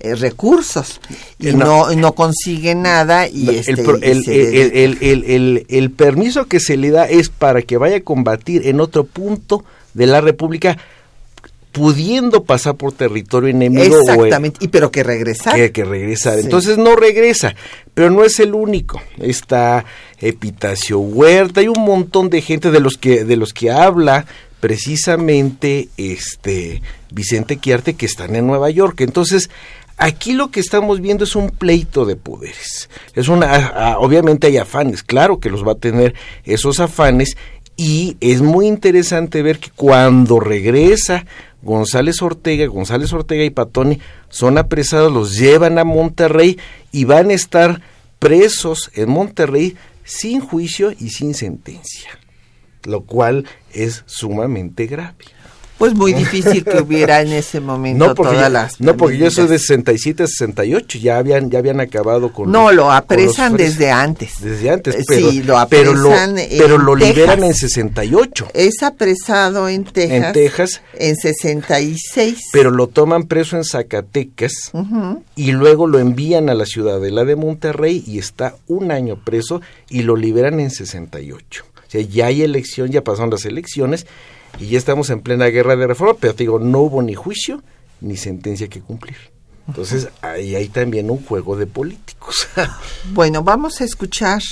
eh, 0.00 0.14
recursos 0.14 1.00
y 1.38 1.52
no, 1.52 1.94
no, 1.94 2.14
consigue 2.14 2.74
nada 2.74 3.28
y, 3.28 3.50
este, 3.50 3.72
el, 4.02 4.98
el, 5.00 5.66
el, 5.68 5.90
permiso 5.90 6.46
que 6.46 6.58
se 6.58 6.76
le 6.76 6.90
da 6.90 7.06
es 7.06 7.28
para 7.28 7.60
que 7.62 7.76
vaya 7.76 7.96
a 7.96 8.00
combatir 8.00 8.66
en 8.66 8.80
otro 8.80 9.04
punto 9.04 9.62
de 9.94 10.06
la 10.06 10.20
República 10.20 10.78
pudiendo 11.72 12.44
pasar 12.44 12.76
por 12.76 12.92
territorio 12.92 13.48
enemigo. 13.48 14.00
Exactamente, 14.00 14.64
y 14.64 14.68
pero 14.68 14.90
que 14.90 15.02
regresar. 15.02 15.54
Que, 15.54 15.70
que 15.70 15.84
regresar. 15.84 16.38
Entonces 16.38 16.78
no 16.78 16.96
regresa, 16.96 17.54
pero 17.94 18.10
no 18.10 18.24
es 18.24 18.40
el 18.40 18.54
único. 18.54 19.00
Está 19.18 19.84
Epitacio 20.18 20.98
Huerta, 20.98 21.60
hay 21.60 21.68
un 21.68 21.84
montón 21.84 22.30
de 22.30 22.42
gente 22.42 22.70
de 22.70 22.80
los 22.80 22.96
que, 22.96 23.24
de 23.24 23.36
los 23.36 23.52
que 23.52 23.70
habla 23.70 24.26
precisamente 24.60 25.88
este 25.96 26.82
Vicente 27.10 27.56
Quiarte 27.56 27.94
que 27.94 28.06
están 28.06 28.36
en 28.36 28.46
Nueva 28.46 28.70
York. 28.70 29.00
Entonces, 29.00 29.50
aquí 30.00 30.32
lo 30.32 30.50
que 30.50 30.60
estamos 30.60 31.00
viendo 31.00 31.24
es 31.24 31.36
un 31.36 31.50
pleito 31.50 32.04
de 32.04 32.16
poderes. 32.16 32.88
Es 33.14 33.28
una 33.28 33.96
obviamente 33.98 34.48
hay 34.48 34.56
afanes, 34.56 35.02
claro 35.02 35.38
que 35.38 35.50
los 35.50 35.64
va 35.64 35.72
a 35.72 35.76
tener 35.76 36.14
esos 36.44 36.80
afanes 36.80 37.36
y 37.76 38.16
es 38.20 38.42
muy 38.42 38.66
interesante 38.66 39.42
ver 39.42 39.58
que 39.58 39.70
cuando 39.70 40.40
regresa 40.40 41.26
González 41.62 42.20
Ortega, 42.22 42.66
González 42.66 43.12
Ortega 43.12 43.44
y 43.44 43.50
Patoni 43.50 44.00
son 44.30 44.58
apresados, 44.58 45.12
los 45.12 45.36
llevan 45.36 45.78
a 45.78 45.84
Monterrey 45.84 46.58
y 46.90 47.04
van 47.04 47.30
a 47.30 47.34
estar 47.34 47.82
presos 48.18 48.90
en 48.94 49.10
Monterrey 49.10 49.76
sin 50.04 50.40
juicio 50.40 50.92
y 50.92 51.10
sin 51.10 51.34
sentencia, 51.34 52.10
lo 52.84 53.02
cual 53.02 53.46
es 53.72 54.02
sumamente 54.06 54.86
grave 54.86 55.14
pues 55.80 55.94
muy 55.94 56.12
difícil 56.24 56.62
que 56.62 56.82
hubiera 56.82 57.22
en 57.22 57.32
ese 57.32 57.58
momento 57.58 58.08
no 58.08 58.14
todas 58.14 58.52
las 58.52 58.78
no 58.82 58.98
porque 58.98 59.16
yo 59.16 59.30
soy 59.30 59.48
de 59.48 59.58
67 59.58 60.24
a 60.24 60.26
68 60.26 60.98
ya 60.98 61.16
habían 61.16 61.50
ya 61.50 61.58
habían 61.58 61.80
acabado 61.80 62.34
con 62.34 62.52
no 62.52 62.70
lo 62.70 62.92
apresan 62.92 63.56
desde 63.56 63.90
antes. 63.90 64.34
desde 64.42 64.68
antes 64.68 64.94
eh, 64.94 65.04
pero, 65.08 65.30
sí, 65.30 65.42
lo 65.42 65.58
apresan 65.58 66.36
pero 66.58 66.76
lo, 66.76 66.94
liberan 66.94 67.44
en 67.44 67.54
68 67.54 68.48
es 68.52 68.82
apresado 68.82 69.70
en 69.70 69.84
Texas 69.84 70.26
en 70.26 70.32
Texas. 70.34 70.82
en 70.98 71.16
66 71.16 72.38
pero 72.52 72.70
lo 72.70 72.86
toman 72.88 73.22
preso 73.22 73.56
en 73.56 73.64
Zacatecas 73.64 74.72
y 75.34 75.52
luego 75.52 75.86
lo 75.86 75.98
envían 75.98 76.50
a 76.50 76.54
la 76.54 76.66
ciudadela 76.66 77.24
de 77.24 77.36
Monterrey 77.36 78.04
y 78.06 78.18
está 78.18 78.54
un 78.66 78.90
año 78.90 79.16
preso 79.24 79.62
y 79.88 80.02
lo 80.02 80.14
liberan 80.14 80.60
en 80.60 80.70
68 80.70 81.64
o 81.74 81.90
sea 81.90 82.02
ya 82.02 82.26
hay 82.26 82.42
elección 82.42 82.90
ya 82.90 83.02
pasaron 83.02 83.30
las 83.30 83.46
elecciones 83.46 84.06
y 84.58 84.68
ya 84.68 84.78
estamos 84.78 85.10
en 85.10 85.20
plena 85.20 85.46
guerra 85.46 85.76
de 85.76 85.86
reforma, 85.86 86.14
pero 86.18 86.34
te 86.34 86.44
digo, 86.44 86.58
no 86.58 86.80
hubo 86.80 87.02
ni 87.02 87.14
juicio 87.14 87.62
ni 88.00 88.16
sentencia 88.16 88.68
que 88.68 88.80
cumplir. 88.80 89.16
Entonces, 89.68 90.08
ahí 90.20 90.56
hay 90.56 90.68
también 90.68 91.10
un 91.10 91.22
juego 91.24 91.56
de 91.56 91.66
políticos. 91.66 92.48
bueno, 93.12 93.44
vamos 93.44 93.80
a 93.80 93.84
escuchar 93.84 94.42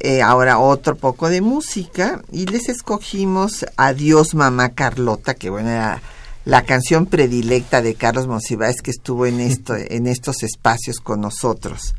eh, 0.00 0.22
ahora 0.22 0.58
otro 0.58 0.96
poco 0.96 1.28
de 1.28 1.40
música 1.40 2.22
y 2.32 2.46
les 2.46 2.68
escogimos 2.68 3.66
Adiós 3.76 4.34
Mamá 4.34 4.70
Carlota, 4.70 5.34
que 5.34 5.50
bueno, 5.50 5.70
era 5.70 6.02
la 6.44 6.62
canción 6.62 7.06
predilecta 7.06 7.82
de 7.82 7.94
Carlos 7.94 8.26
Monsiváis 8.26 8.80
que 8.80 8.90
estuvo 8.90 9.26
en, 9.26 9.40
esto, 9.40 9.74
en 9.76 10.06
estos 10.06 10.42
espacios 10.42 10.98
con 10.98 11.20
nosotros, 11.20 11.94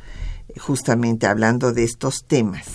justamente 0.59 1.27
hablando 1.27 1.71
de 1.71 1.83
estos 1.83 2.23
temas. 2.25 2.65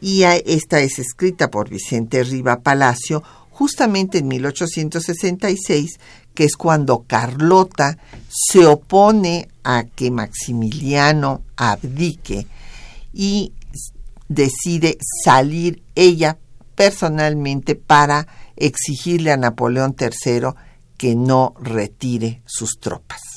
Y 0.00 0.22
esta 0.22 0.80
es 0.80 0.98
escrita 0.98 1.50
por 1.50 1.68
Vicente 1.68 2.24
Riva 2.24 2.60
Palacio, 2.60 3.22
justamente 3.60 4.16
en 4.16 4.28
1866, 4.28 6.00
que 6.32 6.44
es 6.44 6.56
cuando 6.56 7.04
Carlota 7.06 7.98
se 8.26 8.64
opone 8.64 9.48
a 9.64 9.84
que 9.84 10.10
Maximiliano 10.10 11.42
abdique 11.56 12.46
y 13.12 13.52
decide 14.28 14.96
salir 15.22 15.82
ella 15.94 16.38
personalmente 16.74 17.74
para 17.74 18.26
exigirle 18.56 19.30
a 19.30 19.36
Napoleón 19.36 19.94
III 20.00 20.54
que 20.96 21.14
no 21.14 21.52
retire 21.60 22.40
sus 22.46 22.80
tropas. 22.80 23.29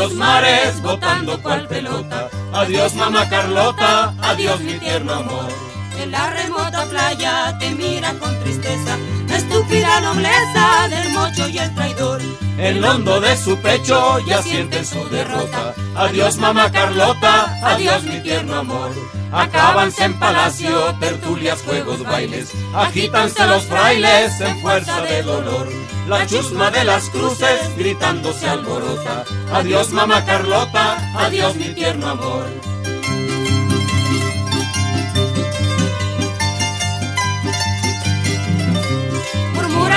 Los 0.00 0.14
mares 0.14 0.80
botando 0.80 1.38
cual 1.42 1.68
pelota. 1.68 2.30
Adiós 2.54 2.94
mamá 2.94 3.28
Carlota, 3.28 4.14
adiós 4.22 4.58
mi 4.60 4.72
tierno 4.78 5.12
amor. 5.12 5.39
Hondo 12.84 13.20
de 13.20 13.36
su 13.36 13.56
pecho 13.58 14.18
ya 14.26 14.42
siente 14.42 14.84
su 14.84 15.08
derrota. 15.08 15.74
Adiós 15.94 16.38
mamá 16.38 16.70
Carlota, 16.72 17.56
adiós 17.62 18.02
mi 18.04 18.20
tierno 18.20 18.56
amor. 18.56 18.90
Acábanse 19.32 20.04
en 20.04 20.18
palacio, 20.18 20.94
tertulias, 20.98 21.62
juegos, 21.62 22.02
bailes, 22.02 22.50
agítanse 22.74 23.46
los 23.46 23.64
frailes 23.64 24.40
en 24.40 24.60
fuerza 24.60 25.00
de 25.02 25.22
dolor. 25.22 25.68
La 26.08 26.26
chusma 26.26 26.70
de 26.70 26.84
las 26.84 27.08
cruces 27.10 27.60
gritando 27.76 28.32
se 28.32 28.48
alborota. 28.48 29.24
Adiós 29.52 29.92
mamá 29.92 30.24
Carlota, 30.24 30.96
adiós 31.16 31.54
mi 31.56 31.68
tierno 31.68 32.08
amor. 32.08 32.46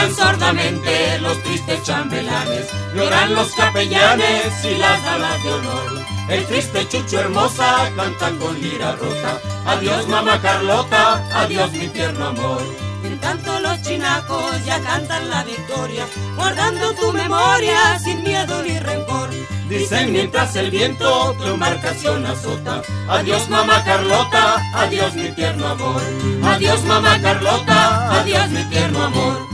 Murmuran 0.03 0.15
sordamente 0.15 1.17
los 1.19 1.41
tristes 1.43 1.81
chambelanes, 1.83 2.67
lloran 2.93 3.33
los 3.33 3.51
capellanes 3.53 4.65
y 4.65 4.75
las 4.75 5.01
damas 5.03 5.41
de 5.41 5.53
honor. 5.53 6.01
El 6.29 6.45
triste 6.45 6.87
Chucho 6.89 7.19
hermosa 7.21 7.89
canta 7.95 8.31
con 8.31 8.59
lira 8.59 8.97
rota. 8.97 9.39
Adiós 9.65 10.07
mamá 10.09 10.41
Carlota, 10.41 11.23
adiós 11.33 11.71
mi 11.71 11.87
tierno 11.87 12.27
amor. 12.27 12.63
En 13.05 13.17
tanto 13.19 13.59
los 13.61 13.81
chinacos 13.81 14.65
ya 14.65 14.79
cantan 14.81 15.29
la 15.29 15.43
victoria, 15.45 16.05
guardando 16.35 16.93
tu 16.95 17.13
memoria 17.13 17.97
sin 17.99 18.23
miedo 18.23 18.61
ni 18.61 18.79
rencor. 18.79 19.29
Dicen 19.69 20.11
mientras 20.11 20.55
el 20.57 20.69
viento 20.69 21.33
tu 21.37 21.45
embarcación 21.45 22.25
azota. 22.25 22.81
Adiós 23.07 23.49
mamá 23.49 23.83
Carlota, 23.85 24.61
adiós 24.73 25.13
mi 25.15 25.29
tierno 25.29 25.65
amor. 25.65 26.01
Adiós 26.43 26.83
mamá 26.83 27.19
Carlota, 27.21 28.19
adiós 28.19 28.49
mi 28.49 28.63
tierno 28.65 29.03
amor. 29.03 29.52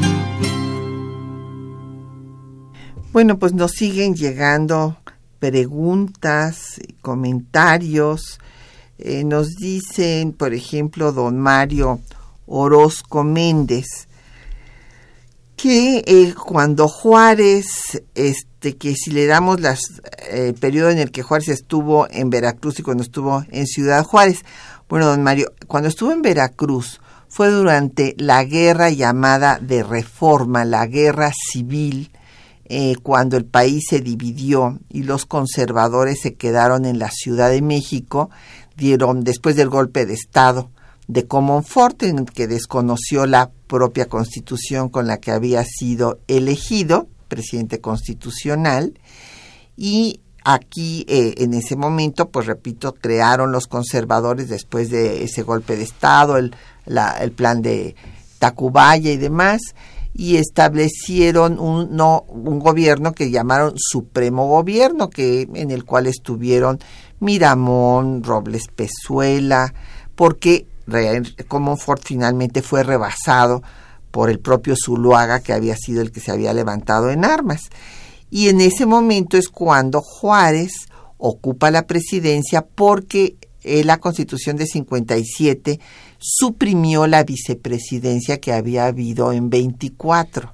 Bueno, 3.12 3.39
pues 3.39 3.53
nos 3.53 3.72
siguen 3.72 4.14
llegando 4.14 4.97
preguntas, 5.39 6.80
comentarios. 7.01 8.39
Eh, 8.99 9.24
nos 9.24 9.55
dicen, 9.55 10.32
por 10.32 10.53
ejemplo, 10.53 11.12
don 11.12 11.39
Mario 11.39 12.01
Orozco 12.45 13.24
Méndez, 13.24 14.07
que 15.55 16.03
eh, 16.05 16.36
cuando 16.36 16.88
Juárez, 16.88 18.03
este, 18.14 18.78
que 18.78 18.93
si 18.93 19.10
le 19.10 19.26
damos 19.26 19.60
las, 19.60 19.80
el 20.30 20.53
periodo 20.53 20.91
en 20.91 20.99
el 20.99 21.10
que 21.10 21.24
Juárez 21.24 21.49
estuvo 21.49 22.07
en 22.12 22.30
Veracruz 22.30 22.80
y 22.80 22.84
cuando 22.84 23.01
estuvo 23.01 23.43
en 23.49 23.66
Ciudad 23.66 24.03
Juárez, 24.03 24.45
bueno, 24.88 25.07
don 25.07 25.24
Mario, 25.24 25.51
cuando 25.66 25.89
estuvo 25.89 26.12
en 26.12 26.22
Veracruz 26.22 27.01
fue 27.28 27.49
durante 27.49 28.14
la 28.20 28.43
guerra 28.43 28.91
llamada 28.91 29.57
de 29.60 29.82
reforma, 29.82 30.64
la 30.64 30.86
guerra 30.86 31.32
civil, 31.51 32.12
eh, 32.72 32.96
cuando 33.02 33.36
el 33.36 33.46
país 33.46 33.86
se 33.90 34.00
dividió 34.00 34.80
y 34.90 35.02
los 35.02 35.26
conservadores 35.26 36.22
se 36.22 36.36
quedaron 36.36 36.86
en 36.86 37.00
la 37.00 37.10
Ciudad 37.10 37.50
de 37.50 37.64
México, 37.64 38.30
dieron 38.78 39.24
después 39.24 39.56
del 39.56 39.70
golpe 39.70 40.06
de 40.06 40.14
Estado 40.14 40.70
de 41.08 41.26
Comonfort, 41.26 42.04
en 42.04 42.26
que 42.28 42.48
desconoció 42.48 43.26
la 43.26 43.50
propia 43.66 44.06
constitución 44.06 44.90
con 44.90 45.08
la 45.08 45.18
que 45.18 45.32
había 45.32 45.64
sido 45.66 46.20
elegido, 46.28 47.08
presidente 47.28 47.82
constitucional, 47.82 49.00
y 49.76 50.22
aquí 50.44 51.06
eh, 51.10 51.34
en 51.38 51.56
ese 51.56 51.76
momento, 51.76 52.30
pues 52.30 52.46
repito, 52.46 52.94
crearon 52.94 53.52
los 53.52 53.66
conservadores 53.66 54.48
después 54.48 54.92
de 54.92 55.24
ese 55.24 55.42
golpe 55.42 55.76
de 55.76 55.84
Estado, 55.84 56.38
el, 56.38 56.56
el 56.86 57.32
plan 57.32 57.64
de 57.64 57.96
Tacubaya 58.38 59.12
y 59.12 59.18
demás, 59.18 59.62
y 60.20 60.36
establecieron 60.36 61.62
un, 61.62 61.96
no, 61.96 62.26
un 62.28 62.60
gobierno 62.60 63.14
que 63.14 63.32
llamaron 63.32 63.76
Supremo 63.78 64.50
Gobierno, 64.50 65.10
que, 65.10 65.48
en 65.54 65.72
el 65.72 65.86
cual 65.86 66.08
estuvieron 66.08 66.78
Miramón, 67.22 68.22
Robles 68.22 68.68
Pezuela, 68.68 69.74
porque 70.16 70.68
Comonfort 71.48 72.04
finalmente 72.04 72.62
fue 72.62 72.84
rebasado 72.84 73.64
por 74.12 74.30
el 74.30 74.40
propio 74.40 74.76
Zuluaga, 74.76 75.40
que 75.40 75.54
había 75.54 75.78
sido 75.78 76.02
el 76.02 76.12
que 76.12 76.20
se 76.20 76.34
había 76.34 76.54
levantado 76.54 77.12
en 77.12 77.24
armas. 77.24 77.70
Y 78.30 78.50
en 78.50 78.60
ese 78.60 78.86
momento 78.86 79.38
es 79.38 79.48
cuando 79.48 80.02
Juárez 80.02 80.90
ocupa 81.18 81.72
la 81.72 81.88
presidencia 81.88 82.66
porque 82.66 83.38
eh, 83.64 83.86
la 83.86 84.02
constitución 84.02 84.58
de 84.58 84.66
57 84.66 85.80
suprimió 86.20 87.08
la 87.08 87.24
vicepresidencia 87.24 88.40
que 88.40 88.54
había 88.54 88.86
habido 88.86 89.32
en 89.32 89.50
24 89.50 90.54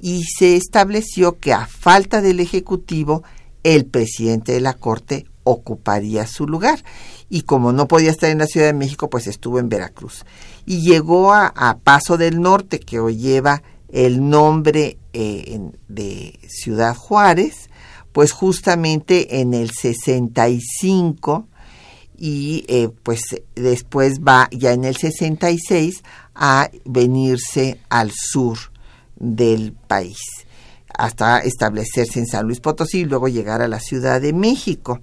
y 0.00 0.24
se 0.24 0.56
estableció 0.56 1.38
que 1.38 1.52
a 1.52 1.66
falta 1.66 2.20
del 2.20 2.40
Ejecutivo, 2.40 3.22
el 3.62 3.84
presidente 3.84 4.52
de 4.52 4.60
la 4.60 4.74
Corte 4.74 5.26
ocuparía 5.44 6.26
su 6.26 6.46
lugar. 6.46 6.82
Y 7.28 7.42
como 7.42 7.72
no 7.72 7.88
podía 7.88 8.10
estar 8.10 8.30
en 8.30 8.38
la 8.38 8.46
Ciudad 8.46 8.66
de 8.66 8.74
México, 8.74 9.10
pues 9.10 9.26
estuvo 9.26 9.58
en 9.58 9.68
Veracruz. 9.68 10.24
Y 10.64 10.80
llegó 10.80 11.32
a, 11.34 11.78
Paso 11.82 12.16
del 12.16 12.40
Norte, 12.40 12.80
que 12.80 13.00
hoy 13.00 13.16
lleva 13.16 13.62
el 13.90 14.28
nombre 14.28 14.98
eh, 15.12 15.60
de 15.88 16.38
Ciudad 16.48 16.94
Juárez, 16.94 17.70
pues 18.12 18.32
justamente 18.32 19.40
en 19.40 19.52
el 19.52 19.70
65 19.70 21.46
y 22.18 22.64
eh, 22.68 22.88
pues 23.02 23.20
después 23.54 24.20
va 24.20 24.48
ya 24.50 24.72
en 24.72 24.84
el 24.84 24.96
66 24.96 26.02
a 26.34 26.70
venirse 26.84 27.80
al 27.88 28.10
sur 28.12 28.58
del 29.16 29.72
país 29.72 30.18
hasta 30.98 31.38
establecerse 31.38 32.18
en 32.18 32.26
San 32.26 32.46
Luis 32.46 32.60
Potosí 32.60 33.00
y 33.00 33.04
luego 33.04 33.28
llegar 33.28 33.62
a 33.62 33.68
la 33.68 33.78
Ciudad 33.78 34.20
de 34.20 34.32
México. 34.32 35.00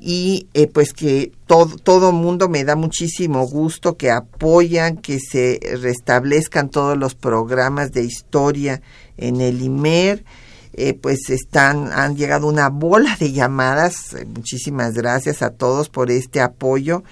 Y 0.00 0.46
eh, 0.54 0.68
pues 0.68 0.92
que 0.92 1.32
todo 1.48 1.76
todo 1.76 2.12
mundo 2.12 2.48
me 2.48 2.64
da 2.64 2.76
muchísimo 2.76 3.44
gusto 3.48 3.96
que 3.96 4.12
apoyan 4.12 4.96
que 4.96 5.18
se 5.18 5.58
restablezcan 5.82 6.70
todos 6.70 6.96
los 6.96 7.16
programas 7.16 7.90
de 7.90 8.04
historia 8.04 8.80
en 9.16 9.40
el 9.40 9.60
IMER 9.60 10.24
eh, 10.78 10.94
pues 10.94 11.28
están 11.28 11.90
han 11.92 12.16
llegado 12.16 12.46
una 12.46 12.68
bola 12.68 13.16
de 13.18 13.32
llamadas. 13.32 14.16
Muchísimas 14.34 14.94
gracias 14.94 15.42
a 15.42 15.50
todos 15.50 15.88
por 15.88 16.10
este 16.10 16.40
apoyo. 16.40 17.02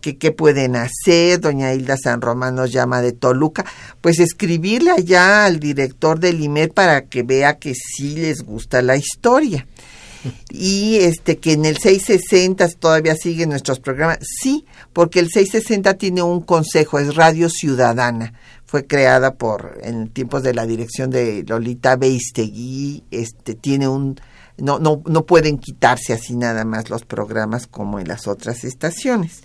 Que 0.00 0.18
qué 0.18 0.32
pueden 0.32 0.74
hacer 0.74 1.40
doña 1.40 1.72
Hilda 1.72 1.96
San 1.96 2.20
Román 2.20 2.56
nos 2.56 2.72
llama 2.72 3.00
de 3.00 3.12
Toluca. 3.12 3.64
Pues 4.00 4.18
escribirle 4.18 4.90
allá 4.90 5.44
al 5.44 5.60
director 5.60 6.18
del 6.18 6.40
IMER 6.40 6.72
para 6.72 7.04
que 7.04 7.22
vea 7.22 7.60
que 7.60 7.74
sí 7.74 8.16
les 8.16 8.42
gusta 8.42 8.82
la 8.82 8.96
historia. 8.96 9.66
Y 10.50 10.96
este 10.96 11.38
que 11.38 11.52
en 11.52 11.64
el 11.64 11.78
660 11.78 12.68
todavía 12.80 13.14
siguen 13.14 13.50
nuestros 13.50 13.78
programas. 13.78 14.18
Sí, 14.22 14.64
porque 14.92 15.20
el 15.20 15.30
660 15.30 15.94
tiene 15.94 16.22
un 16.22 16.40
consejo, 16.40 16.98
es 16.98 17.14
Radio 17.14 17.48
Ciudadana. 17.48 18.34
Fue 18.72 18.86
creada 18.86 19.34
por 19.34 19.80
en 19.82 20.08
tiempos 20.08 20.42
de 20.42 20.54
la 20.54 20.64
dirección 20.64 21.10
de 21.10 21.44
Lolita 21.46 21.96
Beistegui, 21.96 23.04
este 23.10 23.54
tiene 23.54 23.86
un 23.86 24.18
no 24.56 24.78
no 24.78 25.02
no 25.04 25.26
pueden 25.26 25.58
quitarse 25.58 26.14
así 26.14 26.36
nada 26.36 26.64
más 26.64 26.88
los 26.88 27.04
programas 27.04 27.66
como 27.66 28.00
en 28.00 28.08
las 28.08 28.26
otras 28.26 28.64
estaciones. 28.64 29.42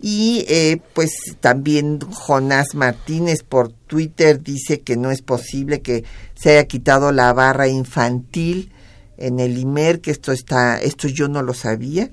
Y 0.00 0.44
eh, 0.48 0.80
pues 0.94 1.10
también 1.40 1.98
Jonás 1.98 2.76
Martínez 2.76 3.42
por 3.42 3.72
Twitter 3.72 4.40
dice 4.40 4.82
que 4.82 4.96
no 4.96 5.10
es 5.10 5.20
posible 5.20 5.82
que 5.82 6.04
se 6.36 6.50
haya 6.50 6.68
quitado 6.68 7.10
la 7.10 7.32
barra 7.32 7.66
infantil 7.66 8.70
en 9.16 9.40
el 9.40 9.58
IMER, 9.58 10.00
que 10.00 10.12
esto 10.12 10.30
está, 10.30 10.80
esto 10.80 11.08
yo 11.08 11.26
no 11.26 11.42
lo 11.42 11.54
sabía, 11.54 12.12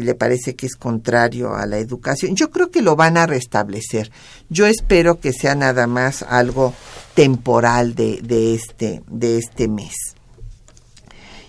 le 0.00 0.14
parece 0.14 0.54
que 0.54 0.66
es 0.66 0.76
contrario 0.76 1.54
a 1.54 1.66
la 1.66 1.78
educación. 1.78 2.36
Yo 2.36 2.50
creo 2.50 2.70
que 2.70 2.82
lo 2.82 2.96
van 2.96 3.16
a 3.16 3.26
restablecer. 3.26 4.10
Yo 4.48 4.66
espero 4.66 5.20
que 5.20 5.32
sea 5.32 5.54
nada 5.54 5.86
más 5.86 6.22
algo 6.22 6.74
temporal 7.14 7.94
de, 7.94 8.20
de 8.22 8.54
este, 8.54 9.02
de 9.08 9.38
este 9.38 9.68
mes. 9.68 9.94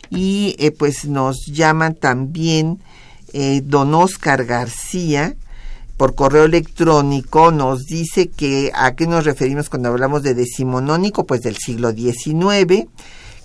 Y 0.10 0.56
eh, 0.60 0.72
pues 0.72 1.06
nos 1.06 1.46
llaman 1.46 1.96
también 1.96 2.80
eh, 3.34 3.62
don 3.64 3.94
Oscar 3.94 4.46
García, 4.46 5.36
por 5.98 6.16
correo 6.16 6.46
electrónico 6.46 7.52
nos 7.52 7.86
dice 7.86 8.30
que 8.30 8.72
a 8.74 8.96
qué 8.96 9.06
nos 9.06 9.26
referimos 9.26 9.70
cuando 9.70 9.90
hablamos 9.90 10.24
de 10.24 10.34
decimonónico, 10.34 11.26
pues 11.26 11.42
del 11.42 11.58
siglo 11.58 11.92
XIX, 11.92 12.88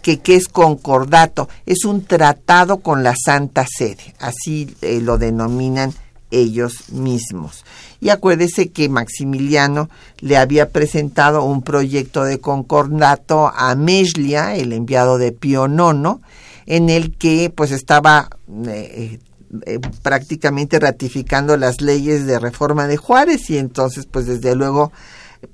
que, 0.05 0.37
es 0.37 0.49
concordato, 0.49 1.49
es 1.65 1.87
un 1.87 2.05
tratado 2.05 2.79
con 2.79 3.03
la 3.03 3.15
Santa 3.17 3.67
Sede, 3.67 4.15
así 4.19 4.77
eh, 4.83 5.01
lo 5.01 5.17
denominan 5.17 5.95
ellos 6.31 6.91
mismos. 6.91 7.65
Y 8.01 8.11
acuérdese 8.11 8.69
que 8.71 8.91
Maximiliano 8.91 9.89
le 10.19 10.37
había 10.37 10.69
presentado 10.69 11.43
un 11.45 11.63
proyecto 11.63 12.25
de 12.25 12.39
concordato 12.39 13.51
a 13.55 13.75
Meslia, 13.77 14.55
el 14.57 14.75
enviado 14.75 15.17
de 15.17 15.33
Pío 15.33 15.67
IX, 15.67 16.21
en 16.67 16.91
el 16.91 17.17
que 17.17 17.51
pues 17.55 17.71
estaba 17.71 18.29
eh, 18.67 19.19
eh, 19.65 19.81
prácticamente 20.03 20.79
ratificando 20.79 21.57
las 21.57 21.81
leyes 21.81 22.27
de 22.27 22.39
reforma 22.39 22.87
de 22.87 22.99
Juárez 22.99 23.49
y 23.49 23.57
entonces 23.57 24.07
pues 24.07 24.27
desde 24.27 24.55
luego 24.55 24.93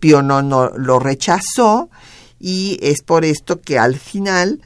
Pío 0.00 0.20
IX 0.20 0.76
lo 0.76 0.98
rechazó 0.98 1.88
y 2.40 2.78
es 2.82 3.02
por 3.02 3.24
esto 3.24 3.60
que 3.60 3.78
al 3.78 3.96
final 3.96 4.60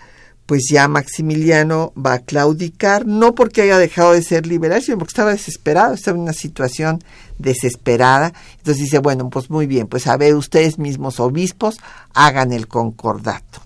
pues 0.47 0.65
ya 0.71 0.89
Maximiliano 0.89 1.93
va 1.95 2.15
a 2.15 2.19
claudicar, 2.19 3.07
no 3.07 3.35
porque 3.35 3.63
haya 3.63 3.79
dejado 3.79 4.13
de 4.13 4.23
ser 4.23 4.47
liberal, 4.47 4.83
sino 4.83 4.99
porque 4.99 5.13
estaba 5.13 5.31
desesperado, 5.31 5.95
estaba 5.95 6.17
en 6.17 6.23
una 6.25 6.33
situación 6.35 7.03
desesperada. 7.39 8.33
Entonces 8.59 8.85
dice, 8.85 8.99
bueno, 8.99 9.31
pues 9.31 9.49
muy 9.49 9.67
bien, 9.67 9.87
pues 9.87 10.07
a 10.07 10.17
ver, 10.17 10.35
ustedes 10.35 10.79
mismos 10.79 11.19
obispos 11.19 11.79
hagan 12.13 12.53
el 12.53 12.69
concordato. 12.69 13.63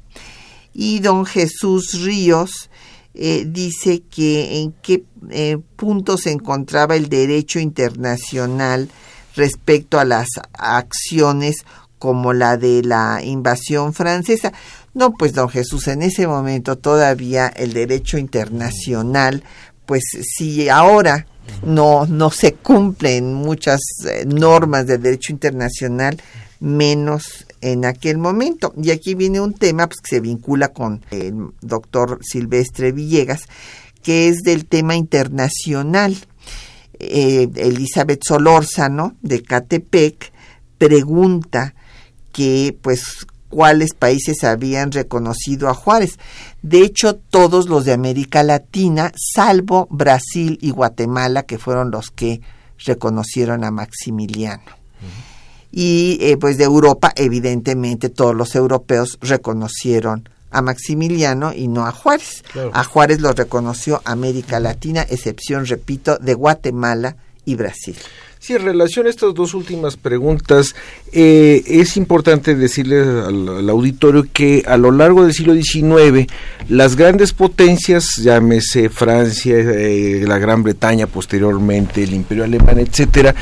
Y 0.72 1.00
don 1.00 1.26
Jesús 1.26 2.00
Ríos 2.04 2.70
eh, 3.14 3.44
dice 3.48 4.02
que 4.08 4.60
en 4.60 4.72
qué 4.80 5.02
eh, 5.30 5.58
punto 5.74 6.16
se 6.16 6.30
encontraba 6.30 6.94
el 6.94 7.08
derecho 7.08 7.58
internacional 7.58 8.88
respecto 9.34 9.98
a 9.98 10.04
las 10.04 10.28
acciones 10.52 11.64
como 11.98 12.32
la 12.32 12.56
de 12.56 12.82
la 12.82 13.20
invasión 13.22 13.92
francesa. 13.92 14.52
No, 14.94 15.12
pues 15.12 15.32
don 15.32 15.48
Jesús, 15.48 15.88
en 15.88 16.02
ese 16.02 16.26
momento 16.26 16.76
todavía 16.76 17.48
el 17.48 17.72
derecho 17.72 18.18
internacional, 18.18 19.42
pues 19.86 20.02
si 20.36 20.68
ahora 20.68 21.26
no, 21.64 22.06
no 22.06 22.30
se 22.30 22.54
cumplen 22.54 23.34
muchas 23.34 23.80
eh, 24.06 24.24
normas 24.26 24.86
del 24.86 25.02
derecho 25.02 25.32
internacional, 25.32 26.20
menos 26.60 27.46
en 27.60 27.84
aquel 27.84 28.18
momento. 28.18 28.72
Y 28.80 28.90
aquí 28.90 29.14
viene 29.14 29.40
un 29.40 29.54
tema 29.54 29.86
pues, 29.86 30.00
que 30.00 30.16
se 30.16 30.20
vincula 30.20 30.68
con 30.68 31.04
el 31.10 31.50
doctor 31.60 32.18
Silvestre 32.22 32.92
Villegas, 32.92 33.42
que 34.02 34.28
es 34.28 34.38
del 34.42 34.66
tema 34.66 34.96
internacional. 34.96 36.16
Eh, 37.00 37.48
Elizabeth 37.54 38.22
Solórzano, 38.24 39.16
de 39.22 39.42
Catepec, 39.42 40.32
pregunta 40.78 41.74
que 42.38 42.78
pues 42.82 43.26
cuáles 43.48 43.94
países 43.94 44.44
habían 44.44 44.92
reconocido 44.92 45.68
a 45.68 45.74
Juárez. 45.74 46.20
De 46.62 46.82
hecho, 46.82 47.16
todos 47.16 47.68
los 47.68 47.84
de 47.84 47.92
América 47.92 48.44
Latina, 48.44 49.10
salvo 49.16 49.88
Brasil 49.90 50.56
y 50.62 50.70
Guatemala, 50.70 51.42
que 51.42 51.58
fueron 51.58 51.90
los 51.90 52.12
que 52.12 52.40
reconocieron 52.84 53.64
a 53.64 53.72
Maximiliano. 53.72 54.78
Y 55.72 56.18
eh, 56.20 56.36
pues 56.36 56.58
de 56.58 56.64
Europa, 56.64 57.12
evidentemente, 57.16 58.08
todos 58.08 58.36
los 58.36 58.54
europeos 58.54 59.18
reconocieron 59.20 60.28
a 60.52 60.62
Maximiliano 60.62 61.52
y 61.52 61.66
no 61.66 61.86
a 61.86 61.90
Juárez. 61.90 62.44
A 62.72 62.84
Juárez 62.84 63.20
lo 63.20 63.32
reconoció 63.32 64.00
América 64.04 64.60
Latina, 64.60 65.02
excepción, 65.02 65.66
repito, 65.66 66.18
de 66.18 66.34
Guatemala 66.34 67.16
y 67.44 67.56
Brasil. 67.56 67.96
Sí, 68.48 68.54
en 68.54 68.64
relación 68.64 69.06
a 69.06 69.10
estas 69.10 69.34
dos 69.34 69.52
últimas 69.52 69.98
preguntas, 69.98 70.74
eh, 71.12 71.62
es 71.66 71.98
importante 71.98 72.54
decirle 72.54 72.98
al, 73.02 73.68
auditorio 73.68 74.26
que 74.32 74.62
a 74.66 74.78
lo 74.78 74.90
largo 74.90 75.22
del 75.22 75.34
siglo 75.34 75.52
XIX, 75.52 76.26
las 76.70 76.96
grandes 76.96 77.34
potencias, 77.34 78.16
llámese 78.16 78.88
Francia, 78.88 79.54
eh, 79.54 80.24
la 80.26 80.38
Gran 80.38 80.62
Bretaña 80.62 81.06
posteriormente, 81.06 82.02
el 82.02 82.14
Imperio 82.14 82.44
Alemán, 82.44 82.78
etcétera, 82.78 83.34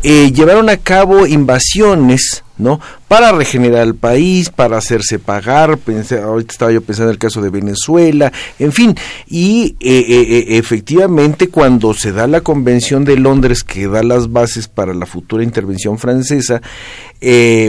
eh, 0.00 0.30
llevaron 0.30 0.68
a 0.68 0.76
cabo 0.76 1.26
invasiones 1.26 2.44
¿no? 2.58 2.80
Para 3.08 3.32
regenerar 3.32 3.82
el 3.82 3.94
país, 3.94 4.50
para 4.50 4.78
hacerse 4.78 5.18
pagar, 5.18 5.78
pensé, 5.78 6.20
ahorita 6.20 6.52
estaba 6.52 6.72
yo 6.72 6.82
pensando 6.82 7.10
en 7.10 7.14
el 7.14 7.18
caso 7.18 7.40
de 7.40 7.50
Venezuela, 7.50 8.32
en 8.58 8.72
fin, 8.72 8.94
y 9.26 9.76
eh, 9.80 10.04
eh, 10.08 10.26
eh, 10.28 10.58
efectivamente 10.58 11.48
cuando 11.48 11.94
se 11.94 12.12
da 12.12 12.26
la 12.26 12.40
Convención 12.40 13.04
de 13.04 13.16
Londres 13.16 13.64
que 13.64 13.88
da 13.88 14.02
las 14.02 14.32
bases 14.32 14.68
para 14.68 14.94
la 14.94 15.06
futura 15.06 15.44
intervención 15.44 15.98
francesa, 15.98 16.60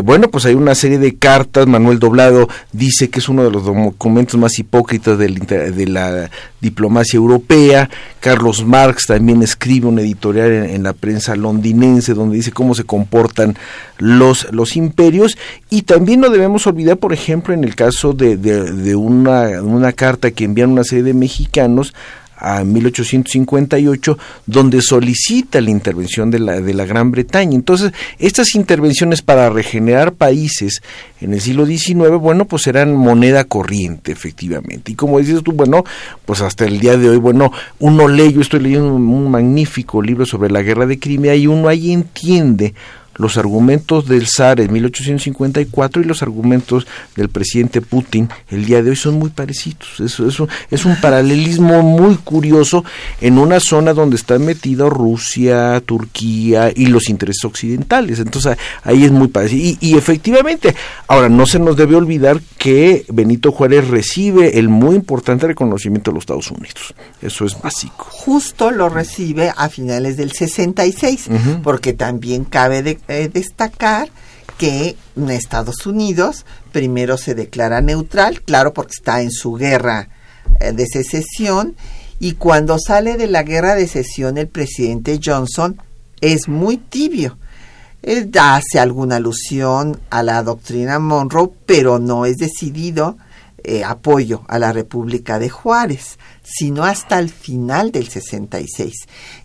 bueno, 0.04 0.30
pues 0.32 0.46
hay 0.46 0.56
una 0.56 0.74
serie 0.74 0.98
de 0.98 1.16
cartas, 1.16 1.68
Manuel 1.68 2.00
Doblado 2.00 2.50
dice 2.72 3.10
que 3.10 3.20
es 3.20 3.30
uno 3.30 3.44
de 3.44 3.52
los 3.52 3.66
documentos 3.66 4.40
más 4.40 4.58
hipócritas 4.58 5.18
de 5.20 5.86
la 5.88 6.32
diplomacia 6.60 7.18
europea, 7.18 7.90
Carlos 8.20 8.66
Marx 8.66 9.08
también 9.08 9.44
escribe 9.44 9.88
un 9.88 10.00
editorial 10.00 10.52
en, 10.52 10.82
la 10.82 10.94
prensa 10.94 11.36
londinense 11.36 12.14
donde 12.14 12.38
dice 12.38 12.52
cómo 12.52 12.74
se 12.74 12.86
comportan 12.86 13.56
los, 13.98 14.52
los 14.52 14.73
imperios 14.76 15.38
y 15.70 15.84
también 15.84 16.22
no 16.22 16.30
debemos 16.30 16.68
olvidar, 16.68 16.98
por 16.98 17.14
ejemplo, 17.14 17.54
en 17.54 17.64
el 17.64 17.76
caso 17.76 18.14
de, 18.14 18.96
una, 18.96 19.92
carta 19.94 20.32
que 20.32 20.46
envían 20.46 20.72
una 20.72 20.84
serie 20.84 21.04
de 21.04 21.14
mexicanos 21.14 21.94
a 22.36 22.64
1858, 22.66 24.18
donde 24.46 24.82
solicita 24.82 25.62
la 25.62 25.70
intervención 25.70 26.30
de 26.30 26.40
la, 26.40 26.60
de 26.60 26.74
la 26.74 26.86
Gran 26.86 27.10
Bretaña. 27.10 27.56
Entonces, 27.56 27.94
estas 28.20 28.54
intervenciones 28.56 29.22
para 29.22 29.50
regenerar 29.50 30.14
países 30.14 30.82
en 31.22 31.34
el 31.34 31.40
siglo 31.40 31.66
XIX, 31.66 32.18
bueno, 32.20 32.46
pues 32.46 32.68
eran 32.68 32.96
moneda 32.96 33.46
corriente, 33.46 34.12
efectivamente. 34.12 34.92
Y 34.92 34.96
como 34.96 35.20
dices 35.20 35.42
tú, 35.42 35.54
bueno, 35.54 35.86
pues 36.26 36.42
hasta 36.42 36.66
el 36.66 36.82
día 36.82 36.98
de 36.98 37.10
hoy, 37.10 37.18
bueno, 37.18 37.52
uno 37.80 38.10
lee, 38.10 38.34
yo 38.34 38.42
estoy 38.42 38.60
leyendo 38.60 38.94
un 38.94 39.32
magnífico 39.32 40.02
libro 40.02 40.26
sobre 40.26 40.52
la 40.52 40.62
guerra 40.62 40.86
de 40.86 41.00
Crimea 41.00 41.36
y 41.36 41.48
uno 41.48 41.70
ahí 41.70 41.94
entiende 41.94 42.74
los 43.16 43.38
argumentos 43.38 44.08
del 44.08 44.28
zar 44.28 44.60
en 44.60 44.72
1854 44.72 46.02
y 46.02 46.06
los 46.06 46.22
argumentos 46.22 46.88
del 47.16 47.30
presidente 47.30 47.82
Putin 47.82 48.30
el 48.50 48.66
día 48.66 48.82
de 48.82 48.92
hoy 48.92 48.96
son 48.96 49.20
muy 49.20 49.30
parecidos. 49.30 50.00
Eso, 50.00 50.28
eso 50.28 50.48
es 50.72 50.86
un 50.86 51.00
paralelismo 51.00 51.82
muy 51.82 52.16
curioso 52.16 52.84
en 53.22 53.38
una 53.38 53.60
zona 53.60 53.94
donde 53.94 54.16
están 54.16 54.46
metidos 54.46 54.92
Rusia, 54.92 55.82
Turquía 55.86 56.72
y 56.76 56.88
los 56.88 57.10
intereses 57.10 57.44
occidentales. 57.46 58.20
Entonces 58.20 58.58
ahí 58.84 59.04
es 59.04 59.12
muy 59.12 59.28
parecido. 59.28 59.64
Y, 59.64 59.78
y 59.80 59.98
efectivamente, 59.98 60.76
ahora 61.08 61.30
no 61.30 61.46
se 61.46 61.60
nos 61.60 61.78
debe 61.78 61.96
olvidar 61.96 62.42
que 62.58 63.06
Benito 63.10 63.52
Juárez 63.52 63.88
recibe 63.88 64.60
el 64.60 64.70
muy 64.70 64.96
importante 64.96 65.48
reconocimiento 65.48 66.12
de 66.12 66.16
los 66.16 66.24
Estados 66.24 66.52
Unidos. 66.52 66.94
Eso 67.22 67.46
es 67.46 67.60
básico. 67.62 68.08
Justo 68.10 68.72
lo 68.72 68.90
recibe 68.90 69.52
a 69.56 69.70
finales 69.70 70.18
del 70.18 70.32
66, 70.32 71.28
porque 71.64 71.94
también 71.94 72.46
cabe 72.46 72.84
de 72.84 72.98
eh, 73.08 73.30
destacar 73.32 74.10
que 74.58 74.96
Estados 75.30 75.86
Unidos 75.86 76.46
primero 76.72 77.18
se 77.18 77.36
declara 77.36 77.82
neutral, 77.82 78.42
claro, 78.42 78.74
porque 78.74 78.94
está 78.98 79.22
en 79.22 79.32
su 79.32 79.54
guerra 79.54 80.10
eh, 80.60 80.72
de 80.72 80.86
secesión, 80.88 81.76
y 82.20 82.34
cuando 82.34 82.78
sale 82.80 83.18
de 83.18 83.28
la 83.28 83.44
guerra 83.44 83.76
de 83.76 83.88
secesión 83.88 84.38
el 84.38 84.48
presidente 84.48 85.20
Johnson 85.24 85.82
es 86.22 86.48
muy 86.48 86.78
tibio. 86.78 87.38
Él 88.02 88.30
hace 88.40 88.80
alguna 88.80 89.18
alusión 89.18 90.00
a 90.10 90.24
la 90.24 90.44
doctrina 90.44 91.00
Monroe, 91.00 91.52
pero 91.66 92.00
no 92.00 92.26
es 92.26 92.38
decidido 92.38 93.18
eh, 93.64 93.84
apoyo 93.84 94.44
a 94.48 94.60
la 94.60 94.74
República 94.74 95.40
de 95.40 95.50
Juárez 95.50 96.18
sino 96.44 96.84
hasta 96.84 97.20
el 97.20 97.30
final 97.30 97.92
del 97.92 98.10
66. 98.10 98.94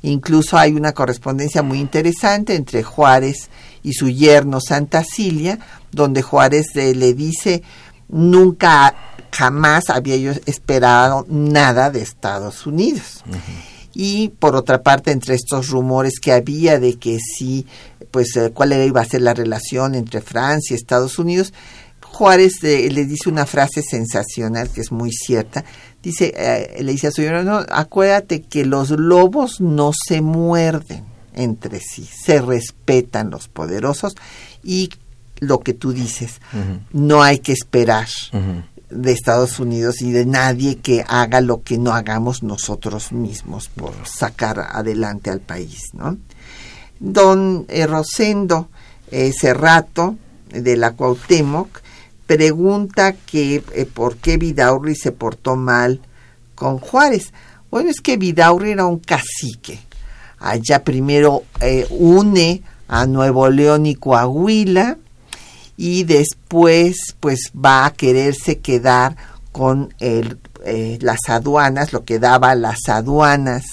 Incluso 0.03 0.59
hay 0.59 0.73
una 0.73 0.93
correspondencia 0.93 1.63
muy 1.63 1.79
interesante 1.79 2.55
entre 2.55 2.83
Juárez 2.83 3.51
y 3.83 3.93
su 3.93 4.09
yerno 4.09 4.61
Santa 4.61 5.05
Cilia, 5.05 5.59
donde 5.93 6.23
Juárez 6.23 6.67
le 6.75 7.15
dice 7.15 7.63
nunca 8.09 8.95
jamás 9.31 9.91
había 9.91 10.17
yo 10.17 10.33
esperado 10.47 11.27
nada 11.29 11.91
de 11.91 12.03
Estados 12.03 12.67
Unidos. 12.67 13.23
Y 13.95 14.29
por 14.29 14.57
otra 14.57 14.83
parte, 14.83 15.11
entre 15.11 15.35
estos 15.35 15.69
rumores 15.69 16.21
que 16.21 16.33
había 16.33 16.79
de 16.79 16.99
que 16.99 17.19
sí, 17.19 17.67
pues 18.11 18.37
eh, 18.37 18.51
cuál 18.53 18.73
iba 18.73 19.01
a 19.01 19.05
ser 19.05 19.23
la 19.23 19.35
relación 19.35 19.95
entre 19.95 20.21
Francia 20.21 20.75
y 20.75 20.77
Estados 20.77 21.19
Unidos, 21.19 21.53
Juárez 22.13 22.63
eh, 22.65 22.89
le 22.91 23.05
dice 23.05 23.29
una 23.29 23.47
frase 23.47 23.83
sensacional 23.83 24.71
que 24.71 24.81
es 24.81 24.91
muy 24.91 25.13
cierta, 25.13 25.65
dice, 26.03 26.35
eh, 26.37 26.83
le 26.83 26.93
dice 26.93 27.09
a 27.09 27.11
su 27.13 27.23
hermano, 27.23 27.65
acuérdate 27.71 28.43
que 28.43 28.65
los 28.65 28.91
lobos 28.91 29.61
no 29.61 29.93
se 29.93 30.21
muerden 30.21 31.05
entre 31.35 31.81
sí, 31.81 32.05
se 32.05 32.41
respetan 32.41 33.31
los 33.31 33.49
poderosos 33.49 34.15
y 34.65 34.91
lo 35.39 35.61
que 35.61 35.73
tú 35.73 35.93
dices, 35.93 36.41
no 36.93 37.23
hay 37.23 37.39
que 37.39 37.53
esperar 37.53 38.09
de 38.91 39.13
Estados 39.13 39.61
Unidos 39.61 40.01
y 40.03 40.11
de 40.11 40.27
nadie 40.27 40.79
que 40.79 41.05
haga 41.07 41.41
lo 41.41 41.63
que 41.63 41.79
no 41.79 41.93
hagamos 41.93 42.43
nosotros 42.43 43.13
mismos 43.13 43.69
por 43.69 43.93
sacar 44.05 44.59
adelante 44.73 45.31
al 45.31 45.41
país, 45.41 45.91
¿no? 45.93 46.17
Don 46.99 47.67
eh, 47.69 47.87
Rosendo 47.87 48.69
eh, 49.11 49.33
Cerrato 49.39 50.17
de 50.51 50.77
la 50.77 50.93
Cuauhtémoc 50.93 51.81
pregunta 52.29 53.15
que 53.15 53.65
eh, 53.75 53.87
por 53.87 54.19
qué 54.19 54.37
Vidaurri 54.37 54.95
se 54.95 55.13
portó 55.13 55.57
mal 55.57 56.01
con 56.55 56.79
Juárez. 56.79 57.33
Bueno, 57.71 57.89
es 57.91 58.01
que 58.01 58.19
Vidaurri 58.19 58.73
era 58.73 58.85
un 58.85 58.99
cacique. 58.99 59.81
Allá 60.39 60.85
primero 60.85 61.45
eh, 61.61 61.87
une 61.91 62.63
a 62.87 63.07
Nuevo 63.07 63.49
León 63.49 63.87
y 63.87 63.95
Coahuila 63.95 64.99
y 65.77 66.05
después 66.05 67.17
pues 67.19 67.51
va 67.57 67.87
a 67.87 67.93
quererse 67.95 68.59
quedar 68.59 69.17
con 69.51 69.95
el, 69.99 70.39
eh, 70.65 70.99
las 71.01 71.21
aduanas, 71.29 71.95
lo 71.95 72.05
que 72.05 72.19
daba 72.19 72.55
las 72.55 72.89
aduanas 72.89 73.65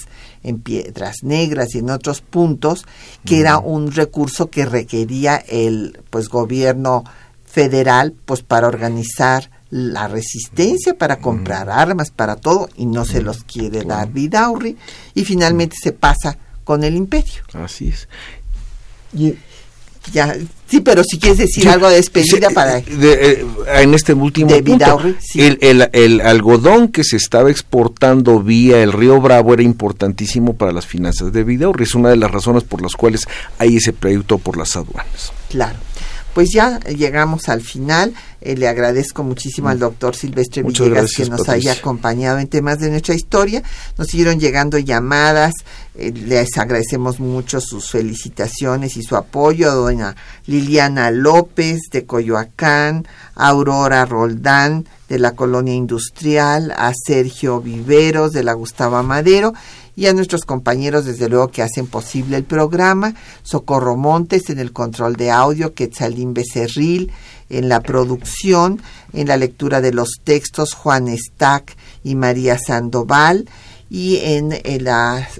en 0.42 0.60
Piedras 0.60 1.16
Negras 1.22 1.74
y 1.74 1.78
en 1.78 1.90
otros 1.90 2.22
puntos, 2.22 2.86
que 3.24 3.40
era 3.40 3.58
un 3.58 3.92
recurso 3.92 4.48
que 4.48 4.64
requería 4.64 5.36
el 5.36 6.00
pues 6.08 6.28
gobierno 6.28 7.04
federal 7.56 8.12
pues 8.26 8.42
para 8.42 8.68
organizar 8.68 9.48
la 9.70 10.08
resistencia 10.08 10.92
para 10.92 11.16
comprar 11.20 11.70
armas 11.70 12.10
para 12.10 12.36
todo 12.36 12.68
y 12.76 12.84
no 12.84 13.06
se 13.06 13.22
los 13.22 13.44
quiere 13.44 13.82
dar 13.82 14.12
Vidaurri 14.12 14.76
y 15.14 15.24
finalmente 15.24 15.74
se 15.82 15.92
pasa 15.92 16.36
con 16.64 16.84
el 16.84 16.94
imperio. 16.96 17.42
Así 17.54 17.88
es. 17.88 18.08
Y, 19.14 19.36
ya, 20.12 20.36
sí, 20.68 20.80
pero 20.80 21.02
si 21.02 21.18
quieres 21.18 21.38
decir 21.38 21.66
algo 21.70 21.88
de 21.88 21.96
despedida 21.96 22.50
para... 22.50 22.76
Eh, 22.78 23.46
en 23.76 23.94
este 23.94 24.12
último 24.12 24.50
punto, 24.62 25.00
el, 25.34 25.58
el, 25.62 25.88
el, 25.94 26.20
algodón 26.20 26.88
que 26.88 27.04
se 27.04 27.16
estaba 27.16 27.50
exportando 27.50 28.42
vía 28.42 28.82
el 28.82 28.92
río 28.92 29.18
Bravo 29.22 29.54
era 29.54 29.62
importantísimo 29.62 30.56
para 30.56 30.72
las 30.72 30.84
finanzas 30.84 31.32
de 31.32 31.42
Vidaurri. 31.42 31.84
Es 31.84 31.94
una 31.94 32.10
de 32.10 32.16
las 32.16 32.30
razones 32.30 32.64
por 32.64 32.82
las 32.82 32.92
cuales 32.92 33.26
hay 33.58 33.76
ese 33.78 33.94
proyecto 33.94 34.36
por 34.36 34.58
las 34.58 34.76
aduanas. 34.76 35.32
Claro 35.48 35.78
pues 36.36 36.50
ya 36.52 36.80
llegamos 36.80 37.48
al 37.48 37.62
final. 37.62 38.12
Eh, 38.42 38.56
le 38.56 38.68
agradezco 38.68 39.24
muchísimo 39.24 39.70
al 39.70 39.78
doctor 39.78 40.14
Silvestre 40.14 40.62
Villegas 40.62 41.12
que 41.16 41.24
nos 41.30 41.48
haya 41.48 41.72
acompañado 41.72 42.38
en 42.38 42.46
temas 42.46 42.78
de 42.78 42.90
nuestra 42.90 43.14
historia. 43.14 43.62
Nos 43.96 44.08
siguieron 44.08 44.38
llegando 44.38 44.76
llamadas. 44.76 45.54
Eh, 45.94 46.12
les 46.12 46.58
agradecemos 46.58 47.20
mucho 47.20 47.58
sus 47.62 47.90
felicitaciones 47.90 48.98
y 48.98 49.02
su 49.02 49.16
apoyo 49.16 49.70
a 49.70 49.74
doña 49.74 50.14
Liliana 50.44 51.10
López 51.10 51.78
de 51.90 52.04
Coyoacán, 52.04 53.08
a 53.34 53.48
Aurora 53.48 54.04
Roldán 54.04 54.86
de 55.08 55.18
la 55.18 55.32
Colonia 55.32 55.72
Industrial, 55.72 56.70
a 56.76 56.92
Sergio 56.94 57.62
Viveros 57.62 58.32
de 58.32 58.44
la 58.44 58.52
Gustavo 58.52 59.02
Madero 59.02 59.54
y 59.96 60.06
a 60.06 60.12
nuestros 60.12 60.44
compañeros, 60.44 61.06
desde 61.06 61.28
luego, 61.28 61.48
que 61.48 61.62
hacen 61.62 61.86
posible 61.86 62.36
el 62.36 62.44
programa, 62.44 63.14
Socorro 63.42 63.96
Montes 63.96 64.50
en 64.50 64.58
el 64.58 64.72
control 64.72 65.16
de 65.16 65.30
audio, 65.30 65.74
Quetzalín 65.74 66.34
Becerril 66.34 67.10
en 67.48 67.68
la 67.68 67.80
producción, 67.80 68.82
en 69.12 69.28
la 69.28 69.36
lectura 69.36 69.80
de 69.80 69.92
los 69.92 70.20
textos, 70.22 70.74
Juan 70.74 71.08
Stack 71.16 71.76
y 72.04 72.14
María 72.14 72.58
Sandoval, 72.58 73.48
y 73.88 74.18
en, 74.18 74.52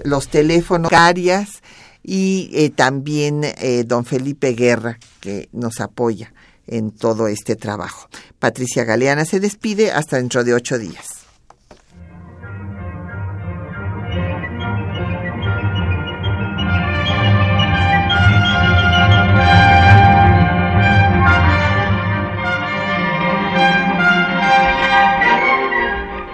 los 0.03 0.29
teléfonos, 0.29 0.89
Carias, 0.89 1.61
y 2.03 2.49
eh, 2.53 2.69
también 2.69 3.43
eh, 3.43 3.83
don 3.85 4.05
Felipe 4.05 4.53
Guerra, 4.53 4.97
que 5.19 5.49
nos 5.51 5.81
apoya 5.81 6.33
en 6.65 6.91
todo 6.91 7.27
este 7.27 7.55
trabajo. 7.55 8.09
Patricia 8.39 8.85
Galeana 8.85 9.25
se 9.25 9.39
despide 9.39 9.91
hasta 9.91 10.17
dentro 10.17 10.43
de 10.43 10.53
ocho 10.53 10.77
días. 10.77 11.16